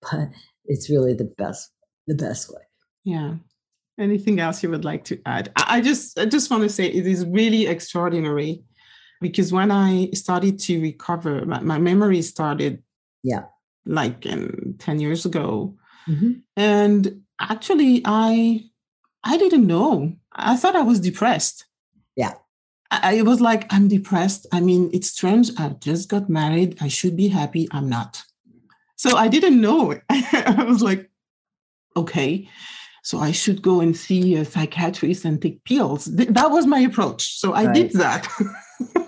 but 0.00 0.28
it's 0.64 0.88
really 0.88 1.12
the 1.12 1.30
best 1.36 1.70
the 2.06 2.14
best 2.14 2.50
way. 2.50 2.62
Yeah. 3.04 3.34
Anything 3.98 4.40
else 4.40 4.62
you 4.62 4.70
would 4.70 4.84
like 4.84 5.04
to 5.04 5.20
add? 5.26 5.52
I, 5.56 5.78
I 5.78 5.80
just 5.80 6.18
I 6.18 6.26
just 6.26 6.50
want 6.50 6.62
to 6.62 6.68
say 6.68 6.86
it 6.86 7.06
is 7.06 7.26
really 7.26 7.66
extraordinary 7.66 8.62
because 9.20 9.52
when 9.52 9.70
I 9.70 10.10
started 10.12 10.58
to 10.60 10.80
recover, 10.80 11.44
my, 11.46 11.60
my 11.60 11.78
memory 11.78 12.22
started 12.22 12.82
yeah 13.22 13.44
like 13.86 14.26
in 14.26 14.76
10 14.78 15.00
years 15.00 15.24
ago. 15.24 15.76
Mm-hmm. 16.08 16.32
And 16.56 17.22
actually 17.40 18.02
I 18.04 18.64
I 19.24 19.38
didn't 19.38 19.66
know. 19.66 20.14
I 20.32 20.56
thought 20.56 20.76
I 20.76 20.82
was 20.82 21.00
depressed. 21.00 21.64
Yeah. 22.16 22.34
I, 22.90 23.14
it 23.14 23.24
was 23.24 23.40
like, 23.40 23.66
I'm 23.72 23.88
depressed. 23.88 24.46
I 24.52 24.60
mean, 24.60 24.90
it's 24.92 25.08
strange. 25.08 25.50
I 25.58 25.70
just 25.80 26.08
got 26.08 26.28
married. 26.28 26.76
I 26.80 26.88
should 26.88 27.16
be 27.16 27.28
happy. 27.28 27.66
I'm 27.70 27.88
not. 27.88 28.22
So 28.96 29.16
I 29.16 29.28
didn't 29.28 29.60
know. 29.60 29.98
I 30.10 30.64
was 30.68 30.82
like, 30.82 31.10
okay, 31.96 32.48
so 33.02 33.18
I 33.18 33.32
should 33.32 33.62
go 33.62 33.80
and 33.80 33.96
see 33.96 34.34
a 34.36 34.44
psychiatrist 34.44 35.24
and 35.24 35.40
take 35.40 35.64
pills. 35.64 36.06
That 36.06 36.50
was 36.50 36.66
my 36.66 36.80
approach. 36.80 37.38
So 37.38 37.52
I 37.52 37.66
right. 37.66 37.74
did 37.74 37.92
that. 37.92 38.28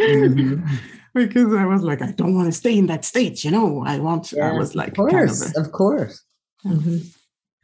mm-hmm 0.00 0.76
because 1.14 1.54
I 1.54 1.64
was 1.66 1.82
like, 1.82 2.02
I 2.02 2.12
don't 2.12 2.34
want 2.34 2.46
to 2.46 2.52
stay 2.52 2.76
in 2.76 2.86
that 2.86 3.04
state, 3.04 3.44
you 3.44 3.50
know. 3.50 3.84
I 3.86 3.98
want. 3.98 4.32
Yeah, 4.32 4.50
I 4.50 4.52
was 4.52 4.74
like, 4.74 4.88
of 4.90 4.94
course, 4.94 5.42
kind 5.42 5.56
of, 5.56 5.56
a, 5.56 5.66
of 5.66 5.72
course. 5.72 6.24
Mm-hmm. 6.64 6.98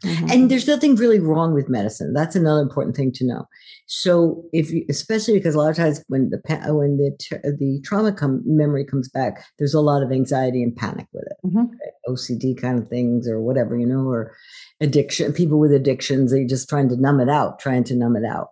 Mm-hmm. 0.05 0.31
And 0.31 0.51
there's 0.51 0.67
nothing 0.67 0.95
really 0.97 1.21
wrong 1.21 1.55
with 1.55 1.71
medicine. 1.71 2.13
That's 2.13 2.37
another 2.37 2.61
important 2.61 2.97
thing 2.97 3.13
to 3.13 3.27
know. 3.27 3.47
So, 3.87 4.45
if 4.53 4.71
you, 4.71 4.85
especially 4.91 5.35
because 5.35 5.55
a 5.55 5.59
lot 5.59 5.71
of 5.71 5.77
times 5.77 6.05
when 6.09 6.29
the 6.29 6.39
when 6.73 6.99
the 6.99 7.57
the 7.59 7.81
trauma 7.83 8.13
come 8.13 8.43
memory 8.45 8.85
comes 8.85 9.09
back, 9.09 9.45
there's 9.59 9.75
a 9.75 9.81
lot 9.81 10.03
of 10.03 10.13
anxiety 10.13 10.63
and 10.63 10.77
panic 10.77 11.07
with 11.13 11.25
it, 11.27 11.47
mm-hmm. 11.47 11.61
okay? 11.61 11.91
OCD 12.09 12.61
kind 12.61 12.79
of 12.79 12.89
things 12.89 13.27
or 13.27 13.41
whatever, 13.41 13.77
you 13.77 13.87
know, 13.87 14.07
or 14.07 14.37
addiction. 14.81 15.33
People 15.33 15.59
with 15.59 15.73
addictions, 15.73 16.31
they're 16.31 16.47
just 16.47 16.69
trying 16.69 16.91
to 16.91 17.01
numb 17.01 17.21
it 17.21 17.31
out, 17.31 17.59
trying 17.59 17.85
to 17.85 17.97
numb 17.97 18.17
it 18.17 18.25
out. 18.25 18.49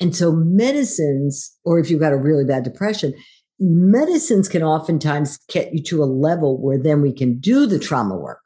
And 0.00 0.14
so, 0.14 0.32
medicines, 0.32 1.56
or 1.64 1.78
if 1.78 1.90
you've 1.90 2.00
got 2.00 2.12
a 2.12 2.18
really 2.18 2.44
bad 2.44 2.64
depression, 2.64 3.14
medicines 3.58 4.48
can 4.48 4.62
oftentimes 4.62 5.38
get 5.48 5.72
you 5.72 5.82
to 5.84 6.02
a 6.02 6.04
level 6.04 6.60
where 6.60 6.78
then 6.78 7.00
we 7.00 7.12
can 7.12 7.38
do 7.38 7.66
the 7.66 7.78
trauma 7.78 8.16
work. 8.16 8.40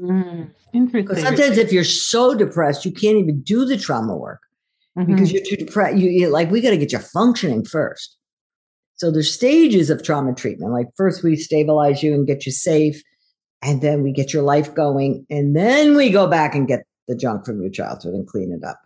Mm, 0.00 0.50
interesting. 0.72 1.16
Sometimes 1.16 1.58
if 1.58 1.72
you're 1.72 1.84
so 1.84 2.34
depressed, 2.34 2.84
you 2.84 2.92
can't 2.92 3.18
even 3.18 3.42
do 3.42 3.64
the 3.64 3.76
trauma 3.76 4.16
work 4.16 4.40
mm-hmm. 4.98 5.12
because 5.12 5.32
you're 5.32 5.44
too 5.44 5.56
depressed. 5.56 5.98
You, 5.98 6.10
you 6.10 6.28
like 6.28 6.50
we 6.50 6.60
got 6.60 6.70
to 6.70 6.78
get 6.78 6.92
you 6.92 6.98
functioning 6.98 7.64
first. 7.64 8.16
So 8.96 9.10
there's 9.10 9.32
stages 9.32 9.88
of 9.90 10.02
trauma 10.02 10.34
treatment. 10.34 10.72
Like 10.72 10.86
first 10.96 11.22
we 11.22 11.36
stabilize 11.36 12.02
you 12.02 12.14
and 12.14 12.26
get 12.26 12.46
you 12.46 12.52
safe, 12.52 13.02
and 13.62 13.80
then 13.80 14.02
we 14.02 14.12
get 14.12 14.32
your 14.32 14.42
life 14.42 14.74
going, 14.74 15.26
and 15.30 15.54
then 15.54 15.96
we 15.96 16.10
go 16.10 16.26
back 16.26 16.54
and 16.54 16.66
get 16.66 16.80
the 17.08 17.16
junk 17.16 17.44
from 17.44 17.60
your 17.60 17.70
childhood 17.70 18.14
and 18.14 18.26
clean 18.26 18.52
it 18.52 18.66
up. 18.66 18.80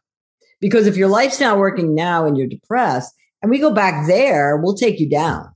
Because 0.65 0.87
if 0.87 0.97
your 0.97 1.09
life's 1.09 1.41
not 1.41 1.59
working 1.59 1.95
now 1.95 2.25
and 2.25 2.39
you're 2.39 2.47
depressed, 2.47 3.15
and 3.43 3.51
we 3.51 3.59
go 3.59 3.71
back 3.71 4.07
there, 4.07 4.57
we'll 4.57 4.75
take 4.75 4.99
you 4.99 5.07
down. 5.07 5.53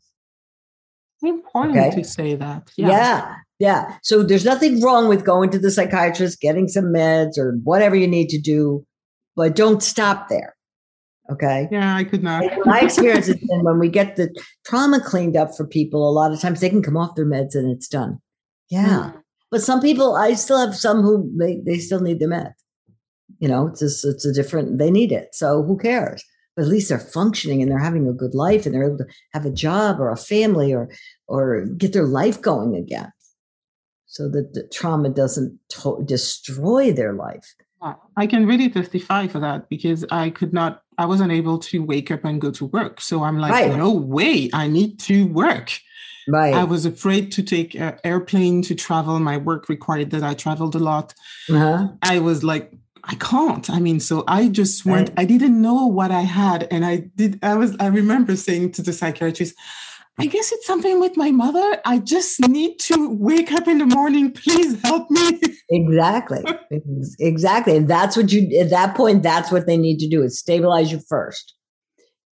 Important 1.22 1.78
okay? 1.78 1.96
to 1.96 2.04
say 2.04 2.34
that. 2.34 2.70
Yeah. 2.76 2.88
yeah. 2.88 3.34
Yeah. 3.58 3.96
So 4.02 4.22
there's 4.22 4.44
nothing 4.44 4.82
wrong 4.82 5.08
with 5.08 5.24
going 5.24 5.48
to 5.52 5.58
the 5.58 5.70
psychiatrist, 5.70 6.42
getting 6.42 6.68
some 6.68 6.92
meds 6.92 7.38
or 7.38 7.58
whatever 7.64 7.96
you 7.96 8.06
need 8.06 8.28
to 8.28 8.38
do, 8.38 8.84
but 9.34 9.56
don't 9.56 9.82
stop 9.82 10.28
there. 10.28 10.54
Okay. 11.32 11.68
Yeah, 11.72 11.96
I 11.96 12.04
could 12.04 12.22
not. 12.22 12.44
my 12.66 12.80
experience 12.80 13.28
has 13.28 13.36
been 13.36 13.64
when 13.64 13.78
we 13.78 13.88
get 13.88 14.16
the 14.16 14.28
trauma 14.66 15.00
cleaned 15.00 15.38
up 15.38 15.56
for 15.56 15.66
people, 15.66 16.06
a 16.06 16.12
lot 16.12 16.32
of 16.32 16.40
times 16.40 16.60
they 16.60 16.68
can 16.68 16.82
come 16.82 16.98
off 16.98 17.14
their 17.14 17.24
meds 17.24 17.54
and 17.54 17.74
it's 17.74 17.88
done. 17.88 18.18
Yeah. 18.68 19.12
Mm. 19.14 19.22
But 19.50 19.62
some 19.62 19.80
people, 19.80 20.16
I 20.16 20.34
still 20.34 20.60
have 20.60 20.76
some 20.76 21.00
who 21.00 21.32
they, 21.38 21.62
they 21.64 21.78
still 21.78 22.00
need 22.00 22.20
the 22.20 22.26
meds. 22.26 22.52
You 23.38 23.48
know, 23.48 23.68
it's 23.68 23.80
just, 23.80 24.04
it's 24.04 24.24
a 24.24 24.32
different, 24.32 24.78
they 24.78 24.90
need 24.90 25.12
it. 25.12 25.34
So 25.34 25.62
who 25.62 25.78
cares? 25.78 26.24
but 26.58 26.64
at 26.64 26.70
least 26.70 26.88
they're 26.88 26.98
functioning 26.98 27.62
and 27.62 27.70
they're 27.70 27.78
having 27.78 28.08
a 28.08 28.12
good 28.12 28.34
life 28.34 28.66
and 28.66 28.74
they're 28.74 28.88
able 28.88 28.98
to 28.98 29.06
have 29.32 29.46
a 29.46 29.50
job 29.50 30.00
or 30.00 30.10
a 30.10 30.16
family 30.16 30.74
or 30.74 30.90
or 31.28 31.64
get 31.66 31.92
their 31.92 32.04
life 32.04 32.42
going 32.42 32.74
again 32.74 33.12
so 34.06 34.28
that 34.28 34.54
the 34.54 34.68
trauma 34.72 35.08
doesn't 35.08 35.56
to- 35.68 36.02
destroy 36.04 36.92
their 36.92 37.12
life 37.12 37.54
i 38.16 38.26
can 38.26 38.44
really 38.44 38.68
testify 38.68 39.28
for 39.28 39.38
that 39.38 39.68
because 39.68 40.04
i 40.10 40.30
could 40.30 40.52
not 40.52 40.82
i 40.98 41.06
wasn't 41.06 41.30
able 41.30 41.60
to 41.60 41.80
wake 41.84 42.10
up 42.10 42.24
and 42.24 42.40
go 42.40 42.50
to 42.50 42.64
work 42.66 43.00
so 43.00 43.22
i'm 43.22 43.38
like 43.38 43.52
right. 43.52 43.76
no 43.76 43.92
way 43.92 44.50
i 44.52 44.66
need 44.66 44.98
to 44.98 45.28
work 45.28 45.78
Right. 46.30 46.52
I 46.52 46.64
was 46.64 46.84
afraid 46.84 47.32
to 47.32 47.42
take 47.42 47.74
an 47.74 47.98
airplane 48.04 48.60
to 48.62 48.74
travel. 48.74 49.18
My 49.18 49.38
work 49.38 49.70
required 49.70 50.10
that 50.10 50.22
I 50.22 50.34
traveled 50.34 50.74
a 50.74 50.78
lot. 50.78 51.14
Uh-huh. 51.48 51.88
I 52.02 52.18
was 52.18 52.44
like, 52.44 52.70
I 53.08 53.14
can't. 53.14 53.70
I 53.70 53.80
mean, 53.80 54.00
so 54.00 54.22
I 54.28 54.48
just 54.48 54.84
went. 54.84 55.10
I 55.16 55.24
didn't 55.24 55.60
know 55.60 55.86
what 55.86 56.10
I 56.10 56.20
had. 56.20 56.68
And 56.70 56.84
I 56.84 57.08
did, 57.16 57.38
I 57.42 57.54
was, 57.54 57.74
I 57.80 57.86
remember 57.86 58.36
saying 58.36 58.72
to 58.72 58.82
the 58.82 58.92
psychiatrist, 58.92 59.54
I 60.20 60.26
guess 60.26 60.52
it's 60.52 60.66
something 60.66 61.00
with 61.00 61.16
my 61.16 61.30
mother. 61.30 61.80
I 61.86 62.00
just 62.00 62.40
need 62.40 62.78
to 62.80 63.08
wake 63.16 63.50
up 63.52 63.66
in 63.66 63.78
the 63.78 63.86
morning. 63.86 64.32
Please 64.32 64.80
help 64.82 65.10
me. 65.10 65.40
Exactly. 65.70 66.42
exactly. 67.20 67.76
And 67.76 67.88
that's 67.88 68.16
what 68.16 68.32
you, 68.32 68.58
at 68.58 68.70
that 68.70 68.96
point, 68.96 69.22
that's 69.22 69.50
what 69.52 69.66
they 69.66 69.76
need 69.76 69.98
to 69.98 70.08
do 70.08 70.22
is 70.22 70.38
stabilize 70.38 70.90
you 70.90 71.00
first. 71.08 71.54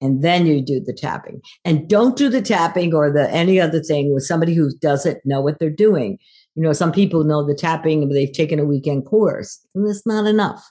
And 0.02 0.24
then 0.24 0.46
you 0.46 0.64
do 0.64 0.80
the 0.80 0.94
tapping. 0.94 1.42
And 1.66 1.88
don't 1.90 2.16
do 2.16 2.30
the 2.30 2.42
tapping 2.42 2.94
or 2.94 3.12
the 3.12 3.30
any 3.32 3.60
other 3.60 3.82
thing 3.82 4.14
with 4.14 4.24
somebody 4.24 4.54
who 4.54 4.70
doesn't 4.82 5.20
know 5.26 5.42
what 5.42 5.60
they're 5.60 5.70
doing 5.70 6.20
you 6.56 6.64
know, 6.64 6.74
some 6.74 6.92
people 6.92 7.24
know 7.24 7.46
the 7.46 7.56
tapping, 7.56 8.08
but 8.08 8.14
they've 8.14 8.32
taken 8.32 8.60
a 8.60 8.66
weekend 8.66 9.06
course, 9.06 9.66
and 9.74 9.88
that's 9.88 10.06
not 10.06 10.28
enough. 10.28 10.64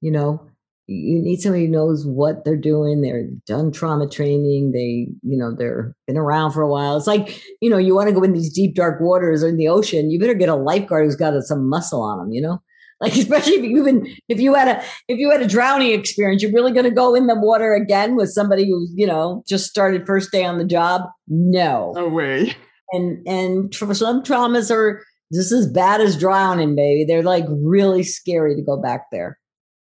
You 0.00 0.10
know, 0.10 0.50
you 0.86 1.22
need 1.22 1.40
somebody 1.40 1.66
who 1.66 1.72
knows 1.72 2.06
what 2.06 2.44
they're 2.44 2.56
doing. 2.56 3.00
They're 3.00 3.26
done 3.46 3.72
trauma 3.72 4.08
training. 4.08 4.72
They, 4.72 5.08
you 5.22 5.38
know, 5.38 5.54
they're 5.54 5.94
been 6.06 6.18
around 6.18 6.52
for 6.52 6.60
a 6.62 6.68
while. 6.68 6.96
It's 6.96 7.06
like, 7.06 7.42
you 7.62 7.70
know, 7.70 7.78
you 7.78 7.94
want 7.94 8.08
to 8.08 8.14
go 8.14 8.22
in 8.22 8.34
these 8.34 8.52
deep, 8.52 8.74
dark 8.74 9.00
waters 9.00 9.42
or 9.42 9.48
in 9.48 9.56
the 9.56 9.68
ocean, 9.68 10.10
you 10.10 10.20
better 10.20 10.34
get 10.34 10.50
a 10.50 10.54
lifeguard 10.54 11.06
who's 11.06 11.16
got 11.16 11.40
some 11.44 11.68
muscle 11.68 12.02
on 12.02 12.18
them, 12.18 12.32
you 12.32 12.40
know? 12.40 12.60
Like 13.00 13.16
especially 13.16 13.54
if 13.54 13.64
you've 13.64 13.84
been 13.84 14.06
if 14.28 14.40
you 14.40 14.54
had 14.54 14.68
a 14.68 14.82
if 15.08 15.18
you 15.18 15.28
had 15.28 15.42
a 15.42 15.48
drowning 15.48 15.90
experience, 15.90 16.42
you're 16.42 16.52
really 16.52 16.72
gonna 16.72 16.92
go 16.92 17.14
in 17.14 17.26
the 17.26 17.34
water 17.34 17.74
again 17.74 18.14
with 18.14 18.30
somebody 18.30 18.66
who's, 18.66 18.90
you 18.94 19.04
know, 19.04 19.42
just 19.48 19.68
started 19.68 20.06
first 20.06 20.30
day 20.30 20.44
on 20.44 20.58
the 20.58 20.64
job? 20.64 21.02
No. 21.26 21.92
No 21.96 22.08
way. 22.08 22.54
And 22.92 23.26
and 23.26 23.74
some 23.74 24.22
traumas 24.22 24.70
are 24.70 25.02
just 25.32 25.52
as 25.52 25.70
bad 25.70 26.00
as 26.00 26.18
drowning, 26.18 26.74
baby. 26.74 27.04
They're 27.04 27.22
like 27.22 27.46
really 27.48 28.02
scary 28.02 28.54
to 28.56 28.62
go 28.62 28.80
back 28.80 29.06
there 29.10 29.38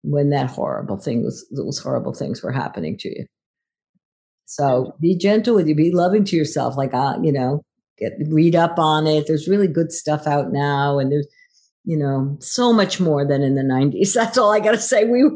when 0.02 0.30
that 0.30 0.50
horrible 0.50 0.96
thing 0.96 1.24
was, 1.24 1.46
those 1.54 1.78
horrible 1.78 2.14
things 2.14 2.42
were 2.42 2.52
happening 2.52 2.96
to 2.98 3.08
you. 3.08 3.26
So 4.46 4.94
be 5.00 5.16
gentle 5.16 5.54
with 5.54 5.68
you, 5.68 5.74
be 5.74 5.92
loving 5.92 6.24
to 6.24 6.36
yourself. 6.36 6.76
Like, 6.76 6.94
uh, 6.94 7.18
you 7.22 7.32
know, 7.32 7.62
get 7.98 8.12
read 8.28 8.56
up 8.56 8.78
on 8.78 9.06
it. 9.06 9.26
There's 9.26 9.48
really 9.48 9.68
good 9.68 9.92
stuff 9.92 10.26
out 10.26 10.52
now, 10.52 10.98
and 10.98 11.12
there's, 11.12 11.26
you 11.84 11.98
know, 11.98 12.36
so 12.40 12.72
much 12.72 12.98
more 12.98 13.26
than 13.26 13.42
in 13.42 13.56
the 13.56 13.62
'90s. 13.62 14.12
That's 14.14 14.38
all 14.38 14.50
I 14.52 14.60
got 14.60 14.70
to 14.72 14.78
say. 14.78 15.04
We 15.04 15.30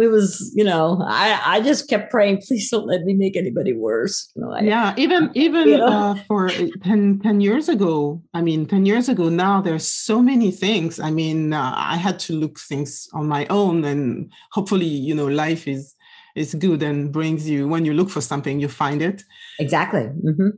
it 0.00 0.08
was, 0.08 0.52
you 0.54 0.64
know, 0.64 1.02
I, 1.04 1.40
I 1.44 1.60
just 1.60 1.88
kept 1.88 2.10
praying, 2.10 2.42
please 2.46 2.70
don't 2.70 2.86
let 2.86 3.02
me 3.02 3.14
make 3.14 3.36
anybody 3.36 3.72
worse. 3.72 4.30
You 4.34 4.42
know, 4.42 4.52
I, 4.52 4.60
yeah, 4.60 4.94
even 4.96 5.30
even 5.34 5.68
you 5.68 5.78
know? 5.78 5.86
uh, 5.86 6.14
for 6.26 6.48
10, 6.48 7.20
10, 7.22 7.40
years 7.40 7.68
ago, 7.68 8.22
I 8.34 8.42
mean, 8.42 8.66
10 8.66 8.86
years 8.86 9.08
ago 9.08 9.28
now, 9.28 9.60
there's 9.60 9.86
so 9.86 10.22
many 10.22 10.50
things. 10.50 11.00
I 11.00 11.10
mean, 11.10 11.52
uh, 11.52 11.74
I 11.76 11.96
had 11.96 12.18
to 12.20 12.32
look 12.32 12.58
things 12.58 13.08
on 13.12 13.26
my 13.26 13.46
own 13.50 13.84
and 13.84 14.32
hopefully, 14.52 14.86
you 14.86 15.14
know, 15.14 15.26
life 15.26 15.66
is 15.66 15.94
is 16.34 16.54
good 16.54 16.82
and 16.82 17.12
brings 17.12 17.48
you, 17.48 17.66
when 17.66 17.84
you 17.84 17.92
look 17.92 18.10
for 18.10 18.20
something, 18.20 18.60
you 18.60 18.68
find 18.68 19.02
it. 19.02 19.24
Exactly. 19.58 20.02
Mm-hmm. 20.02 20.50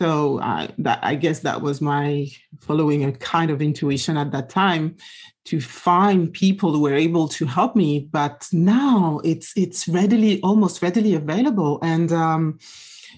So 0.00 0.38
uh, 0.38 0.68
that 0.78 1.00
I 1.02 1.16
guess 1.16 1.40
that 1.40 1.60
was 1.60 1.80
my 1.80 2.28
following 2.60 3.04
a 3.04 3.12
kind 3.12 3.50
of 3.50 3.60
intuition 3.60 4.16
at 4.16 4.30
that 4.30 4.48
time 4.48 4.96
to 5.46 5.60
find 5.60 6.32
people 6.32 6.72
who 6.72 6.80
were 6.82 6.94
able 6.94 7.26
to 7.28 7.46
help 7.46 7.74
me. 7.74 8.08
But 8.12 8.46
now 8.52 9.20
it's 9.24 9.52
it's 9.56 9.88
readily, 9.88 10.40
almost 10.42 10.82
readily 10.82 11.14
available, 11.14 11.80
and 11.82 12.12
um, 12.12 12.58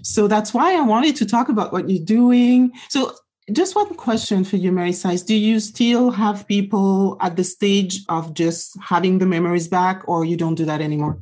so 0.02 0.26
that's 0.26 0.54
why 0.54 0.74
I 0.74 0.80
wanted 0.80 1.16
to 1.16 1.26
talk 1.26 1.50
about 1.50 1.72
what 1.72 1.90
you're 1.90 2.04
doing. 2.04 2.72
So 2.88 3.12
just 3.52 3.74
one 3.74 3.94
question 3.94 4.44
for 4.44 4.56
you, 4.56 4.72
Mary 4.72 4.92
Sise. 4.92 5.22
Do 5.22 5.34
you 5.34 5.60
still 5.60 6.10
have 6.10 6.46
people 6.46 7.18
at 7.20 7.36
the 7.36 7.44
stage 7.44 8.00
of 8.08 8.32
just 8.32 8.78
having 8.80 9.18
the 9.18 9.26
memories 9.26 9.68
back, 9.68 10.02
or 10.08 10.24
you 10.24 10.36
don't 10.36 10.54
do 10.54 10.64
that 10.64 10.80
anymore? 10.80 11.18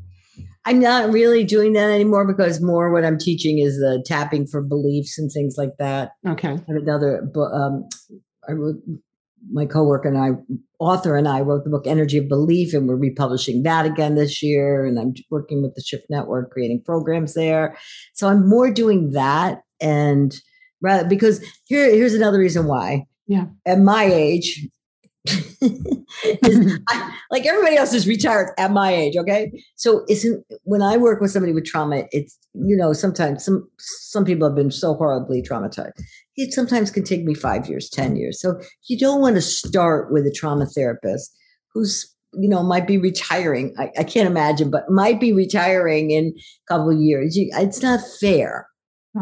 I'm 0.68 0.80
not 0.80 1.10
really 1.10 1.44
doing 1.44 1.72
that 1.72 1.90
anymore 1.90 2.26
because 2.26 2.60
more 2.60 2.92
what 2.92 3.02
I'm 3.02 3.16
teaching 3.16 3.58
is 3.58 3.76
the 3.76 4.04
tapping 4.04 4.46
for 4.46 4.60
beliefs 4.60 5.18
and 5.18 5.32
things 5.32 5.54
like 5.56 5.70
that. 5.78 6.10
Okay. 6.26 6.48
I 6.48 6.52
have 6.52 6.82
another 6.82 7.22
book. 7.22 7.50
Um, 7.54 7.88
I 8.46 8.52
wrote 8.52 8.76
my 9.50 9.64
coworker 9.64 10.08
and 10.08 10.18
I, 10.18 10.32
author 10.78 11.16
and 11.16 11.26
I, 11.26 11.40
wrote 11.40 11.64
the 11.64 11.70
book 11.70 11.86
Energy 11.86 12.18
of 12.18 12.28
Belief, 12.28 12.74
and 12.74 12.86
we're 12.86 12.96
republishing 12.96 13.62
that 13.62 13.86
again 13.86 14.14
this 14.14 14.42
year. 14.42 14.84
And 14.84 14.98
I'm 14.98 15.14
working 15.30 15.62
with 15.62 15.74
the 15.74 15.80
Shift 15.80 16.04
Network, 16.10 16.50
creating 16.50 16.82
programs 16.84 17.32
there. 17.32 17.74
So 18.12 18.28
I'm 18.28 18.46
more 18.46 18.70
doing 18.70 19.12
that, 19.12 19.62
and 19.80 20.34
rather 20.82 21.08
because 21.08 21.42
here, 21.64 21.90
here's 21.90 22.14
another 22.14 22.38
reason 22.38 22.66
why. 22.66 23.06
Yeah. 23.26 23.46
At 23.64 23.78
my 23.78 24.04
age, 24.04 24.68
I, 26.88 27.18
like 27.30 27.46
everybody 27.46 27.76
else 27.76 27.92
is 27.92 28.06
retired 28.06 28.50
at 28.58 28.70
my 28.70 28.92
age. 28.92 29.16
Okay, 29.16 29.50
so 29.76 30.04
isn't 30.08 30.44
when 30.64 30.82
I 30.82 30.96
work 30.96 31.20
with 31.20 31.30
somebody 31.30 31.52
with 31.52 31.64
trauma, 31.64 32.04
it's 32.12 32.38
you 32.54 32.76
know 32.76 32.92
sometimes 32.92 33.44
some 33.44 33.68
some 33.78 34.24
people 34.24 34.48
have 34.48 34.56
been 34.56 34.70
so 34.70 34.94
horribly 34.94 35.42
traumatized. 35.42 35.92
It 36.36 36.52
sometimes 36.52 36.90
can 36.90 37.04
take 37.04 37.24
me 37.24 37.34
five 37.34 37.68
years, 37.68 37.90
ten 37.90 38.16
years. 38.16 38.40
So 38.40 38.60
you 38.88 38.98
don't 38.98 39.20
want 39.20 39.36
to 39.36 39.42
start 39.42 40.12
with 40.12 40.26
a 40.26 40.32
trauma 40.32 40.66
therapist 40.66 41.34
who's 41.74 42.14
you 42.34 42.48
know 42.48 42.62
might 42.62 42.86
be 42.86 42.98
retiring. 42.98 43.74
I, 43.78 43.90
I 43.98 44.04
can't 44.04 44.28
imagine, 44.28 44.70
but 44.70 44.88
might 44.88 45.20
be 45.20 45.32
retiring 45.32 46.10
in 46.10 46.34
a 46.36 46.72
couple 46.72 46.90
of 46.90 47.00
years. 47.00 47.36
You, 47.36 47.50
it's 47.54 47.82
not 47.82 48.00
fair. 48.20 48.68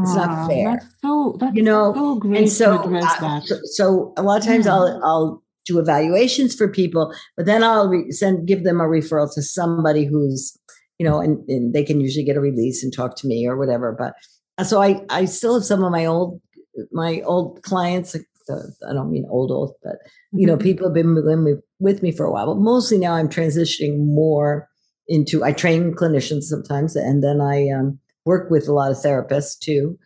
It's 0.02 0.14
not 0.14 0.48
fair. 0.48 0.72
That's 0.72 0.86
so 1.02 1.36
that's 1.40 1.56
you 1.56 1.62
know, 1.62 1.94
so 1.94 2.16
great 2.16 2.38
and 2.38 2.50
so, 2.50 2.78
to 2.78 2.84
address 2.84 3.18
that. 3.20 3.44
so, 3.44 3.56
so 3.64 4.14
a 4.16 4.22
lot 4.22 4.40
of 4.40 4.46
times 4.46 4.66
Yeah. 4.66 4.74
I'll 4.74 5.00
I'll 5.02 5.42
do 5.66 5.78
evaluations 5.78 6.54
for 6.54 6.68
people, 6.68 7.12
but 7.36 7.46
then 7.46 7.62
I'll 7.64 7.88
re- 7.88 8.10
send 8.10 8.46
give 8.46 8.64
them 8.64 8.80
a 8.80 8.84
referral 8.84 9.32
to 9.34 9.42
somebody 9.42 10.04
who's 10.04 10.56
you 10.98 11.06
know, 11.06 11.20
and, 11.20 11.46
and 11.48 11.74
they 11.74 11.84
can 11.84 12.00
usually 12.00 12.24
get 12.24 12.38
a 12.38 12.40
release 12.40 12.82
and 12.82 12.90
talk 12.90 13.16
to 13.16 13.26
me 13.26 13.46
or 13.46 13.56
whatever. 13.58 13.92
But 13.92 14.14
uh, 14.58 14.64
so 14.64 14.80
I 14.80 15.00
I 15.10 15.26
still 15.26 15.54
have 15.54 15.64
some 15.64 15.84
of 15.84 15.92
my 15.92 16.06
old 16.06 16.40
my 16.92 17.20
old 17.22 17.62
clients. 17.62 18.16
I 18.48 18.92
don't 18.92 19.10
mean 19.10 19.26
old 19.28 19.50
old, 19.50 19.74
but 19.82 19.96
you 20.32 20.46
know, 20.46 20.56
Mhm. 20.56 20.62
people 20.62 20.86
have 20.86 20.94
been 20.94 21.14
with 21.14 21.26
me, 21.38 21.54
with 21.80 22.02
me 22.02 22.12
for 22.12 22.24
a 22.24 22.32
while. 22.32 22.46
But 22.46 22.62
mostly 22.62 22.96
now 22.98 23.14
I'm 23.14 23.28
transitioning 23.28 24.06
more 24.06 24.68
into 25.08 25.44
I 25.44 25.52
train 25.52 25.94
clinicians 25.94 26.44
sometimes, 26.44 26.96
and 26.96 27.22
then 27.22 27.40
I 27.40 27.68
um, 27.70 27.98
work 28.24 28.50
with 28.50 28.68
a 28.68 28.72
lot 28.72 28.90
of 28.90 28.96
therapists 28.96 29.58
too. 29.58 29.98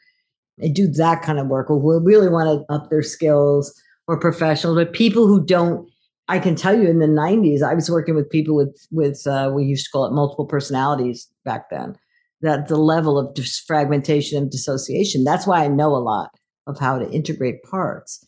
I 0.62 0.68
do 0.68 0.88
that 0.88 1.22
kind 1.22 1.38
of 1.38 1.46
work, 1.48 1.70
or 1.70 1.78
who 1.80 2.04
really 2.04 2.28
want 2.28 2.48
to 2.48 2.74
up 2.74 2.90
their 2.90 3.02
skills, 3.02 3.72
or 4.10 4.18
professionals, 4.18 4.76
but 4.76 4.92
people 4.92 5.28
who 5.28 5.42
don't. 5.42 5.88
I 6.26 6.38
can 6.40 6.56
tell 6.56 6.76
you, 6.76 6.88
in 6.88 6.98
the 6.98 7.06
'90s, 7.06 7.62
I 7.62 7.74
was 7.74 7.88
working 7.88 8.16
with 8.16 8.28
people 8.28 8.56
with 8.56 8.76
with 8.90 9.24
uh, 9.24 9.52
we 9.54 9.64
used 9.64 9.84
to 9.84 9.90
call 9.92 10.04
it 10.04 10.12
multiple 10.12 10.46
personalities 10.46 11.28
back 11.44 11.70
then. 11.70 11.94
That 12.42 12.66
the 12.66 12.76
level 12.76 13.18
of 13.18 13.38
fragmentation 13.68 14.36
and 14.36 14.50
dissociation. 14.50 15.22
That's 15.22 15.46
why 15.46 15.64
I 15.64 15.68
know 15.68 15.94
a 15.94 16.02
lot 16.02 16.30
of 16.66 16.78
how 16.78 16.98
to 16.98 17.08
integrate 17.10 17.62
parts. 17.62 18.26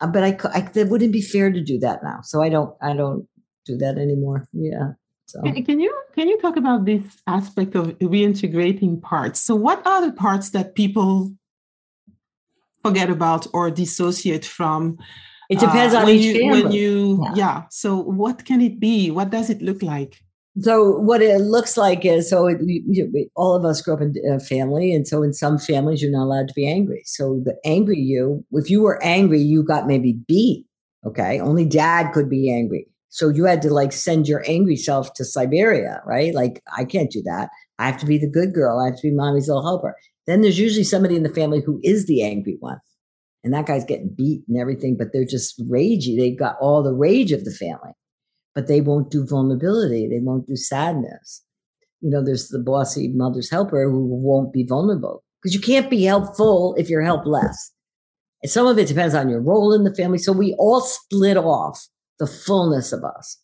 Uh, 0.00 0.08
but 0.08 0.24
I, 0.24 0.36
I 0.52 0.60
that 0.62 0.88
wouldn't 0.88 1.12
be 1.12 1.22
fair 1.22 1.52
to 1.52 1.62
do 1.62 1.78
that 1.78 2.02
now. 2.02 2.18
So 2.24 2.42
I 2.42 2.48
don't 2.48 2.74
I 2.82 2.92
don't 2.92 3.28
do 3.64 3.76
that 3.76 3.98
anymore. 3.98 4.48
Yeah. 4.52 4.94
So 5.26 5.40
can 5.42 5.78
you 5.78 5.94
can 6.16 6.28
you 6.28 6.38
talk 6.40 6.56
about 6.56 6.84
this 6.84 7.04
aspect 7.28 7.76
of 7.76 7.96
reintegrating 8.00 9.00
parts? 9.00 9.40
So, 9.40 9.54
what 9.54 9.86
are 9.86 10.04
the 10.04 10.12
parts 10.12 10.50
that 10.50 10.74
people 10.74 11.32
forget 12.84 13.10
about 13.10 13.46
or 13.52 13.70
dissociate 13.70 14.44
from? 14.44 14.98
it 15.50 15.58
depends 15.58 15.94
uh, 15.94 15.98
on 15.98 16.04
when 16.06 16.16
each 16.16 16.24
you, 16.24 16.40
family. 16.40 16.62
When 16.62 16.72
you, 16.72 17.24
Yeah. 17.24 17.34
yeah. 17.34 17.62
So, 17.70 17.96
what 17.96 18.44
can 18.44 18.60
it 18.60 18.80
be? 18.80 19.10
What 19.10 19.30
does 19.30 19.50
it 19.50 19.60
look 19.60 19.82
like? 19.82 20.22
So 20.60 20.98
what 20.98 21.22
it 21.22 21.38
looks 21.40 21.78
like 21.78 22.04
is 22.04 22.28
so 22.28 22.46
it, 22.46 22.58
you, 22.60 23.10
all 23.36 23.54
of 23.54 23.64
us 23.64 23.80
grew 23.80 23.94
up 23.94 24.02
in 24.02 24.14
a 24.30 24.38
family, 24.38 24.92
and 24.92 25.08
so 25.08 25.22
in 25.22 25.32
some 25.32 25.58
families 25.58 26.02
you're 26.02 26.10
not 26.10 26.24
allowed 26.24 26.48
to 26.48 26.54
be 26.54 26.68
angry. 26.68 27.02
So 27.06 27.40
the 27.42 27.56
angry 27.64 27.98
you, 27.98 28.44
if 28.52 28.68
you 28.68 28.82
were 28.82 29.02
angry, 29.02 29.40
you 29.40 29.62
got 29.62 29.86
maybe 29.86 30.18
beat. 30.28 30.66
Okay, 31.06 31.40
only 31.40 31.64
dad 31.64 32.12
could 32.12 32.28
be 32.28 32.52
angry, 32.52 32.86
so 33.08 33.30
you 33.30 33.44
had 33.46 33.62
to 33.62 33.72
like 33.72 33.92
send 33.92 34.28
your 34.28 34.44
angry 34.46 34.76
self 34.76 35.14
to 35.14 35.24
Siberia, 35.24 36.02
right? 36.04 36.34
Like 36.34 36.62
I 36.76 36.84
can't 36.84 37.10
do 37.10 37.22
that. 37.22 37.48
I 37.78 37.86
have 37.86 37.98
to 38.00 38.06
be 38.06 38.18
the 38.18 38.30
good 38.30 38.52
girl. 38.52 38.78
I 38.78 38.86
have 38.86 38.96
to 38.96 39.08
be 39.08 39.10
mommy's 39.10 39.48
little 39.48 39.62
helper. 39.62 39.96
Then 40.26 40.40
there's 40.40 40.58
usually 40.58 40.84
somebody 40.84 41.16
in 41.16 41.22
the 41.22 41.28
family 41.28 41.62
who 41.64 41.80
is 41.82 42.06
the 42.06 42.22
angry 42.22 42.56
one, 42.60 42.78
and 43.42 43.52
that 43.52 43.66
guy's 43.66 43.84
getting 43.84 44.14
beat 44.16 44.44
and 44.48 44.58
everything, 44.58 44.96
but 44.96 45.08
they're 45.12 45.24
just 45.24 45.60
ragey. 45.68 46.16
They've 46.16 46.38
got 46.38 46.56
all 46.60 46.82
the 46.82 46.94
rage 46.94 47.32
of 47.32 47.44
the 47.44 47.50
family 47.50 47.92
but 48.54 48.68
they 48.68 48.80
won't 48.80 49.10
do 49.10 49.26
vulnerability. 49.26 50.08
They 50.08 50.20
won't 50.20 50.46
do 50.46 50.56
sadness. 50.56 51.42
You 52.00 52.10
know, 52.10 52.24
there's 52.24 52.48
the 52.48 52.58
bossy 52.58 53.08
mother's 53.08 53.50
helper 53.50 53.90
who 53.90 54.06
won't 54.06 54.52
be 54.52 54.64
vulnerable 54.64 55.22
because 55.40 55.54
you 55.54 55.60
can't 55.60 55.90
be 55.90 56.04
helpful 56.04 56.74
if 56.76 56.88
you're 56.88 57.02
helpless. 57.02 57.72
And 58.42 58.50
some 58.50 58.66
of 58.66 58.78
it 58.78 58.88
depends 58.88 59.14
on 59.14 59.28
your 59.28 59.40
role 59.40 59.72
in 59.72 59.84
the 59.84 59.94
family. 59.94 60.18
So 60.18 60.32
we 60.32 60.54
all 60.58 60.80
split 60.80 61.36
off 61.36 61.86
the 62.18 62.26
fullness 62.26 62.92
of 62.92 63.04
us 63.04 63.38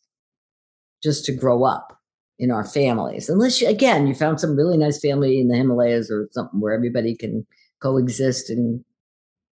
just 1.02 1.24
to 1.26 1.32
grow 1.32 1.64
up 1.64 1.97
in 2.38 2.50
our 2.50 2.64
families. 2.64 3.28
Unless, 3.28 3.60
you, 3.60 3.68
again, 3.68 4.06
you 4.06 4.14
found 4.14 4.40
some 4.40 4.56
really 4.56 4.76
nice 4.76 5.00
family 5.00 5.40
in 5.40 5.48
the 5.48 5.56
Himalayas 5.56 6.10
or 6.10 6.28
something 6.32 6.60
where 6.60 6.72
everybody 6.72 7.16
can 7.16 7.46
coexist 7.82 8.48
and, 8.50 8.84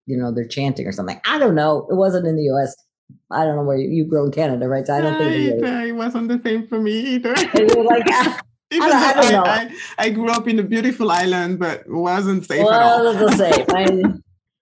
you 0.06 0.18
know, 0.18 0.32
they're 0.34 0.48
chanting 0.48 0.86
or 0.88 0.92
something. 0.92 1.20
I 1.26 1.38
don't 1.40 1.56
know. 1.56 1.88
It 1.90 1.96
wasn't 1.96 2.28
in 2.28 2.36
the 2.36 2.44
US. 2.54 2.76
I 3.32 3.44
don't 3.44 3.56
know 3.56 3.64
where 3.64 3.78
you, 3.78 3.90
you 3.90 4.06
grew 4.06 4.26
in 4.26 4.32
Canada, 4.32 4.68
right? 4.68 4.86
So 4.86 4.94
I 4.96 5.02
don't 5.02 5.18
think 5.18 5.32
it 5.36 5.42
it, 5.48 5.62
was. 5.62 5.72
uh, 5.72 5.84
it 5.88 5.92
wasn't 5.94 6.28
the 6.30 6.42
same 6.44 6.68
for 6.68 6.80
me 6.80 6.92
either. 6.94 7.34
Like, 7.84 8.04
ah, 8.10 8.40
Even 8.72 8.92
I 8.92 9.14
don't- 9.14 9.18
I 9.18 9.22
don't 9.22 9.32
know. 9.32 9.44
I, 9.44 9.58
I, 9.58 10.06
I 10.06 10.10
grew 10.10 10.30
up 10.30 10.48
in 10.48 10.60
a 10.60 10.64
beautiful 10.64 11.12
island, 11.12 11.60
but 11.60 11.84
wasn't 11.88 12.46
safe 12.46 12.62
at 12.62 12.82
all. 12.82 13.04
well, 13.04 13.28
it's 13.30 13.38
the 13.38 13.52
same. 13.52 13.66
I, 13.70 14.14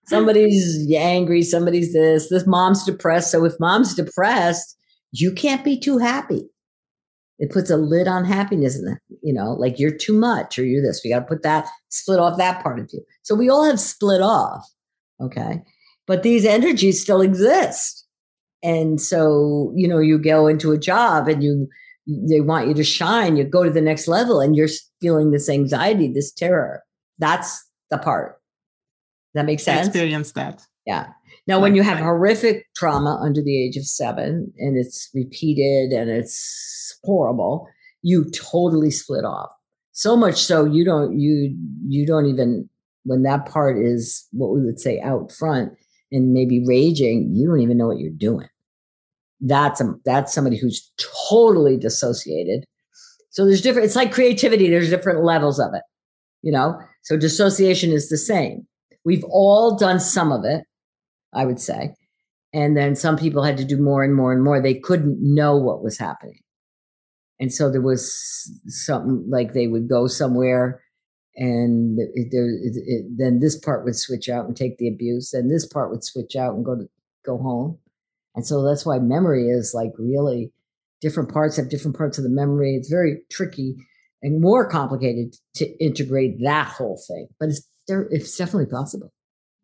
somebody's 0.08 0.88
angry, 0.94 1.42
somebody's 1.42 1.94
this, 1.94 2.30
this 2.30 2.46
mom's 2.46 2.84
depressed. 2.86 3.32
So 3.32 3.46
if 3.46 3.54
mom's 3.60 3.96
depressed, 3.96 4.78
you 5.12 5.32
can't 5.34 5.64
be 5.64 5.80
too 5.80 5.98
happy. 5.98 6.50
It 7.40 7.52
puts 7.52 7.70
a 7.70 7.78
lid 7.78 8.08
on 8.08 8.26
happiness, 8.26 8.76
and 8.76 8.98
you 9.22 9.34
know, 9.34 9.54
like 9.54 9.80
you're 9.80 9.96
too 9.96 10.14
much 10.14 10.58
or 10.58 10.66
you're 10.66 10.82
this. 10.82 11.02
We 11.04 11.10
got 11.10 11.20
to 11.20 11.26
put 11.26 11.44
that 11.44 11.68
split 11.90 12.20
off 12.20 12.38
that 12.38 12.62
part 12.62 12.80
of 12.80 12.90
you. 12.94 13.02
So 13.24 13.36
we 13.36 13.50
all 13.50 13.66
have 13.66 13.80
split 13.80 14.22
off, 14.22 14.66
okay. 15.22 15.62
But 16.06 16.24
these 16.24 16.46
energies 16.46 17.02
still 17.02 17.22
exist, 17.22 18.06
and 18.62 19.02
so 19.02 19.74
you 19.76 19.88
know, 19.88 20.00
you 20.00 20.20
go 20.20 20.48
into 20.48 20.72
a 20.72 20.78
job 20.78 21.28
and 21.28 21.44
you 21.44 21.68
they 22.30 22.42
want 22.42 22.68
you 22.68 22.74
to 22.76 22.84
shine. 22.84 23.38
You 23.38 23.46
go 23.46 23.64
to 23.64 23.72
the 23.72 23.82
next 23.82 24.08
level, 24.08 24.40
and 24.40 24.56
you're 24.56 24.70
feeling 25.02 25.32
this 25.32 25.50
anxiety, 25.50 26.12
this 26.14 26.32
terror. 26.32 26.84
That's 27.18 27.66
the 27.90 27.98
part 27.98 28.40
that 29.34 29.46
makes 29.46 29.64
I 29.68 29.76
sense. 29.76 29.88
experienced 29.88 30.36
that. 30.36 30.66
Yeah. 30.86 31.08
Now, 31.46 31.60
when 31.60 31.76
you 31.76 31.84
have 31.84 32.00
horrific 32.00 32.68
trauma 32.76 33.20
under 33.22 33.42
the 33.42 33.62
age 33.62 33.76
of 33.76 33.86
seven 33.86 34.54
and 34.58 34.78
it's 34.78 35.10
repeated 35.14 35.92
and 35.92 36.10
it's 36.10 36.98
horrible, 37.04 37.68
you 38.02 38.30
totally 38.32 38.92
split 38.92 39.26
off. 39.26 39.50
So 39.92 40.16
much 40.16 40.44
so 40.44 40.66
you 40.66 40.84
don't 40.84 41.20
you 41.20 41.56
you 41.88 42.06
don't 42.06 42.26
even 42.26 42.68
when 43.04 43.24
that 43.24 43.46
part 43.46 43.78
is 43.78 44.26
what 44.32 44.54
we 44.54 44.66
would 44.66 44.80
say 44.80 45.00
out 45.02 45.32
front 45.32 45.74
and 46.12 46.34
maybe 46.34 46.64
raging, 46.66 47.32
you 47.34 47.48
don't 47.48 47.60
even 47.60 47.78
know 47.78 47.88
what 47.88 48.00
you're 48.00 48.12
doing. 48.12 48.48
That's 49.42 49.82
a, 49.82 49.94
that's 50.06 50.34
somebody 50.34 50.58
who's 50.58 50.92
totally 51.30 51.76
dissociated. 51.76 52.64
So 53.32 53.46
there's 53.46 53.62
different. 53.62 53.86
It's 53.86 53.96
like 53.96 54.14
creativity. 54.14 54.70
There's 54.70 54.90
different 54.90 55.24
levels 55.24 55.60
of 55.60 55.74
it. 55.74 55.82
You 56.42 56.54
know. 56.54 56.80
So 57.02 57.18
dissociation 57.18 57.92
is 57.92 58.10
the 58.10 58.18
same. 58.18 58.66
We've 59.04 59.26
all 59.26 59.76
done 59.76 60.00
some 60.00 60.32
of 60.32 60.46
it. 60.46 60.64
I 61.34 61.46
would 61.46 61.60
say. 61.60 61.96
And 62.54 62.78
then 62.78 62.96
some 62.96 63.18
people 63.18 63.44
had 63.44 63.58
to 63.58 63.66
do 63.66 63.82
more 63.82 64.04
and 64.04 64.16
more 64.16 64.32
and 64.32 64.44
more. 64.44 64.62
They 64.62 64.76
couldn't 64.76 65.18
know 65.20 65.58
what 65.58 65.84
was 65.84 65.98
happening. 65.98 66.40
And 67.40 67.52
so 67.52 67.70
there 67.70 67.82
was 67.82 68.52
something 68.68 69.26
like 69.28 69.54
they 69.54 69.68
would 69.68 69.90
go 69.90 70.08
somewhere 70.08 70.82
and 71.36 71.98
there, 71.98 72.46
it, 72.46 72.74
it, 72.76 73.06
then 73.18 73.40
this 73.40 73.58
part 73.58 73.84
would 73.84 73.96
switch 73.96 74.30
out 74.30 74.46
and 74.46 74.56
take 74.56 74.78
the 74.78 74.88
abuse 74.88 75.34
and 75.34 75.50
this 75.50 75.66
part 75.66 75.90
would 75.90 76.04
switch 76.04 76.36
out 76.36 76.54
and 76.54 76.64
go 76.64 76.76
to 76.76 76.88
go 77.26 77.40
home. 77.40 77.80
And 78.36 78.46
so 78.46 78.64
that's 78.64 78.86
why 78.86 79.00
memory 79.00 79.50
is 79.50 79.74
like 79.74 79.92
really 79.98 80.54
different 81.02 81.34
parts 81.34 81.58
have 81.58 81.70
different 81.70 81.98
parts 81.98 82.20
of 82.20 82.24
the 82.24 82.30
memory. 82.30 82.76
It's 82.76 82.90
very 82.90 83.22
tricky 83.32 83.76
and 84.22 84.40
more 84.40 84.70
complicated 84.70 85.36
to 85.56 85.66
integrate 85.84 86.42
that 86.44 86.68
whole 86.68 87.02
thing, 87.08 87.28
but 87.40 87.50
it's 87.50 87.68
there. 87.88 88.08
It's 88.12 88.38
definitely 88.38 88.72
possible. 88.72 89.12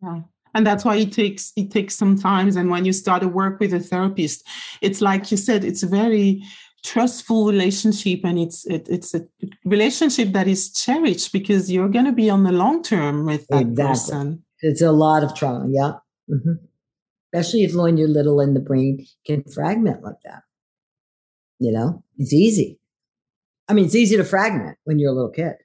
Yeah 0.01 0.21
and 0.53 0.65
that's 0.65 0.85
why 0.85 0.95
it 0.95 1.11
takes 1.11 1.51
it 1.55 1.71
takes 1.71 1.95
some 1.95 2.17
time 2.17 2.47
and 2.57 2.69
when 2.69 2.85
you 2.85 2.93
start 2.93 3.21
to 3.21 3.27
work 3.27 3.59
with 3.59 3.73
a 3.73 3.79
therapist 3.79 4.45
it's 4.81 5.01
like 5.01 5.31
you 5.31 5.37
said 5.37 5.63
it's 5.63 5.83
a 5.83 5.87
very 5.87 6.41
trustful 6.83 7.47
relationship. 7.47 8.21
And 8.23 8.39
it's 8.39 8.65
it, 8.65 8.87
it's 8.89 9.13
a 9.13 9.25
relationship 9.65 10.33
that 10.33 10.47
is 10.47 10.71
cherished 10.71 11.31
because 11.33 11.71
you're 11.71 11.89
going 11.89 12.05
to 12.05 12.11
be 12.11 12.29
on 12.29 12.43
the 12.43 12.51
long 12.51 12.83
term 12.83 13.25
with 13.25 13.47
that 13.47 13.61
exactly. 13.61 13.91
person. 13.91 14.43
It's 14.61 14.81
a 14.81 14.91
lot 14.91 15.23
of 15.23 15.35
trauma. 15.35 15.67
Yeah. 15.69 15.93
Mm-hmm. 16.29 16.63
especially 17.33 17.63
if 17.63 17.73
when 17.73 17.97
you're 17.97 18.07
little 18.07 18.39
and 18.39 18.55
the 18.55 18.59
brain 18.59 19.03
can 19.25 19.43
fragment 19.43 20.03
like 20.03 20.21
that. 20.25 20.43
You 21.59 21.71
know 21.71 22.03
it's 22.17 22.33
easy. 22.33 22.79
I 23.67 23.73
mean 23.73 23.85
it's 23.85 23.95
easy 23.95 24.15
to 24.17 24.23
fragment 24.23 24.77
when 24.83 24.99
you're 24.99 25.11
a 25.11 25.15
little 25.15 25.31
kid. 25.31 25.55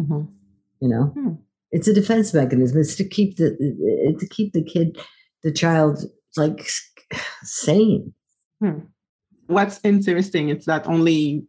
Mm-hmm. 0.00 0.32
you 0.80 0.88
know? 0.88 1.04
Hmm 1.06 1.34
it's 1.72 1.88
a 1.88 1.94
defense 1.94 2.34
mechanism. 2.34 2.80
It's 2.80 2.96
to 2.96 3.04
keep 3.04 3.36
the 3.36 4.16
to 4.18 4.26
keep 4.28 4.52
the 4.52 4.62
kid, 4.62 4.98
the 5.42 5.52
child, 5.52 6.04
like 6.36 6.68
sane. 7.42 8.12
Hmm. 8.60 8.80
What's 9.46 9.80
interesting 9.84 10.48
is 10.50 10.64
that 10.66 10.86
only 10.86 11.44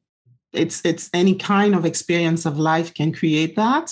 it's 0.54 0.84
it's 0.86 1.10
any 1.14 1.36
kind 1.36 1.76
of 1.76 1.86
experience 1.86 2.46
of 2.46 2.60
life 2.60 2.94
can 2.94 3.14
create 3.14 3.56
that. 3.56 3.88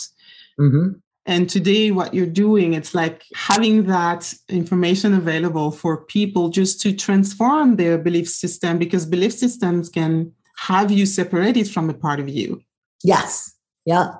Mm-hmm. 0.59 0.99
And 1.25 1.47
today, 1.47 1.91
what 1.91 2.13
you're 2.13 2.25
doing, 2.25 2.73
it's 2.73 2.95
like 2.95 3.23
having 3.35 3.83
that 3.83 4.33
information 4.47 5.13
available 5.13 5.69
for 5.69 6.05
people 6.05 6.49
just 6.49 6.81
to 6.81 6.93
transform 6.93 7.75
their 7.75 7.99
belief 7.99 8.27
system 8.27 8.79
because 8.79 9.05
belief 9.05 9.33
systems 9.33 9.89
can 9.89 10.31
have 10.57 10.91
you 10.91 11.05
separated 11.05 11.69
from 11.69 11.89
a 11.89 11.93
part 11.93 12.19
of 12.19 12.29
you. 12.29 12.61
Yes. 13.03 13.53
Yeah 13.85 14.13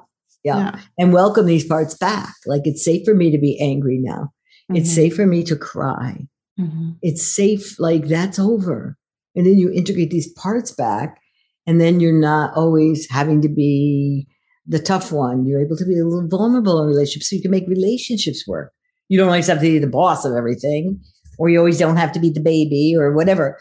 yeah. 0.43 0.57
yeah. 0.57 0.79
And 0.97 1.13
welcome 1.13 1.45
these 1.45 1.65
parts 1.65 1.95
back. 1.95 2.33
Like 2.45 2.61
it's 2.65 2.83
safe 2.83 3.05
for 3.05 3.13
me 3.13 3.31
to 3.31 3.37
be 3.37 3.59
angry 3.59 3.97
now. 3.99 4.31
Mm-hmm. 4.69 4.77
It's 4.77 4.93
safe 4.93 5.15
for 5.15 5.25
me 5.25 5.43
to 5.43 5.55
cry. 5.55 6.27
Mm-hmm. 6.59 6.91
It's 7.01 7.23
safe, 7.23 7.79
like 7.79 8.07
that's 8.07 8.39
over. 8.39 8.97
And 9.35 9.45
then 9.45 9.57
you 9.57 9.71
integrate 9.71 10.09
these 10.09 10.31
parts 10.33 10.71
back, 10.71 11.21
and 11.65 11.79
then 11.79 11.99
you're 11.99 12.11
not 12.11 12.55
always 12.55 13.09
having 13.09 13.41
to 13.41 13.49
be 13.49 14.27
the 14.67 14.79
tough 14.79 15.11
one. 15.11 15.45
You're 15.45 15.63
able 15.63 15.77
to 15.77 15.85
be 15.85 15.97
a 15.97 16.03
little 16.03 16.27
vulnerable 16.27 16.81
in 16.81 16.87
relationships 16.87 17.29
so 17.29 17.35
you 17.35 17.41
can 17.41 17.51
make 17.51 17.67
relationships 17.67 18.47
work. 18.47 18.73
You 19.07 19.17
don't 19.17 19.27
always 19.27 19.47
have 19.47 19.59
to 19.59 19.61
be 19.61 19.79
the 19.79 19.87
boss 19.87 20.25
of 20.25 20.33
everything, 20.33 20.99
or 21.37 21.49
you 21.49 21.59
always 21.59 21.79
don't 21.79 21.97
have 21.97 22.11
to 22.13 22.19
be 22.19 22.29
the 22.29 22.41
baby 22.41 22.95
or 22.97 23.13
whatever 23.13 23.57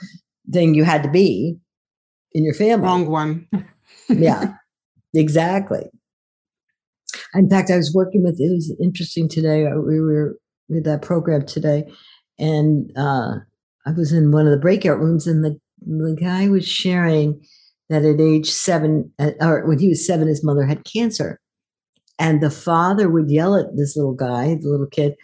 thing 0.51 0.75
you 0.75 0.85
had 0.85 1.03
to 1.03 1.11
be 1.11 1.59
in 2.33 2.45
your 2.45 2.55
family. 2.55 2.85
Wrong 2.85 3.07
one. 3.07 3.49
yeah, 4.09 4.55
exactly. 5.15 5.89
In 7.35 7.49
fact, 7.49 7.71
I 7.71 7.77
was 7.77 7.95
working 7.95 8.23
with, 8.23 8.41
it 8.41 8.53
was 8.53 8.75
interesting 8.81 9.29
today. 9.29 9.67
Uh, 9.67 9.81
we 9.81 10.01
were 10.01 10.37
with 10.69 10.85
that 10.85 11.03
program 11.03 11.45
today, 11.47 11.85
and 12.39 12.91
uh, 12.97 13.35
I 13.87 13.93
was 13.93 14.13
in 14.13 14.33
one 14.33 14.47
of 14.47 14.53
the 14.53 14.59
breakout 14.59 14.99
rooms, 14.99 15.27
and 15.27 15.45
the, 15.45 15.59
the 15.81 16.17
guy 16.21 16.49
was 16.49 16.67
sharing 16.67 17.41
that 17.89 18.05
at 18.05 18.21
age 18.21 18.51
seven, 18.51 19.11
uh, 19.19 19.33
or 19.41 19.67
when 19.67 19.79
he 19.79 19.89
was 19.89 20.07
seven, 20.07 20.29
his 20.29 20.45
mother 20.45 20.65
had 20.65 20.85
cancer. 20.85 21.41
And 22.19 22.43
the 22.43 22.51
father 22.51 23.09
would 23.09 23.31
yell 23.31 23.57
at 23.57 23.77
this 23.77 23.97
little 23.97 24.15
guy, 24.15 24.57
the 24.61 24.69
little 24.69 24.89
kid, 24.89 25.15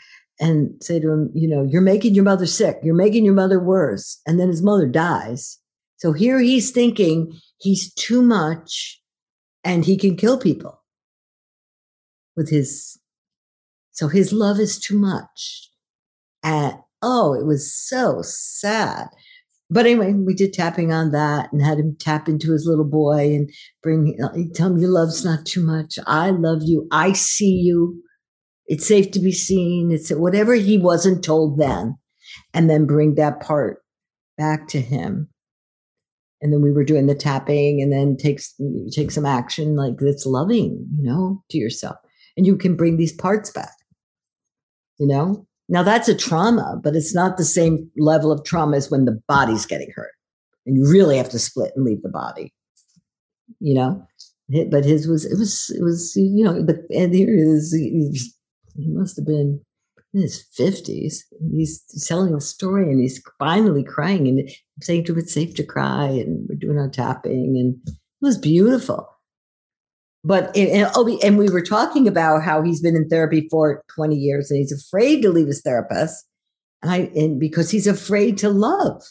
and 0.40 0.70
say 0.82 1.00
to 1.00 1.10
him, 1.10 1.30
You 1.34 1.48
know, 1.48 1.62
you're 1.62 1.82
making 1.82 2.14
your 2.14 2.24
mother 2.24 2.46
sick. 2.46 2.78
You're 2.82 2.94
making 2.94 3.24
your 3.24 3.34
mother 3.34 3.58
worse. 3.58 4.20
And 4.26 4.38
then 4.38 4.48
his 4.48 4.62
mother 4.62 4.86
dies. 4.86 5.58
So 5.96 6.12
here 6.12 6.38
he's 6.38 6.70
thinking 6.70 7.32
he's 7.58 7.92
too 7.94 8.22
much 8.22 9.00
and 9.64 9.84
he 9.84 9.96
can 9.96 10.16
kill 10.16 10.38
people 10.38 10.83
with 12.36 12.50
his 12.50 12.98
so 13.92 14.08
his 14.08 14.32
love 14.32 14.58
is 14.58 14.78
too 14.78 14.98
much. 14.98 15.70
And 16.42 16.74
oh 17.02 17.34
it 17.34 17.46
was 17.46 17.72
so 17.72 18.22
sad. 18.22 19.08
But 19.70 19.86
anyway 19.86 20.12
we 20.12 20.34
did 20.34 20.52
tapping 20.52 20.92
on 20.92 21.12
that 21.12 21.52
and 21.52 21.62
had 21.62 21.78
him 21.78 21.96
tap 21.98 22.28
into 22.28 22.52
his 22.52 22.66
little 22.66 22.84
boy 22.84 23.34
and 23.34 23.50
bring 23.82 24.16
uh, 24.22 24.34
tell 24.54 24.72
him 24.72 24.78
your 24.78 24.90
love's 24.90 25.24
not 25.24 25.46
too 25.46 25.64
much. 25.64 25.98
I 26.06 26.30
love 26.30 26.62
you. 26.62 26.86
I 26.90 27.12
see 27.12 27.60
you. 27.64 28.02
It's 28.66 28.86
safe 28.86 29.10
to 29.12 29.20
be 29.20 29.32
seen. 29.32 29.90
It's 29.92 30.10
whatever 30.10 30.54
he 30.54 30.78
wasn't 30.78 31.24
told 31.24 31.58
then. 31.58 31.96
And 32.52 32.68
then 32.68 32.86
bring 32.86 33.14
that 33.14 33.40
part 33.40 33.82
back 34.36 34.68
to 34.68 34.80
him. 34.80 35.28
And 36.40 36.52
then 36.52 36.62
we 36.62 36.72
were 36.72 36.84
doing 36.84 37.06
the 37.06 37.14
tapping 37.14 37.80
and 37.80 37.92
then 37.92 38.16
takes 38.16 38.54
take 38.92 39.10
some 39.10 39.24
action 39.24 39.76
like 39.76 39.94
that's 39.98 40.26
loving 40.26 40.86
you 40.94 41.02
know 41.02 41.42
to 41.50 41.58
yourself 41.58 41.96
and 42.36 42.46
you 42.46 42.56
can 42.56 42.76
bring 42.76 42.96
these 42.96 43.12
parts 43.12 43.50
back. 43.50 43.74
You 44.98 45.06
know? 45.06 45.46
Now 45.68 45.82
that's 45.82 46.08
a 46.08 46.14
trauma, 46.14 46.78
but 46.82 46.94
it's 46.94 47.14
not 47.14 47.36
the 47.36 47.44
same 47.44 47.90
level 47.96 48.30
of 48.30 48.44
trauma 48.44 48.76
as 48.76 48.90
when 48.90 49.06
the 49.06 49.20
body's 49.26 49.66
getting 49.66 49.90
hurt. 49.94 50.12
And 50.66 50.76
you 50.76 50.90
really 50.90 51.16
have 51.16 51.30
to 51.30 51.38
split 51.38 51.72
and 51.74 51.84
leave 51.84 52.02
the 52.02 52.10
body. 52.10 52.52
You 53.60 53.74
know? 53.74 54.06
But 54.70 54.84
his 54.84 55.08
was 55.08 55.24
it 55.24 55.38
was 55.38 55.74
it 55.74 55.82
was 55.82 56.12
you 56.16 56.44
know, 56.44 56.62
but 56.62 56.76
and 56.90 57.14
here 57.14 57.34
is 57.34 57.72
he, 57.72 58.12
must 58.76 59.16
have 59.16 59.24
been 59.24 59.60
in 60.12 60.20
his 60.20 60.46
50s. 60.58 61.16
He's 61.50 61.82
telling 62.06 62.34
a 62.34 62.40
story 62.42 62.90
and 62.90 63.00
he's 63.00 63.22
finally 63.38 63.82
crying 63.82 64.28
and 64.28 64.50
saying 64.82 65.04
to 65.04 65.12
him, 65.12 65.18
it's 65.18 65.32
safe 65.32 65.54
to 65.54 65.64
cry. 65.64 66.08
And 66.08 66.46
we're 66.46 66.56
doing 66.56 66.78
our 66.78 66.90
tapping. 66.90 67.56
And 67.56 67.78
it 67.86 67.98
was 68.20 68.36
beautiful 68.36 69.13
but 70.24 70.56
and, 70.56 70.90
oh, 70.94 71.18
and 71.22 71.38
we 71.38 71.50
were 71.50 71.62
talking 71.62 72.08
about 72.08 72.42
how 72.42 72.62
he's 72.62 72.80
been 72.80 72.96
in 72.96 73.08
therapy 73.08 73.46
for 73.50 73.84
20 73.94 74.16
years 74.16 74.50
and 74.50 74.58
he's 74.58 74.72
afraid 74.72 75.20
to 75.22 75.30
leave 75.30 75.46
his 75.46 75.60
therapist 75.62 76.26
and 76.84 76.92
I 76.92 77.10
and 77.16 77.40
because 77.40 77.70
he's 77.70 77.86
afraid 77.86 78.38
to 78.38 78.50
love. 78.50 79.02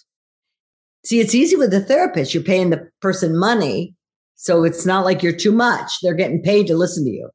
See, 1.04 1.20
it's 1.20 1.36
easy 1.36 1.56
with 1.56 1.72
the 1.72 1.82
therapist. 1.82 2.34
You're 2.34 2.44
paying 2.44 2.70
the 2.70 2.88
person 3.02 3.38
money, 3.38 3.96
so 4.36 4.64
it's 4.64 4.86
not 4.86 5.04
like 5.04 5.22
you're 5.22 5.36
too 5.36 5.52
much. 5.52 5.92
They're 6.02 6.14
getting 6.14 6.42
paid 6.42 6.68
to 6.68 6.78
listen 6.78 7.04
to 7.04 7.10
you. 7.10 7.30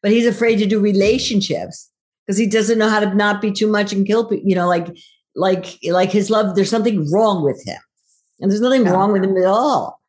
But 0.00 0.12
he's 0.12 0.26
afraid 0.26 0.56
to 0.56 0.66
do 0.66 0.80
relationships 0.80 1.90
because 2.26 2.38
he 2.38 2.46
doesn't 2.46 2.78
know 2.78 2.88
how 2.88 3.00
to 3.00 3.14
not 3.14 3.42
be 3.42 3.52
too 3.52 3.66
much 3.66 3.92
and 3.92 4.06
kill 4.06 4.26
people. 4.26 4.48
You 4.48 4.54
know, 4.54 4.68
like 4.68 4.86
like 5.34 5.78
like 5.90 6.10
his 6.10 6.30
love. 6.30 6.54
There's 6.54 6.70
something 6.70 7.10
wrong 7.12 7.44
with 7.44 7.62
him, 7.66 7.80
and 8.38 8.50
there's 8.50 8.60
nothing 8.60 8.84
yeah. 8.84 8.92
wrong 8.92 9.12
with 9.12 9.24
him 9.24 9.36
at 9.36 9.44
all. 9.44 10.00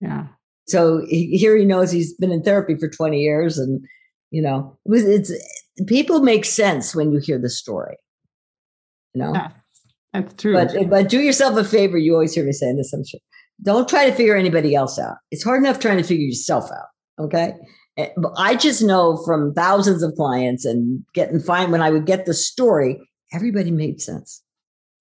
Yeah. 0.00 0.26
So 0.66 1.04
he, 1.08 1.36
here 1.36 1.56
he 1.56 1.64
knows 1.64 1.90
he's 1.90 2.14
been 2.14 2.32
in 2.32 2.42
therapy 2.42 2.76
for 2.76 2.88
20 2.88 3.20
years 3.20 3.58
and, 3.58 3.84
you 4.30 4.42
know, 4.42 4.76
it 4.84 4.90
was, 4.90 5.04
it's 5.04 5.32
people 5.86 6.20
make 6.20 6.44
sense 6.44 6.94
when 6.94 7.12
you 7.12 7.18
hear 7.18 7.38
the 7.38 7.50
story, 7.50 7.96
you 9.14 9.22
know? 9.22 9.32
Yeah, 9.32 9.48
that's 10.12 10.34
true. 10.34 10.54
But, 10.54 10.90
but 10.90 11.08
do 11.08 11.20
yourself 11.20 11.56
a 11.56 11.64
favor. 11.64 11.98
You 11.98 12.14
always 12.14 12.34
hear 12.34 12.44
me 12.44 12.52
saying 12.52 12.76
this, 12.76 12.92
I'm 12.92 13.04
sure. 13.04 13.20
Don't 13.62 13.88
try 13.88 14.10
to 14.10 14.14
figure 14.14 14.36
anybody 14.36 14.74
else 14.74 14.98
out. 14.98 15.16
It's 15.30 15.44
hard 15.44 15.62
enough 15.62 15.78
trying 15.78 15.98
to 15.98 16.02
figure 16.02 16.26
yourself 16.26 16.70
out. 16.70 17.24
Okay. 17.24 17.54
Eh, 17.96 18.08
I 18.36 18.56
just 18.56 18.82
know 18.82 19.22
from 19.24 19.54
thousands 19.54 20.02
of 20.02 20.14
clients 20.14 20.64
and 20.64 21.02
getting 21.14 21.40
fine 21.40 21.70
when 21.70 21.80
I 21.80 21.90
would 21.90 22.06
get 22.06 22.26
the 22.26 22.34
story, 22.34 23.00
everybody 23.32 23.70
made 23.70 24.00
sense 24.00 24.42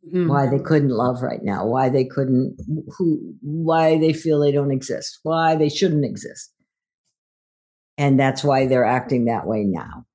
mm-hmm. 0.08 0.28
why 0.28 0.48
they 0.48 0.60
couldn't 0.60 0.89
love 0.89 1.22
right 1.22 1.41
now, 1.44 1.65
why 1.65 1.89
they 1.89 2.06
couldn't, 2.06 2.58
who, 2.98 3.34
why 3.41 3.98
they 3.98 4.13
feel 4.13 4.39
they 4.39 4.52
don't 4.52 4.72
exist, 4.72 5.20
why 5.24 5.56
they 5.56 5.70
shouldn't 5.70 6.06
exist. 6.06 6.52
And 7.98 8.20
that's 8.20 8.44
why 8.44 8.65
they're 8.65 8.86
acting 8.86 9.26
that 9.26 9.48
way 9.48 9.63
now. 9.63 10.06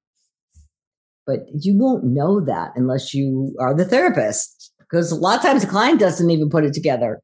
But 1.27 1.41
you 1.53 1.79
won't 1.79 2.05
know 2.05 2.41
that 2.45 2.73
unless 2.77 3.15
you 3.15 3.55
are 3.61 3.75
the 3.75 3.85
therapist, 3.85 4.73
because 4.79 5.13
a 5.13 5.17
lot 5.17 5.39
of 5.39 5.43
times 5.43 5.63
the 5.63 5.71
client 5.71 6.01
doesn't 6.01 6.31
even 6.31 6.51
put 6.51 6.65
it 6.65 6.75
together. 6.75 7.21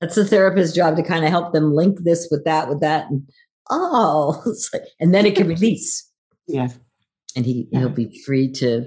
That's 0.00 0.14
the 0.14 0.24
therapist's 0.24 0.76
job 0.76 0.96
to 0.96 1.02
kind 1.02 1.24
of 1.24 1.30
help 1.30 1.52
them 1.52 1.72
link 1.72 1.98
this 2.04 2.28
with 2.30 2.44
that, 2.44 2.68
with 2.68 2.80
that. 2.80 3.10
And 3.10 3.28
oh, 3.70 4.54
and 5.00 5.12
then 5.12 5.26
it 5.26 5.34
can 5.34 5.48
release. 5.48 6.08
Yeah. 6.46 6.68
And 7.36 7.44
he, 7.44 7.68
yeah. 7.70 7.80
he'll 7.80 7.88
be 7.90 8.22
free 8.24 8.50
to, 8.52 8.86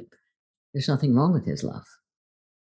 there's 0.73 0.87
nothing 0.87 1.15
wrong 1.15 1.33
with 1.33 1.45
his 1.45 1.63
love. 1.63 1.83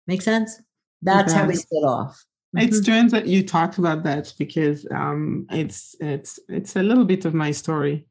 Make 0.07 0.21
sense? 0.21 0.61
That's 1.01 1.33
how 1.33 1.45
we 1.45 1.55
split 1.55 1.83
off. 1.83 2.23
It's 2.55 2.77
mm-hmm. 2.77 2.83
strange 2.83 3.11
that 3.11 3.27
you 3.27 3.43
talked 3.43 3.77
about 3.77 4.03
that 4.03 4.33
because 4.39 4.87
um, 4.89 5.45
it's 5.51 5.95
it's 5.99 6.39
it's 6.47 6.75
a 6.75 6.81
little 6.81 7.05
bit 7.05 7.25
of 7.25 7.33
my 7.33 7.51
story. 7.51 8.07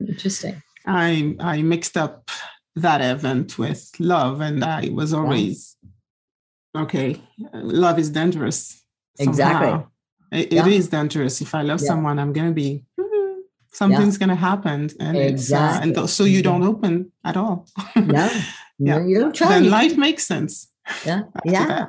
Interesting. 0.00 0.62
I 0.86 1.36
I 1.40 1.62
mixed 1.62 1.96
up 1.96 2.30
that 2.76 3.00
event 3.00 3.58
with 3.58 3.90
love, 3.98 4.40
and 4.40 4.64
I 4.64 4.88
was 4.90 5.12
always 5.12 5.76
okay. 6.74 7.20
Love 7.52 7.98
is 7.98 8.10
dangerous. 8.10 8.82
Somehow. 9.16 9.30
Exactly. 9.30 9.86
It, 10.30 10.52
it 10.52 10.66
is 10.66 10.88
dangerous. 10.88 11.40
If 11.40 11.54
I 11.54 11.62
love 11.62 11.80
yeah. 11.80 11.88
someone, 11.88 12.18
I'm 12.18 12.32
going 12.32 12.48
to 12.48 12.54
be, 12.54 12.84
something's 13.72 14.14
yeah. 14.14 14.26
going 14.26 14.28
to 14.28 14.34
happen. 14.34 14.90
And, 15.00 15.16
exactly. 15.16 15.94
Uh, 15.94 16.00
and 16.00 16.10
so 16.10 16.24
you 16.24 16.42
don't 16.42 16.62
open 16.62 17.10
at 17.24 17.36
all. 17.36 17.66
no, 17.96 18.30
no, 18.78 18.98
you 19.00 19.18
don't 19.18 19.34
try. 19.34 19.48
Then 19.48 19.70
life 19.70 19.96
makes 19.96 20.26
sense. 20.26 20.67
Yeah. 21.04 21.22
Yeah. 21.44 21.86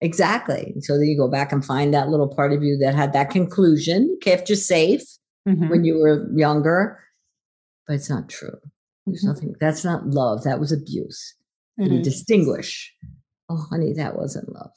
Exactly. 0.00 0.74
So 0.80 0.94
then 0.94 1.06
you 1.06 1.16
go 1.16 1.28
back 1.28 1.52
and 1.52 1.64
find 1.64 1.94
that 1.94 2.08
little 2.08 2.28
part 2.28 2.52
of 2.52 2.62
you 2.62 2.76
that 2.78 2.94
had 2.94 3.12
that 3.14 3.30
conclusion, 3.30 4.18
kept 4.20 4.50
you 4.50 4.56
safe 4.56 5.02
mm-hmm. 5.48 5.68
when 5.68 5.84
you 5.84 5.98
were 5.98 6.28
younger. 6.34 7.00
But 7.86 7.94
it's 7.94 8.10
not 8.10 8.28
true. 8.28 8.58
There's 9.06 9.20
mm-hmm. 9.20 9.28
nothing, 9.28 9.54
that's 9.58 9.84
not 9.84 10.06
love. 10.06 10.44
That 10.44 10.60
was 10.60 10.70
abuse. 10.70 11.34
It 11.78 11.90
you 11.90 12.02
distinguish. 12.02 12.92
Oh, 13.48 13.66
honey, 13.70 13.92
that 13.94 14.16
wasn't 14.16 14.52
love. 14.52 14.70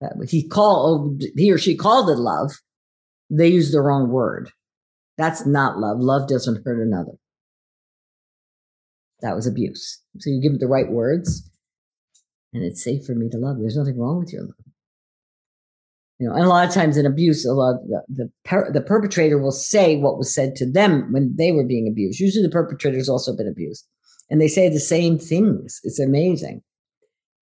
That 0.00 0.12
he 0.28 0.46
called, 0.46 1.22
he 1.36 1.50
or 1.50 1.58
she 1.58 1.76
called 1.76 2.10
it 2.10 2.18
love. 2.18 2.52
They 3.30 3.48
used 3.48 3.72
the 3.72 3.80
wrong 3.80 4.10
word. 4.10 4.50
That's 5.16 5.46
not 5.46 5.78
love. 5.78 5.98
Love 5.98 6.28
doesn't 6.28 6.64
hurt 6.64 6.80
another. 6.80 7.12
That 9.20 9.34
was 9.34 9.46
abuse. 9.46 10.00
So 10.18 10.30
you 10.30 10.40
give 10.40 10.54
it 10.54 10.60
the 10.60 10.68
right 10.68 10.90
words 10.90 11.48
and 12.52 12.64
it's 12.64 12.82
safe 12.82 13.04
for 13.04 13.14
me 13.14 13.28
to 13.30 13.38
love. 13.38 13.56
There's 13.58 13.76
nothing 13.76 13.98
wrong 13.98 14.18
with 14.18 14.32
your 14.32 14.42
love. 14.42 14.54
You 16.18 16.28
know, 16.28 16.34
and 16.34 16.44
a 16.44 16.48
lot 16.48 16.66
of 16.66 16.74
times 16.74 16.96
in 16.96 17.06
abuse, 17.06 17.46
a 17.46 17.52
lot 17.52 17.76
the 17.86 18.02
the, 18.08 18.30
per, 18.44 18.72
the 18.72 18.80
perpetrator 18.80 19.38
will 19.38 19.52
say 19.52 19.96
what 19.96 20.18
was 20.18 20.34
said 20.34 20.56
to 20.56 20.70
them 20.70 21.12
when 21.12 21.34
they 21.38 21.52
were 21.52 21.64
being 21.64 21.88
abused. 21.88 22.18
Usually, 22.18 22.42
the 22.42 22.50
perpetrator's 22.50 23.08
also 23.08 23.36
been 23.36 23.46
abused, 23.46 23.86
and 24.28 24.40
they 24.40 24.48
say 24.48 24.68
the 24.68 24.80
same 24.80 25.18
things. 25.18 25.80
It's 25.84 26.00
amazing. 26.00 26.62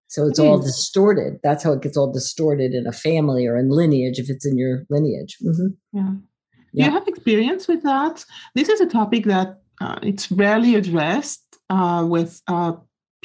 So 0.09 0.26
it's 0.26 0.38
all 0.38 0.59
distorted. 0.59 1.40
That's 1.42 1.64
how 1.64 1.72
it 1.72 1.82
gets 1.82 1.96
all 1.96 2.12
distorted 2.12 2.74
in 2.74 2.86
a 2.86 2.92
family 2.92 3.46
or 3.46 3.57
in 3.57 3.70
lineage, 3.70 4.18
if 4.18 4.30
it's 4.30 4.46
in 4.46 4.57
your 4.57 4.84
lineage. 4.88 5.36
Mm-hmm. 5.44 5.66
Yeah. 5.92 6.12
yeah. 6.72 6.84
Do 6.84 6.90
you 6.90 6.98
have 6.98 7.09
experience 7.09 7.66
with 7.66 7.82
that? 7.82 8.24
This 8.54 8.68
is 8.68 8.80
a 8.80 8.86
topic 8.86 9.24
that 9.24 9.61
uh, 9.80 9.98
it's 10.02 10.30
rarely 10.30 10.76
addressed 10.76 11.42
uh, 11.70 12.07
with 12.09 12.40
uh, 12.46 12.74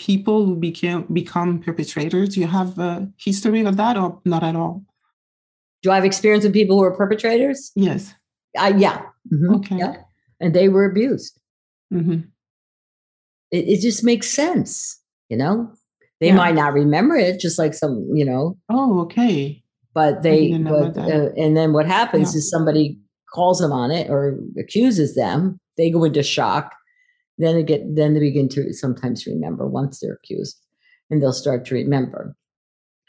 people 0.01 0.45
who 0.45 0.55
became 0.55 1.05
become 1.13 1.59
perpetrators? 1.59 2.29
Do 2.29 2.39
you 2.39 2.47
have 2.47 2.79
a 2.79 3.07
history 3.17 3.61
of 3.61 3.77
that, 3.77 3.97
or 3.97 4.19
not 4.25 4.43
at 4.43 4.55
all? 4.55 4.83
Do 5.83 5.91
I 5.91 5.95
have 5.95 6.05
experience 6.05 6.43
with 6.43 6.53
people 6.53 6.77
who 6.77 6.83
are 6.83 6.95
perpetrators? 6.95 7.71
Yes. 7.75 8.13
Uh, 8.57 8.73
yeah. 8.77 9.01
Mm-hmm. 9.31 9.55
Okay. 9.55 9.77
Yeah. 9.77 9.95
And 10.39 10.53
they 10.55 10.69
were 10.69 10.85
abused. 10.85 11.39
Mm-hmm. 11.93 12.21
It, 13.51 13.65
it, 13.67 13.81
just 13.81 14.03
makes 14.03 14.27
sense, 14.27 14.99
you 15.29 15.37
know. 15.37 15.71
They 16.19 16.27
yeah. 16.27 16.35
might 16.35 16.55
not 16.55 16.73
remember 16.73 17.15
it, 17.15 17.39
just 17.39 17.59
like 17.59 17.73
some, 17.73 18.07
you 18.13 18.25
know. 18.25 18.57
Oh, 18.69 19.01
okay. 19.01 19.63
But 19.93 20.23
they, 20.23 20.57
but, 20.57 20.97
uh, 20.97 21.29
and 21.35 21.57
then 21.57 21.73
what 21.73 21.85
happens 21.85 22.33
yeah. 22.33 22.39
is 22.39 22.49
somebody 22.49 22.97
calls 23.33 23.59
them 23.59 23.71
on 23.71 23.91
it 23.91 24.09
or 24.09 24.39
accuses 24.57 25.15
them. 25.15 25.59
They 25.77 25.91
go 25.91 26.03
into 26.05 26.23
shock 26.23 26.71
then 27.38 27.55
they 27.55 27.63
get 27.63 27.95
then 27.95 28.13
they 28.13 28.19
begin 28.19 28.49
to 28.49 28.73
sometimes 28.73 29.25
remember 29.25 29.67
once 29.67 29.99
they're 29.99 30.19
accused, 30.23 30.59
and 31.09 31.21
they'll 31.21 31.34
start 31.34 31.65
to 31.65 31.75
remember. 31.75 32.36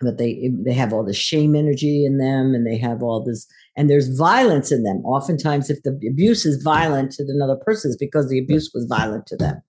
But 0.01 0.19
they 0.19 0.51
they 0.65 0.73
have 0.73 0.93
all 0.93 1.05
this 1.05 1.17
shame 1.17 1.55
energy 1.55 2.05
in 2.05 2.19
them, 2.19 2.55
and 2.55 2.67
they 2.67 2.79
have 2.79 3.03
all 3.03 3.23
this, 3.25 3.47
and 3.77 3.89
there's 3.89 4.17
violence 4.17 4.73
in 4.73 4.83
them. 4.83 4.99
Oftentimes, 5.05 5.71
if 5.71 5.83
the 5.83 5.99
abuse 6.11 6.45
is 6.45 6.63
violent 6.63 7.13
to 7.13 7.25
another 7.29 7.57
person, 7.57 7.91
it's 7.91 7.99
because 7.99 8.29
the 8.29 8.41
abuse 8.41 8.71
was 8.75 8.87
violent 8.89 9.27
to 9.27 9.37
them. 9.37 9.63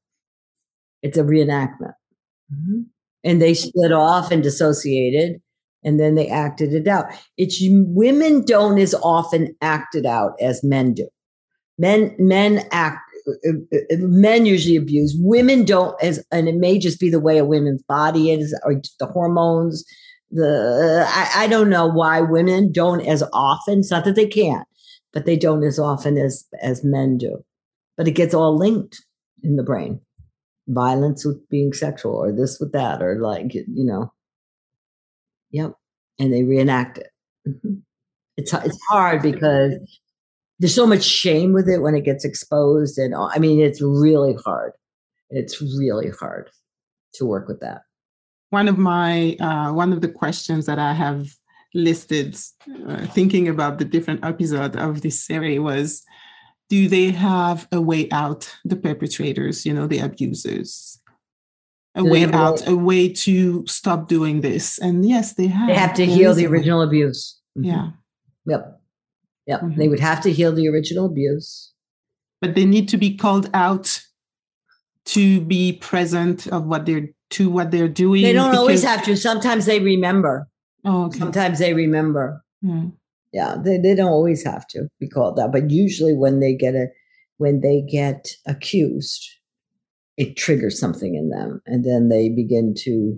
It's 1.01 1.18
a 1.18 1.24
reenactment, 1.24 1.93
mm-hmm. 2.51 2.82
and 3.24 3.41
they 3.41 3.54
split 3.54 3.91
off 3.91 4.32
and 4.32 4.41
dissociated, 4.41 5.41
and 5.84 5.99
then 5.99 6.16
they 6.16 6.30
acted 6.30 6.74
it 6.74 6.88
out. 6.88 7.06
It's 7.38 7.60
women 7.70 8.43
don't 8.45 8.80
as 8.80 8.95
often 9.04 9.56
act 9.62 9.93
it 9.93 10.06
out 10.06 10.32
as 10.41 10.64
men 10.64 10.93
do. 10.93 11.08
Men 11.78 12.16
men 12.18 12.66
act 12.72 13.01
men 13.91 14.45
usually 14.45 14.76
abuse. 14.76 15.15
Women 15.19 15.65
don't, 15.65 16.01
as 16.01 16.24
and 16.32 16.47
it 16.47 16.55
may 16.55 16.78
just 16.78 16.99
be 16.99 17.09
the 17.09 17.19
way 17.19 17.38
a 17.38 17.45
woman's 17.45 17.84
body 17.84 18.32
is, 18.32 18.57
or 18.63 18.82
the 18.99 19.05
hormones. 19.05 19.84
The 20.32 21.05
I, 21.07 21.43
I 21.43 21.47
don't 21.47 21.69
know 21.69 21.88
why 21.88 22.21
women 22.21 22.71
don't 22.71 23.01
as 23.01 23.24
often. 23.34 23.80
It's 23.80 23.91
not 23.91 24.05
that 24.05 24.15
they 24.15 24.28
can't, 24.28 24.67
but 25.11 25.26
they 25.26 25.38
don't 25.38 25.63
as 25.63 25.80
often 25.80 26.17
as 26.17 26.45
as 26.61 26.84
men 26.84 27.17
do. 27.17 27.43
But 27.97 28.07
it 28.07 28.11
gets 28.11 28.34
all 28.34 28.57
linked 28.57 29.03
in 29.43 29.55
the 29.55 29.63
brain. 29.63 29.99
Violence 30.67 31.26
with 31.26 31.47
being 31.49 31.74
sexual, 31.74 32.15
or 32.15 32.32
this 32.32 32.59
with 32.59 32.71
that, 32.71 33.01
or 33.01 33.19
like 33.19 33.53
you 33.53 33.86
know. 33.86 34.11
Yep, 35.51 35.74
and 36.19 36.34
they 36.34 36.43
reenact 36.43 36.97
it. 36.97 37.11
Mm-hmm. 37.47 37.76
It's 38.38 38.53
it's 38.53 38.80
hard 38.89 39.21
because 39.21 39.74
there's 40.60 40.76
so 40.76 40.86
much 40.88 41.04
shame 41.04 41.54
with 41.54 41.68
it 41.68 41.82
when 41.82 41.95
it 41.95 42.06
gets 42.06 42.24
exposed 42.24 42.97
and 42.97 43.14
i 43.16 43.38
mean 43.39 43.60
it's 43.60 43.82
really 43.82 44.36
hard. 44.45 44.74
It's 45.30 45.62
really 45.62 46.12
hard 46.12 46.51
to 47.16 47.26
work 47.26 47.47
with 47.47 47.60
that. 47.62 47.82
One 48.51 48.68
of 48.68 48.78
my 48.78 49.36
uh, 49.39 49.74
one 49.74 49.91
of 49.91 50.01
the 50.01 50.10
questions 50.10 50.66
that 50.68 50.80
i 50.80 50.93
have 50.93 51.28
listed 51.74 52.38
uh, 52.88 53.06
thinking 53.08 53.47
about 53.47 53.80
the 53.80 53.86
different 53.86 54.24
episode 54.24 54.76
of 54.76 55.01
this 55.01 55.24
series 55.24 55.60
was 55.60 56.04
do 56.70 56.88
they 56.88 57.10
have 57.10 57.68
a 57.72 57.82
way 57.82 58.08
out 58.12 58.56
the 58.64 58.76
perpetrators 58.76 59.66
you 59.66 59.74
know 59.74 59.88
the 59.88 59.99
abusers? 59.99 60.99
A 61.95 62.04
way 62.04 62.26
out 62.26 62.68
a 62.68 62.76
way 62.76 63.08
to 63.10 63.66
stop 63.68 64.08
doing 64.08 64.41
this? 64.41 64.80
And 64.80 65.08
yes 65.08 65.34
they 65.34 65.47
have 65.47 65.68
they 65.68 65.76
have 65.76 65.95
to 65.95 66.06
heal 66.06 66.34
the 66.34 66.45
original 66.45 66.82
abuse. 66.82 67.39
Mm-hmm. 67.58 67.70
yeah. 67.70 67.89
Yep 68.45 68.83
yeah, 69.46 69.60
mm-hmm. 69.60 69.78
they 69.78 69.88
would 69.88 70.00
have 70.00 70.22
to 70.22 70.32
heal 70.32 70.54
the 70.54 70.68
original 70.68 71.06
abuse. 71.06 71.74
But 72.41 72.56
they 72.56 72.66
need 72.66 72.89
to 72.89 72.98
be 72.98 73.16
called 73.16 73.50
out 73.54 74.02
to 75.06 75.41
be 75.41 75.74
present 75.74 76.48
of 76.48 76.66
what 76.66 76.86
they're 76.86 77.10
to 77.32 77.50
what 77.50 77.72
they're 77.72 77.88
doing. 77.88 78.22
They 78.22 78.34
don't 78.34 78.52
because... 78.52 78.60
always 78.60 78.84
have 78.84 79.04
to. 79.06 79.18
Sometimes 79.18 79.66
they 79.66 79.80
remember. 79.80 80.48
Oh, 80.86 81.06
okay. 81.06 81.20
Sometimes 81.20 81.60
they 81.60 81.74
remember. 81.74 82.44
Mm. 82.64 82.94
Yeah, 83.32 83.56
they, 83.64 83.78
they 83.78 83.96
don't 83.96 84.12
always 84.12 84.46
have 84.46 84.68
to 84.68 84.88
be 85.00 85.10
called 85.10 85.39
out. 85.39 85.52
But 85.52 85.72
usually 85.72 86.14
when 86.14 86.39
they 86.39 86.54
get 86.54 86.76
a 86.76 86.88
when 87.38 87.62
they 87.62 87.82
get 87.82 88.36
accused, 88.46 89.28
it 90.18 90.38
triggers 90.38 90.80
something 90.80 91.16
in 91.16 91.30
them. 91.30 91.62
And 91.66 91.84
then 91.84 92.10
they 92.10 92.30
begin 92.30 92.74
to 92.80 93.18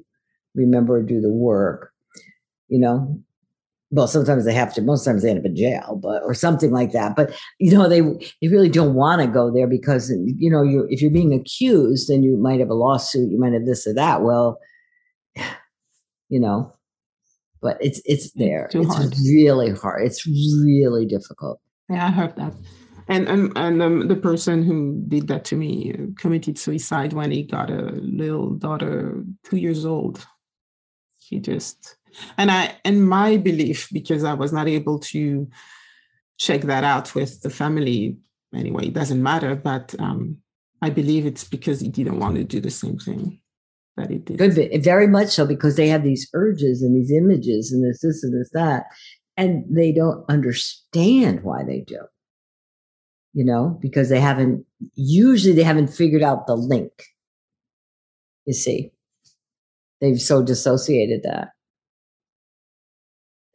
remember 0.55 1.01
do 1.03 1.19
the 1.19 1.33
work. 1.33 1.91
You 2.67 2.79
know, 2.79 3.21
well 3.95 4.07
sometimes 4.07 4.45
they 4.45 4.53
have 4.53 4.73
to 4.73 4.81
most 4.81 5.05
times 5.05 5.23
they 5.23 5.29
end 5.29 5.39
up 5.39 5.45
in 5.45 5.55
jail 5.55 5.99
but 6.01 6.21
or 6.23 6.33
something 6.33 6.71
like 6.71 6.91
that 6.91 7.15
but 7.15 7.35
you 7.59 7.71
know 7.71 7.89
they 7.89 8.01
they 8.41 8.47
really 8.47 8.69
don't 8.69 8.93
want 8.93 9.21
to 9.21 9.27
go 9.27 9.51
there 9.51 9.67
because 9.67 10.11
you 10.37 10.49
know 10.49 10.61
you 10.61 10.85
if 10.89 11.01
you're 11.01 11.11
being 11.11 11.33
accused 11.33 12.09
then 12.09 12.21
you 12.21 12.37
might 12.37 12.59
have 12.59 12.69
a 12.69 12.75
lawsuit 12.75 13.31
you 13.31 13.39
might 13.39 13.53
have 13.53 13.65
this 13.65 13.87
or 13.87 13.93
that 13.93 14.21
well 14.21 14.59
you 16.29 16.39
know 16.39 16.71
but 17.65 17.77
it's 17.81 17.99
it's 18.05 18.31
there. 18.33 18.69
it's, 18.71 18.99
it's 18.99 19.27
really 19.27 19.71
hard. 19.71 20.05
It's 20.05 20.27
really 20.27 21.05
difficult. 21.07 21.59
Yeah 21.89 22.05
i 22.05 22.11
heard 22.11 22.35
that. 22.35 22.53
And 23.07 23.27
and, 23.27 23.51
and 23.55 23.81
um, 23.81 24.07
the 24.07 24.15
person 24.15 24.63
who 24.63 25.03
did 25.07 25.27
that 25.29 25.45
to 25.45 25.55
me 25.55 25.93
uh, 25.93 26.05
committed 26.15 26.59
suicide 26.59 27.13
when 27.13 27.31
he 27.31 27.41
got 27.41 27.71
a 27.71 27.91
little 28.21 28.51
daughter 28.53 29.23
two 29.43 29.57
years 29.57 29.83
old. 29.83 30.25
He 31.17 31.39
just 31.39 31.94
and 32.37 32.51
I 32.51 32.75
and 32.83 33.07
my 33.07 33.37
belief, 33.37 33.89
because 33.91 34.23
I 34.23 34.33
was 34.33 34.53
not 34.53 34.67
able 34.67 34.99
to 34.99 35.47
check 36.37 36.61
that 36.61 36.83
out 36.83 37.15
with 37.15 37.41
the 37.41 37.49
family 37.49 38.17
anyway, 38.53 38.87
it 38.87 38.93
doesn't 38.93 39.21
matter. 39.21 39.55
But 39.55 39.95
um, 39.99 40.37
I 40.81 40.89
believe 40.89 41.25
it's 41.25 41.43
because 41.43 41.79
he 41.79 41.89
didn't 41.89 42.19
want 42.19 42.35
to 42.35 42.43
do 42.43 42.59
the 42.59 42.71
same 42.71 42.97
thing 42.97 43.39
that 43.97 44.09
he 44.09 44.17
did. 44.17 44.37
Could 44.37 44.55
be 44.55 44.77
very 44.77 45.07
much 45.07 45.29
so 45.29 45.45
because 45.45 45.75
they 45.75 45.87
have 45.87 46.03
these 46.03 46.27
urges 46.33 46.81
and 46.81 46.95
these 46.95 47.11
images 47.11 47.71
and 47.71 47.83
this, 47.83 48.01
this, 48.01 48.23
and 48.23 48.39
this, 48.39 48.49
that, 48.53 48.85
and 49.37 49.65
they 49.69 49.91
don't 49.91 50.25
understand 50.29 51.43
why 51.43 51.63
they 51.63 51.81
do. 51.81 51.99
You 53.33 53.43
know, 53.43 53.77
because 53.81 54.07
they 54.07 54.21
haven't 54.21 54.65
usually 54.95 55.53
they 55.53 55.63
haven't 55.63 55.87
figured 55.87 56.23
out 56.23 56.47
the 56.47 56.55
link. 56.55 56.91
You 58.45 58.53
see, 58.53 58.91
they've 59.99 60.21
so 60.21 60.41
dissociated 60.41 61.23
that 61.23 61.49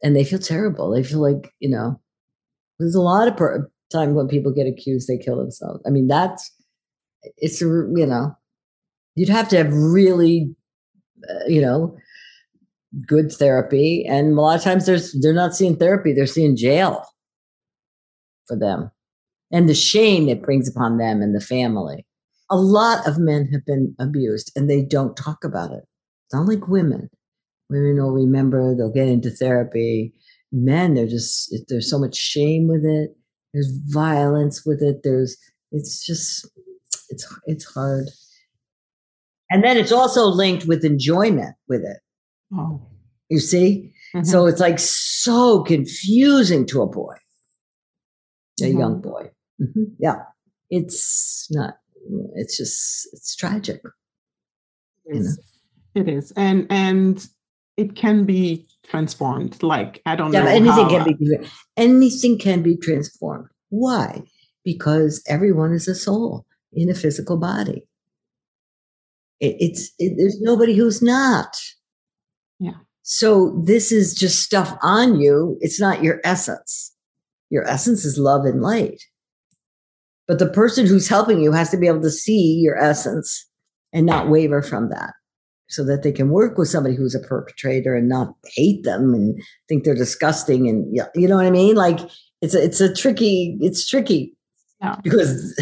and 0.03 0.15
they 0.15 0.23
feel 0.23 0.39
terrible. 0.39 0.91
They 0.91 1.03
feel 1.03 1.21
like, 1.21 1.53
you 1.59 1.69
know, 1.69 1.99
there's 2.79 2.95
a 2.95 3.01
lot 3.01 3.27
of 3.27 3.37
per- 3.37 3.69
time 3.91 4.15
when 4.15 4.27
people 4.27 4.53
get 4.53 4.67
accused, 4.67 5.07
they 5.07 5.17
kill 5.17 5.37
themselves. 5.37 5.81
I 5.85 5.89
mean, 5.89 6.07
that's, 6.07 6.51
it's, 7.37 7.61
you 7.61 8.05
know, 8.07 8.35
you'd 9.15 9.29
have 9.29 9.49
to 9.49 9.57
have 9.57 9.73
really, 9.73 10.55
uh, 11.29 11.45
you 11.47 11.61
know, 11.61 11.97
good 13.05 13.31
therapy. 13.31 14.05
And 14.07 14.37
a 14.37 14.41
lot 14.41 14.57
of 14.57 14.63
times 14.63 14.85
there's, 14.85 15.15
they're 15.21 15.33
not 15.33 15.55
seeing 15.55 15.75
therapy, 15.75 16.13
they're 16.13 16.25
seeing 16.25 16.55
jail 16.55 17.05
for 18.47 18.57
them 18.57 18.91
and 19.51 19.67
the 19.67 19.75
shame 19.75 20.29
it 20.29 20.41
brings 20.41 20.69
upon 20.69 20.97
them 20.97 21.21
and 21.21 21.35
the 21.35 21.41
family. 21.41 22.05
A 22.49 22.57
lot 22.57 23.07
of 23.07 23.17
men 23.17 23.47
have 23.51 23.65
been 23.65 23.95
abused 23.99 24.51
and 24.55 24.69
they 24.69 24.81
don't 24.81 25.15
talk 25.15 25.43
about 25.43 25.71
it. 25.71 25.83
It's 26.25 26.33
not 26.33 26.47
like 26.47 26.67
women 26.67 27.09
women 27.71 27.95
will 27.95 28.11
remember 28.11 28.75
they'll 28.75 28.91
get 28.91 29.07
into 29.07 29.31
therapy 29.31 30.13
men, 30.51 30.93
they're 30.93 31.07
just, 31.07 31.55
there's 31.69 31.89
so 31.89 31.97
much 31.97 32.15
shame 32.15 32.67
with 32.67 32.83
it. 32.83 33.15
There's 33.53 33.71
violence 33.87 34.65
with 34.65 34.81
it. 34.81 35.01
There's, 35.03 35.37
it's 35.71 36.05
just, 36.05 36.49
it's, 37.09 37.25
it's 37.45 37.65
hard. 37.65 38.05
And 39.49 39.63
then 39.63 39.77
it's 39.77 39.91
also 39.91 40.25
linked 40.25 40.65
with 40.65 40.85
enjoyment 40.85 41.55
with 41.67 41.81
it. 41.81 41.97
Oh. 42.53 42.87
You 43.29 43.39
see? 43.39 43.93
Mm-hmm. 44.15 44.25
So 44.25 44.45
it's 44.45 44.59
like 44.59 44.79
so 44.79 45.63
confusing 45.63 46.65
to 46.67 46.81
a 46.81 46.87
boy, 46.87 47.15
a 48.59 48.63
mm-hmm. 48.63 48.79
young 48.79 49.01
boy. 49.01 49.31
Mm-hmm. 49.61 49.83
Yeah. 49.99 50.23
It's 50.69 51.47
not, 51.51 51.75
it's 52.35 52.57
just, 52.57 53.07
it's 53.13 53.35
tragic. 53.35 53.81
It 55.05 55.17
is. 55.17 55.39
You 55.95 56.03
know? 56.03 56.09
It 56.09 56.13
is. 56.13 56.33
And, 56.35 56.67
and 56.69 57.25
it 57.81 57.95
can 57.95 58.25
be 58.25 58.67
transformed. 58.89 59.61
Like, 59.63 60.01
I 60.05 60.15
don't 60.15 60.31
yeah, 60.31 60.43
know. 60.43 60.49
Anything 60.49 60.89
how, 60.89 61.03
can 61.03 61.17
be, 61.17 61.37
anything 61.77 62.37
can 62.37 62.61
be 62.61 62.77
transformed. 62.77 63.47
Why? 63.69 64.21
Because 64.63 65.23
everyone 65.27 65.73
is 65.73 65.87
a 65.87 65.95
soul 65.95 66.45
in 66.71 66.89
a 66.89 66.93
physical 66.93 67.37
body. 67.37 67.83
It, 69.39 69.55
it's, 69.59 69.91
it, 69.97 70.13
there's 70.17 70.39
nobody 70.41 70.75
who's 70.75 71.01
not. 71.01 71.57
Yeah. 72.59 72.79
So 73.01 73.59
this 73.65 73.91
is 73.91 74.13
just 74.13 74.43
stuff 74.43 74.77
on 74.83 75.19
you. 75.19 75.57
It's 75.61 75.81
not 75.81 76.03
your 76.03 76.21
essence. 76.23 76.93
Your 77.49 77.67
essence 77.67 78.05
is 78.05 78.19
love 78.19 78.45
and 78.45 78.61
light. 78.61 79.01
But 80.27 80.37
the 80.37 80.49
person 80.49 80.85
who's 80.85 81.09
helping 81.09 81.41
you 81.41 81.51
has 81.51 81.71
to 81.71 81.77
be 81.77 81.87
able 81.87 82.01
to 82.03 82.11
see 82.11 82.59
your 82.63 82.77
essence 82.77 83.49
and 83.91 84.05
not 84.05 84.29
waver 84.29 84.61
from 84.61 84.89
that 84.89 85.13
so 85.71 85.83
that 85.85 86.03
they 86.03 86.11
can 86.11 86.29
work 86.29 86.57
with 86.57 86.67
somebody 86.67 86.95
who's 86.95 87.15
a 87.15 87.19
perpetrator 87.19 87.95
and 87.95 88.09
not 88.09 88.35
hate 88.55 88.83
them 88.83 89.13
and 89.13 89.41
think 89.67 89.83
they're 89.83 89.95
disgusting 89.95 90.67
and 90.67 90.85
you 91.15 91.27
know 91.27 91.37
what 91.37 91.45
I 91.45 91.51
mean? 91.51 91.75
Like 91.75 91.99
it's 92.41 92.55
a, 92.55 92.63
it's 92.63 92.81
a 92.81 92.93
tricky 92.93 93.57
it's 93.61 93.87
tricky 93.87 94.35
yeah. 94.81 94.95
because 95.03 95.57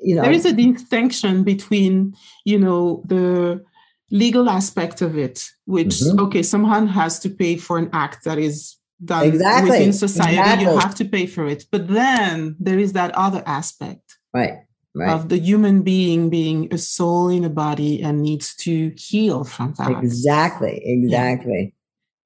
you 0.00 0.16
know 0.16 0.22
there 0.22 0.32
is 0.32 0.44
a 0.44 0.52
distinction 0.52 1.44
between 1.44 2.14
you 2.44 2.58
know 2.58 3.02
the 3.06 3.62
legal 4.10 4.48
aspect 4.48 5.02
of 5.02 5.16
it 5.16 5.48
which 5.66 6.00
mm-hmm. 6.00 6.20
okay 6.20 6.42
someone 6.42 6.88
has 6.88 7.18
to 7.20 7.30
pay 7.30 7.56
for 7.56 7.78
an 7.78 7.88
act 7.92 8.24
that 8.24 8.38
is 8.38 8.76
done 9.04 9.24
exactly. 9.24 9.70
within 9.70 9.92
society 9.92 10.38
exactly. 10.38 10.66
you 10.66 10.78
have 10.78 10.94
to 10.94 11.04
pay 11.04 11.26
for 11.26 11.46
it 11.46 11.64
but 11.70 11.88
then 11.88 12.56
there 12.58 12.78
is 12.78 12.92
that 12.94 13.14
other 13.14 13.42
aspect 13.46 14.18
right 14.34 14.58
right. 14.94 15.10
of 15.10 15.28
the 15.28 15.38
human 15.38 15.82
being 15.82 16.30
being 16.30 16.72
a 16.72 16.78
soul 16.78 17.28
in 17.28 17.44
a 17.44 17.50
body 17.50 18.02
and 18.02 18.22
needs 18.22 18.54
to 18.56 18.92
heal 18.96 19.44
from 19.44 19.74
that. 19.78 19.90
Exactly, 19.90 20.80
exactly. 20.84 21.74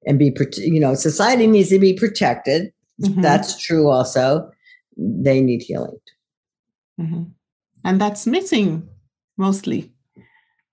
Yeah. 0.03 0.09
And 0.09 0.19
be, 0.19 0.35
you 0.57 0.79
know, 0.79 0.93
society 0.93 1.47
needs 1.47 1.69
to 1.69 1.79
be 1.79 1.93
protected. 1.93 2.71
Mm-hmm. 3.01 3.21
That's 3.21 3.59
true 3.61 3.89
also. 3.89 4.51
They 4.97 5.41
need 5.41 5.63
healing. 5.63 5.97
Mm-hmm. 6.99 7.23
And 7.83 8.01
that's 8.01 8.27
missing 8.27 8.87
mostly. 9.37 9.91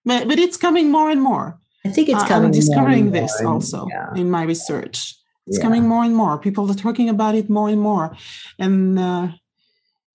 But, 0.04 0.28
but 0.28 0.38
it's 0.38 0.56
coming 0.56 0.90
more 0.90 1.10
and 1.10 1.22
more. 1.22 1.58
I 1.84 1.88
think 1.88 2.08
it's 2.08 2.22
coming. 2.24 2.46
I'm 2.46 2.52
discovering 2.52 3.10
this 3.10 3.34
and, 3.38 3.48
also 3.48 3.86
yeah. 3.90 4.14
in 4.14 4.30
my 4.30 4.42
research. 4.42 5.16
It's 5.46 5.58
yeah. 5.58 5.62
coming 5.62 5.88
more 5.88 6.04
and 6.04 6.14
more. 6.14 6.38
People 6.38 6.70
are 6.70 6.74
talking 6.74 7.08
about 7.08 7.34
it 7.34 7.50
more 7.50 7.68
and 7.68 7.80
more. 7.80 8.16
And 8.58 8.98
uh, 8.98 9.28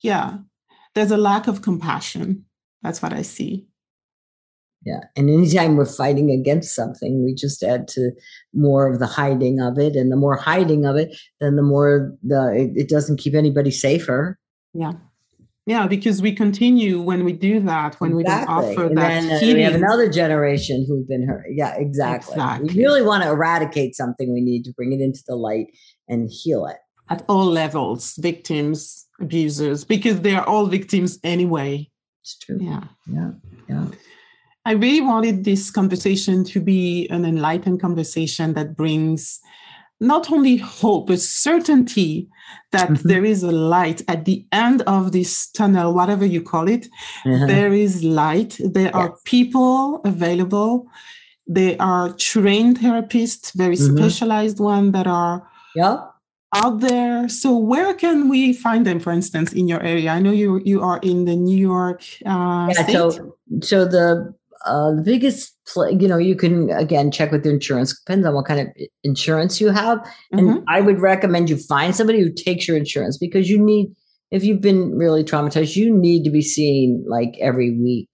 yeah, 0.02 0.38
there's 0.98 1.12
a 1.12 1.18
lack 1.18 1.48
of 1.48 1.62
compassion. 1.62 2.44
That's 2.82 3.04
what 3.04 3.14
I 3.14 3.22
see. 3.22 3.68
Yeah. 4.84 5.02
And 5.16 5.30
anytime 5.30 5.76
we're 5.76 5.86
fighting 5.86 6.32
against 6.32 6.74
something, 6.74 7.24
we 7.24 7.36
just 7.36 7.62
add 7.62 7.88
to 7.90 8.12
more 8.54 8.92
of 8.92 8.98
the 8.98 9.06
hiding 9.06 9.60
of 9.60 9.78
it. 9.78 9.96
And 9.96 10.12
the 10.12 10.16
more 10.16 10.36
hiding 10.36 10.86
of 10.86 10.96
it, 10.96 11.16
then 11.40 11.56
the 11.56 11.62
more 11.62 12.14
the 12.24 12.52
it, 12.52 12.72
it 12.76 12.90
doesn't 12.90 13.20
keep 13.20 13.36
anybody 13.36 13.70
safer. 13.70 14.40
Yeah. 14.74 14.94
Yeah, 15.68 15.86
because 15.86 16.22
we 16.22 16.32
continue 16.32 17.02
when 17.02 17.26
we 17.26 17.34
do 17.34 17.60
that, 17.60 18.00
when 18.00 18.18
exactly. 18.18 18.18
we 18.18 18.24
don't 18.24 18.50
offer 18.50 18.86
and 18.86 18.98
that. 18.98 19.22
Then, 19.22 19.52
uh, 19.52 19.56
we 19.56 19.62
have 19.64 19.76
another 19.76 20.10
generation 20.10 20.86
who've 20.88 21.08
been 21.08 21.28
hurt. 21.28 21.46
Yeah, 21.52 21.76
exactly. 21.76 22.36
exactly. 22.36 22.74
We 22.74 22.82
really 22.82 23.02
want 23.02 23.24
to 23.24 23.30
eradicate 23.30 23.94
something. 23.94 24.34
We 24.34 24.42
need 24.42 24.64
to 24.64 24.74
bring 24.74 24.94
it 24.94 25.02
into 25.02 25.22
the 25.28 25.36
light 25.36 25.68
and 26.08 26.30
heal 26.32 26.66
it 26.66 26.78
at 27.10 27.24
all 27.28 27.46
levels, 27.46 28.16
victims, 28.18 29.07
abusers 29.20 29.84
because 29.84 30.22
they 30.22 30.36
are 30.36 30.46
all 30.46 30.68
victims 30.68 31.20
anyway. 31.24 31.90
It's 32.22 32.38
true. 32.38 32.58
Yeah. 32.60 32.84
Yeah. 33.06 33.32
Yeah. 33.68 33.86
I 34.66 34.72
really 34.72 35.02
wanted 35.02 35.46
this 35.46 35.72
conversation 35.72 36.44
to 36.46 36.60
be 36.60 37.08
an 37.10 37.24
enlightened 37.24 37.82
conversation 37.82 38.54
that 38.56 38.76
brings 38.76 39.40
not 40.00 40.30
only 40.30 40.58
hope, 40.58 41.08
but 41.08 41.22
certainty 41.22 42.28
that 42.72 42.90
mm-hmm. 42.90 43.08
there 43.08 43.26
is 43.26 43.44
a 43.44 43.52
light 43.52 44.02
at 44.08 44.26
the 44.26 44.46
end 44.52 44.82
of 44.84 45.12
this 45.12 45.50
tunnel, 45.52 45.94
whatever 45.94 46.26
you 46.26 46.42
call 46.42 46.68
it. 46.68 46.88
Mm-hmm. 47.26 47.48
There 47.48 47.74
is 47.74 48.04
light. 48.04 48.60
There 48.60 48.84
yes. 48.84 48.94
are 48.94 49.18
people 49.24 50.02
available. 50.04 50.88
There 51.48 51.78
are 51.80 52.14
trained 52.14 52.80
therapists, 52.80 53.54
very 53.54 53.76
mm-hmm. 53.76 53.98
specialized 53.98 54.60
ones 54.60 54.92
that 54.92 55.08
are 55.08 55.50
yep 55.76 56.14
out 56.54 56.80
there. 56.80 57.28
So 57.30 57.58
where 57.58 57.94
can 57.94 58.30
we 58.30 58.54
find 58.54 58.86
them, 58.86 59.00
for 59.00 59.12
instance, 59.12 59.54
in 59.54 59.68
your 59.68 59.82
area? 59.82 60.12
I 60.12 60.20
know 60.20 60.32
you 60.32 60.62
you 60.64 60.82
are 60.82 61.00
in 61.02 61.26
the 61.26 61.36
New 61.36 61.58
York 61.58 62.04
uh, 62.26 62.70
yeah, 62.72 62.84
state. 62.84 62.94
So, 62.94 63.38
so 63.62 63.86
the 63.86 64.34
uh, 64.66 64.96
the 64.96 65.02
biggest, 65.02 65.56
pl- 65.72 65.92
you 65.92 66.08
know, 66.08 66.18
you 66.18 66.36
can 66.36 66.70
again 66.72 67.12
check 67.12 67.32
with 67.32 67.46
your 67.46 67.54
insurance. 67.54 67.98
Depends 68.00 68.26
on 68.26 68.34
what 68.34 68.46
kind 68.46 68.60
of 68.60 68.68
insurance 69.04 69.62
you 69.62 69.70
have, 69.70 70.00
and 70.32 70.42
mm-hmm. 70.42 70.64
I 70.68 70.82
would 70.82 71.00
recommend 71.00 71.50
you 71.50 71.58
find 71.58 71.96
somebody 71.96 72.22
who 72.22 72.32
takes 72.32 72.68
your 72.68 72.78
insurance 72.78 73.18
because 73.18 73.50
you 73.50 73.64
need. 73.64 73.94
If 74.30 74.44
you've 74.44 74.60
been 74.60 74.94
really 74.98 75.24
traumatized, 75.24 75.78
you 75.78 75.96
need 75.96 76.26
to 76.26 76.30
be 76.30 76.42
seen 76.42 77.06
like 77.08 77.38
every 77.40 77.80
week. 77.80 78.10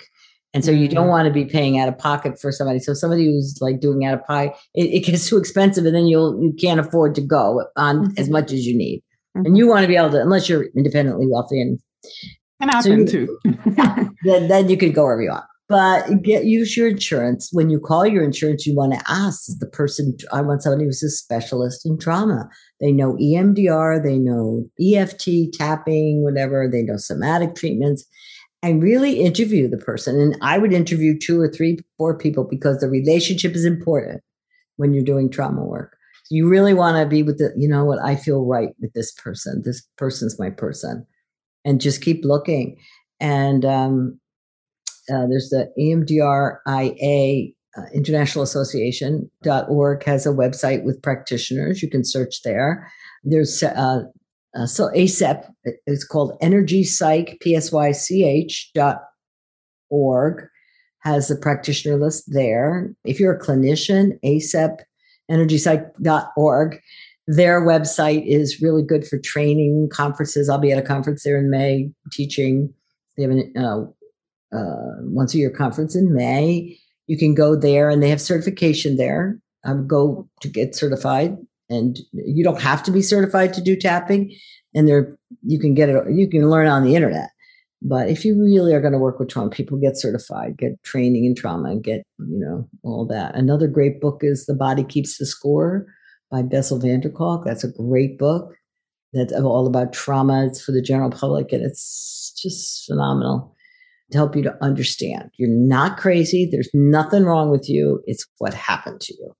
And 0.53 0.63
so 0.63 0.71
you 0.71 0.87
don't 0.87 1.03
mm-hmm. 1.03 1.09
want 1.09 1.27
to 1.27 1.33
be 1.33 1.45
paying 1.45 1.79
out 1.79 1.87
of 1.87 1.97
pocket 1.97 2.39
for 2.39 2.51
somebody. 2.51 2.79
So 2.79 2.93
somebody 2.93 3.25
who's 3.25 3.57
like 3.59 3.79
doing 3.79 4.05
out 4.05 4.13
of 4.13 4.25
pocket, 4.25 4.55
it, 4.75 4.83
it, 4.85 5.05
gets 5.05 5.27
too 5.29 5.37
expensive 5.37 5.85
and 5.85 5.95
then 5.95 6.07
you'll, 6.07 6.39
you 6.41 6.53
can't 6.53 6.79
afford 6.79 7.15
to 7.15 7.21
go 7.21 7.65
on 7.75 8.05
mm-hmm. 8.05 8.13
as 8.17 8.29
much 8.29 8.51
as 8.51 8.65
you 8.65 8.77
need. 8.77 9.03
Mm-hmm. 9.35 9.45
And 9.47 9.57
you 9.57 9.67
want 9.67 9.81
to 9.81 9.87
be 9.87 9.95
able 9.95 10.11
to, 10.11 10.21
unless 10.21 10.47
you're 10.47 10.65
independently 10.75 11.25
wealthy 11.27 11.59
and 11.59 11.79
can 12.61 12.69
happen 12.69 13.07
so 13.07 13.15
you, 13.15 13.27
too. 13.27 13.39
then, 14.23 14.47
then 14.47 14.69
you 14.69 14.77
could 14.77 14.93
go 14.93 15.03
wherever 15.03 15.21
you 15.21 15.31
want. 15.31 15.45
But 15.69 16.21
get 16.21 16.45
use 16.45 16.77
your 16.77 16.89
insurance. 16.89 17.49
When 17.51 17.69
you 17.69 17.79
call 17.79 18.05
your 18.05 18.23
insurance, 18.23 18.67
you 18.67 18.75
want 18.75 18.93
to 18.93 19.01
ask 19.07 19.49
is 19.49 19.57
the 19.57 19.65
person, 19.65 20.15
I 20.31 20.41
want 20.41 20.61
somebody 20.61 20.85
who's 20.85 21.01
a 21.01 21.09
specialist 21.09 21.85
in 21.85 21.97
trauma. 21.97 22.47
They 22.79 22.91
know 22.91 23.13
EMDR, 23.13 24.03
they 24.03 24.19
know 24.19 24.65
EFT, 24.79 25.53
tapping, 25.53 26.21
whatever, 26.21 26.69
they 26.71 26.83
know 26.83 26.97
somatic 26.97 27.55
treatments 27.55 28.05
and 28.63 28.81
really 28.81 29.19
interview 29.19 29.69
the 29.69 29.77
person. 29.77 30.19
And 30.19 30.37
I 30.41 30.57
would 30.57 30.71
interview 30.71 31.19
two 31.19 31.39
or 31.39 31.49
three, 31.49 31.77
four 31.97 32.17
people 32.17 32.45
because 32.49 32.79
the 32.79 32.87
relationship 32.87 33.53
is 33.53 33.65
important 33.65 34.23
when 34.77 34.93
you're 34.93 35.03
doing 35.03 35.29
trauma 35.29 35.63
work. 35.63 35.97
You 36.31 36.49
really 36.49 36.73
want 36.73 36.97
to 36.97 37.05
be 37.05 37.21
with 37.21 37.37
the, 37.37 37.53
you 37.57 37.67
know 37.67 37.83
what, 37.83 37.99
I 38.03 38.15
feel 38.15 38.45
right 38.45 38.69
with 38.79 38.93
this 38.93 39.11
person. 39.11 39.61
This 39.65 39.85
person's 39.97 40.39
my 40.39 40.49
person. 40.49 41.05
And 41.65 41.81
just 41.81 42.01
keep 42.01 42.23
looking. 42.23 42.77
And 43.19 43.65
um, 43.65 44.19
uh, 45.13 45.27
there's 45.27 45.49
the 45.49 45.71
EMDRIA 45.77 47.53
uh, 47.75 47.81
International 47.93 48.43
Association.org 48.43 50.03
has 50.03 50.25
a 50.25 50.29
website 50.29 50.83
with 50.83 51.01
practitioners. 51.01 51.81
You 51.81 51.89
can 51.89 52.05
search 52.05 52.43
there. 52.43 52.91
There's 53.23 53.63
uh, 53.63 54.03
uh, 54.55 54.65
so 54.65 54.89
ACEP 54.89 55.51
is 55.87 56.03
called 56.03 56.37
Energy 56.41 56.83
Psych, 56.83 57.37
P-S-Y-C-H 57.41 58.71
dot 58.73 59.01
org 59.89 60.47
has 60.99 61.27
the 61.27 61.35
practitioner 61.35 61.97
list 61.97 62.23
there. 62.27 62.93
If 63.03 63.19
you're 63.19 63.35
a 63.35 63.39
clinician, 63.39 64.17
ACEP, 64.23 64.77
energypsych.org. 65.29 66.79
Their 67.27 67.61
website 67.61 68.25
is 68.27 68.61
really 68.61 68.83
good 68.83 69.07
for 69.07 69.17
training 69.17 69.89
conferences. 69.91 70.49
I'll 70.49 70.57
be 70.57 70.71
at 70.71 70.77
a 70.77 70.85
conference 70.85 71.23
there 71.23 71.37
in 71.37 71.49
May 71.49 71.89
teaching. 72.11 72.73
They 73.15 73.23
have 73.23 73.31
a 73.31 73.59
uh, 73.59 73.83
uh, 74.53 74.95
once 75.03 75.33
a 75.33 75.37
year 75.37 75.49
conference 75.49 75.95
in 75.95 76.13
May. 76.13 76.77
You 77.07 77.17
can 77.17 77.33
go 77.33 77.55
there 77.55 77.89
and 77.89 78.03
they 78.03 78.09
have 78.09 78.21
certification 78.21 78.97
there. 78.97 79.39
Um, 79.65 79.87
go 79.87 80.27
to 80.41 80.49
get 80.49 80.75
certified 80.75 81.37
and 81.73 81.99
you 82.13 82.43
don't 82.43 82.61
have 82.61 82.83
to 82.83 82.91
be 82.91 83.01
certified 83.01 83.53
to 83.53 83.61
do 83.61 83.75
tapping 83.75 84.35
and 84.73 84.87
there 84.87 85.17
you 85.43 85.59
can 85.59 85.73
get 85.73 85.89
it 85.89 85.95
you 86.11 86.29
can 86.29 86.49
learn 86.49 86.67
on 86.67 86.83
the 86.83 86.95
internet. 86.95 87.29
But 87.85 88.07
if 88.07 88.23
you 88.23 88.41
really 88.41 88.73
are 88.73 88.79
going 88.79 88.93
to 88.93 88.99
work 88.99 89.19
with 89.19 89.29
trauma 89.29 89.49
people 89.49 89.77
get 89.77 89.97
certified 89.97 90.57
get 90.57 90.81
training 90.83 91.25
in 91.25 91.35
trauma 91.35 91.71
and 91.71 91.83
get 91.83 92.03
you 92.19 92.39
know 92.39 92.67
all 92.83 93.05
that. 93.07 93.35
Another 93.35 93.67
great 93.67 93.99
book 93.99 94.19
is 94.21 94.45
the 94.45 94.55
body 94.55 94.83
keeps 94.83 95.17
the 95.17 95.25
score 95.25 95.85
by 96.31 96.41
bessel 96.41 96.79
van 96.79 97.01
der 97.01 97.09
kolk. 97.09 97.45
That's 97.45 97.63
a 97.63 97.71
great 97.71 98.17
book 98.17 98.53
that's 99.13 99.33
all 99.33 99.67
about 99.67 99.93
trauma. 99.93 100.45
It's 100.45 100.63
for 100.63 100.71
the 100.71 100.81
general 100.81 101.11
public 101.11 101.51
and 101.51 101.63
it's 101.63 102.33
just 102.41 102.85
phenomenal 102.85 103.55
to 104.11 104.17
help 104.17 104.35
you 104.35 104.43
to 104.43 104.57
understand. 104.61 105.29
You're 105.37 105.49
not 105.49 105.97
crazy. 105.97 106.47
There's 106.51 106.69
nothing 106.73 107.23
wrong 107.23 107.49
with 107.49 107.69
you. 107.69 108.01
It's 108.05 108.25
what 108.37 108.53
happened 108.53 109.01
to 109.01 109.13
you 109.13 109.33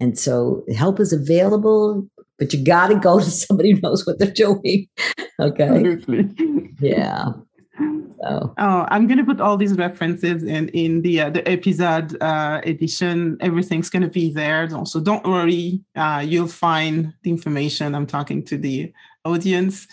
and 0.00 0.18
so 0.18 0.62
help 0.74 1.00
is 1.00 1.12
available. 1.12 2.06
but 2.38 2.52
you 2.52 2.64
got 2.64 2.88
to 2.88 2.96
go 2.96 3.20
to 3.20 3.30
somebody 3.30 3.72
who 3.72 3.80
knows 3.80 4.06
what 4.06 4.18
they're 4.18 4.30
doing. 4.30 4.86
okay. 5.40 5.92
Absolutely. 5.92 6.70
Yeah. 6.80 7.32
So. 8.22 8.54
Oh, 8.56 8.86
I'm 8.88 9.06
gonna 9.06 9.24
put 9.24 9.40
all 9.40 9.56
these 9.56 9.76
references 9.76 10.42
in 10.44 10.68
in 10.70 11.02
the 11.02 11.20
uh, 11.20 11.30
the 11.30 11.46
episode 11.48 12.16
uh, 12.22 12.60
edition. 12.64 13.36
Everything's 13.40 13.90
gonna 13.90 14.08
be 14.08 14.32
there. 14.32 14.68
So 14.84 15.00
don't 15.00 15.26
worry, 15.26 15.80
uh, 15.94 16.24
you'll 16.26 16.48
find 16.48 17.12
the 17.22 17.30
information. 17.30 17.94
I'm 17.94 18.06
talking 18.06 18.44
to 18.46 18.56
the 18.56 18.92
audience, 19.24 19.86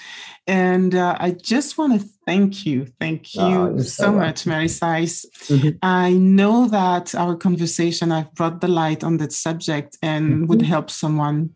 and 0.47 0.93
uh, 0.95 1.15
I 1.19 1.31
just 1.31 1.77
want 1.77 1.99
to 2.01 2.07
thank 2.25 2.65
you, 2.65 2.85
thank 2.99 3.33
you 3.35 3.41
Oh, 3.41 3.77
so, 3.77 3.83
so 3.83 4.11
much, 4.11 4.45
Mary 4.45 4.67
Sise. 4.67 5.25
Mhm. 5.49 5.77
I 5.81 6.11
know 6.13 6.67
that 6.67 7.15
our 7.15 7.35
conversation 7.35 8.11
I've 8.11 8.33
brought 8.35 8.61
the 8.61 8.67
light 8.67 9.03
on 9.03 9.17
that 9.17 9.31
subject 9.31 9.97
and 10.01 10.47
would 10.49 10.59
Mhm. 10.59 10.65
help 10.67 10.89
someone 10.89 11.49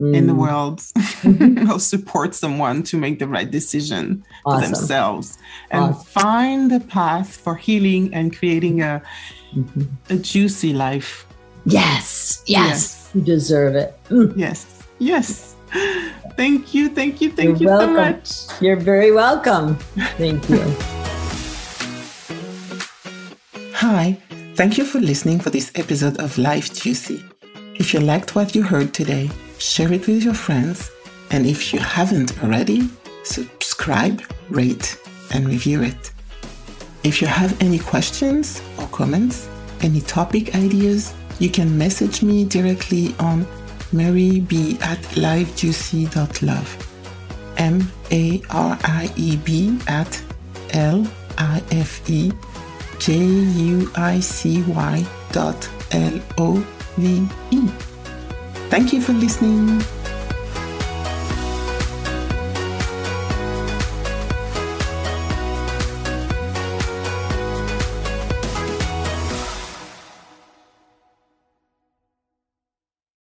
in 0.00 0.26
the 0.26 0.32
Mm, 0.32 0.38
world 0.46 0.82
or 1.72 1.78
support 1.78 2.34
someone 2.34 2.82
to 2.82 2.96
make 2.96 3.18
the 3.20 3.28
right 3.28 3.48
decision 3.50 4.24
for 4.42 4.60
themselves 4.60 5.38
and 5.70 5.84
Awesome. 5.84 6.04
find 6.06 6.70
the 6.70 6.80
path 6.80 7.36
for 7.36 7.54
healing 7.56 8.12
and 8.14 8.36
creating 8.36 8.82
a, 8.82 9.00
Mhm. 9.54 9.86
a 10.10 10.16
juicy 10.16 10.72
life. 10.72 11.24
Yes, 11.64 12.42
yes, 12.46 12.68
Yes. 12.68 13.10
you 13.14 13.20
deserve 13.20 13.76
it. 13.76 13.94
Mm, 14.10 14.32
Yes. 14.36 14.66
Yes. 14.98 15.54
Thank 16.36 16.74
you. 16.74 16.88
Thank 16.88 17.20
you. 17.20 17.30
Thank 17.30 17.60
You're 17.60 17.72
you 17.72 17.80
so 17.80 17.90
much. 17.92 18.60
You're 18.60 18.76
very 18.80 19.12
welcome. 19.12 19.76
Thank 20.18 20.48
you. 20.48 20.62
Hi, 23.74 24.16
thank 24.54 24.78
you 24.78 24.84
for 24.84 25.00
listening 25.00 25.40
for 25.40 25.50
this 25.50 25.72
episode 25.74 26.20
of 26.20 26.38
Life 26.38 26.72
Juicy. 26.72 27.24
If 27.74 27.92
you 27.92 28.00
liked 28.00 28.34
what 28.34 28.54
you 28.54 28.62
heard 28.62 28.94
today, 28.94 29.30
share 29.58 29.92
it 29.92 30.06
with 30.06 30.22
your 30.22 30.34
friends. 30.34 30.90
And 31.30 31.46
if 31.46 31.72
you 31.72 31.80
haven't 31.80 32.42
already, 32.44 32.88
subscribe, 33.24 34.22
rate, 34.50 34.98
and 35.32 35.48
review 35.48 35.82
it. 35.82 36.12
If 37.02 37.20
you 37.20 37.26
have 37.26 37.60
any 37.60 37.78
questions 37.78 38.62
or 38.78 38.86
comments, 38.88 39.48
any 39.80 40.00
topic 40.02 40.54
ideas, 40.54 41.12
you 41.40 41.50
can 41.50 41.76
message 41.76 42.22
me 42.22 42.44
directly 42.44 43.14
on 43.18 43.46
marieb 43.92 44.52
at 44.82 45.00
lifejuicy.love. 45.14 46.70
M 47.58 47.90
A 48.10 48.42
R 48.50 48.78
I 48.84 49.10
E 49.16 49.36
B 49.36 49.78
at 49.86 50.22
L 50.70 51.06
I 51.38 51.62
F 51.70 52.08
E 52.10 52.32
J 52.98 53.14
U 53.16 53.90
I 53.96 54.20
C 54.20 54.62
Y 54.68 55.06
dot 55.32 55.68
L 55.92 56.20
O 56.38 56.64
V 56.96 57.26
E. 57.50 57.60
Thank 58.70 58.92
you 58.92 59.00
for 59.00 59.12
listening. 59.12 59.82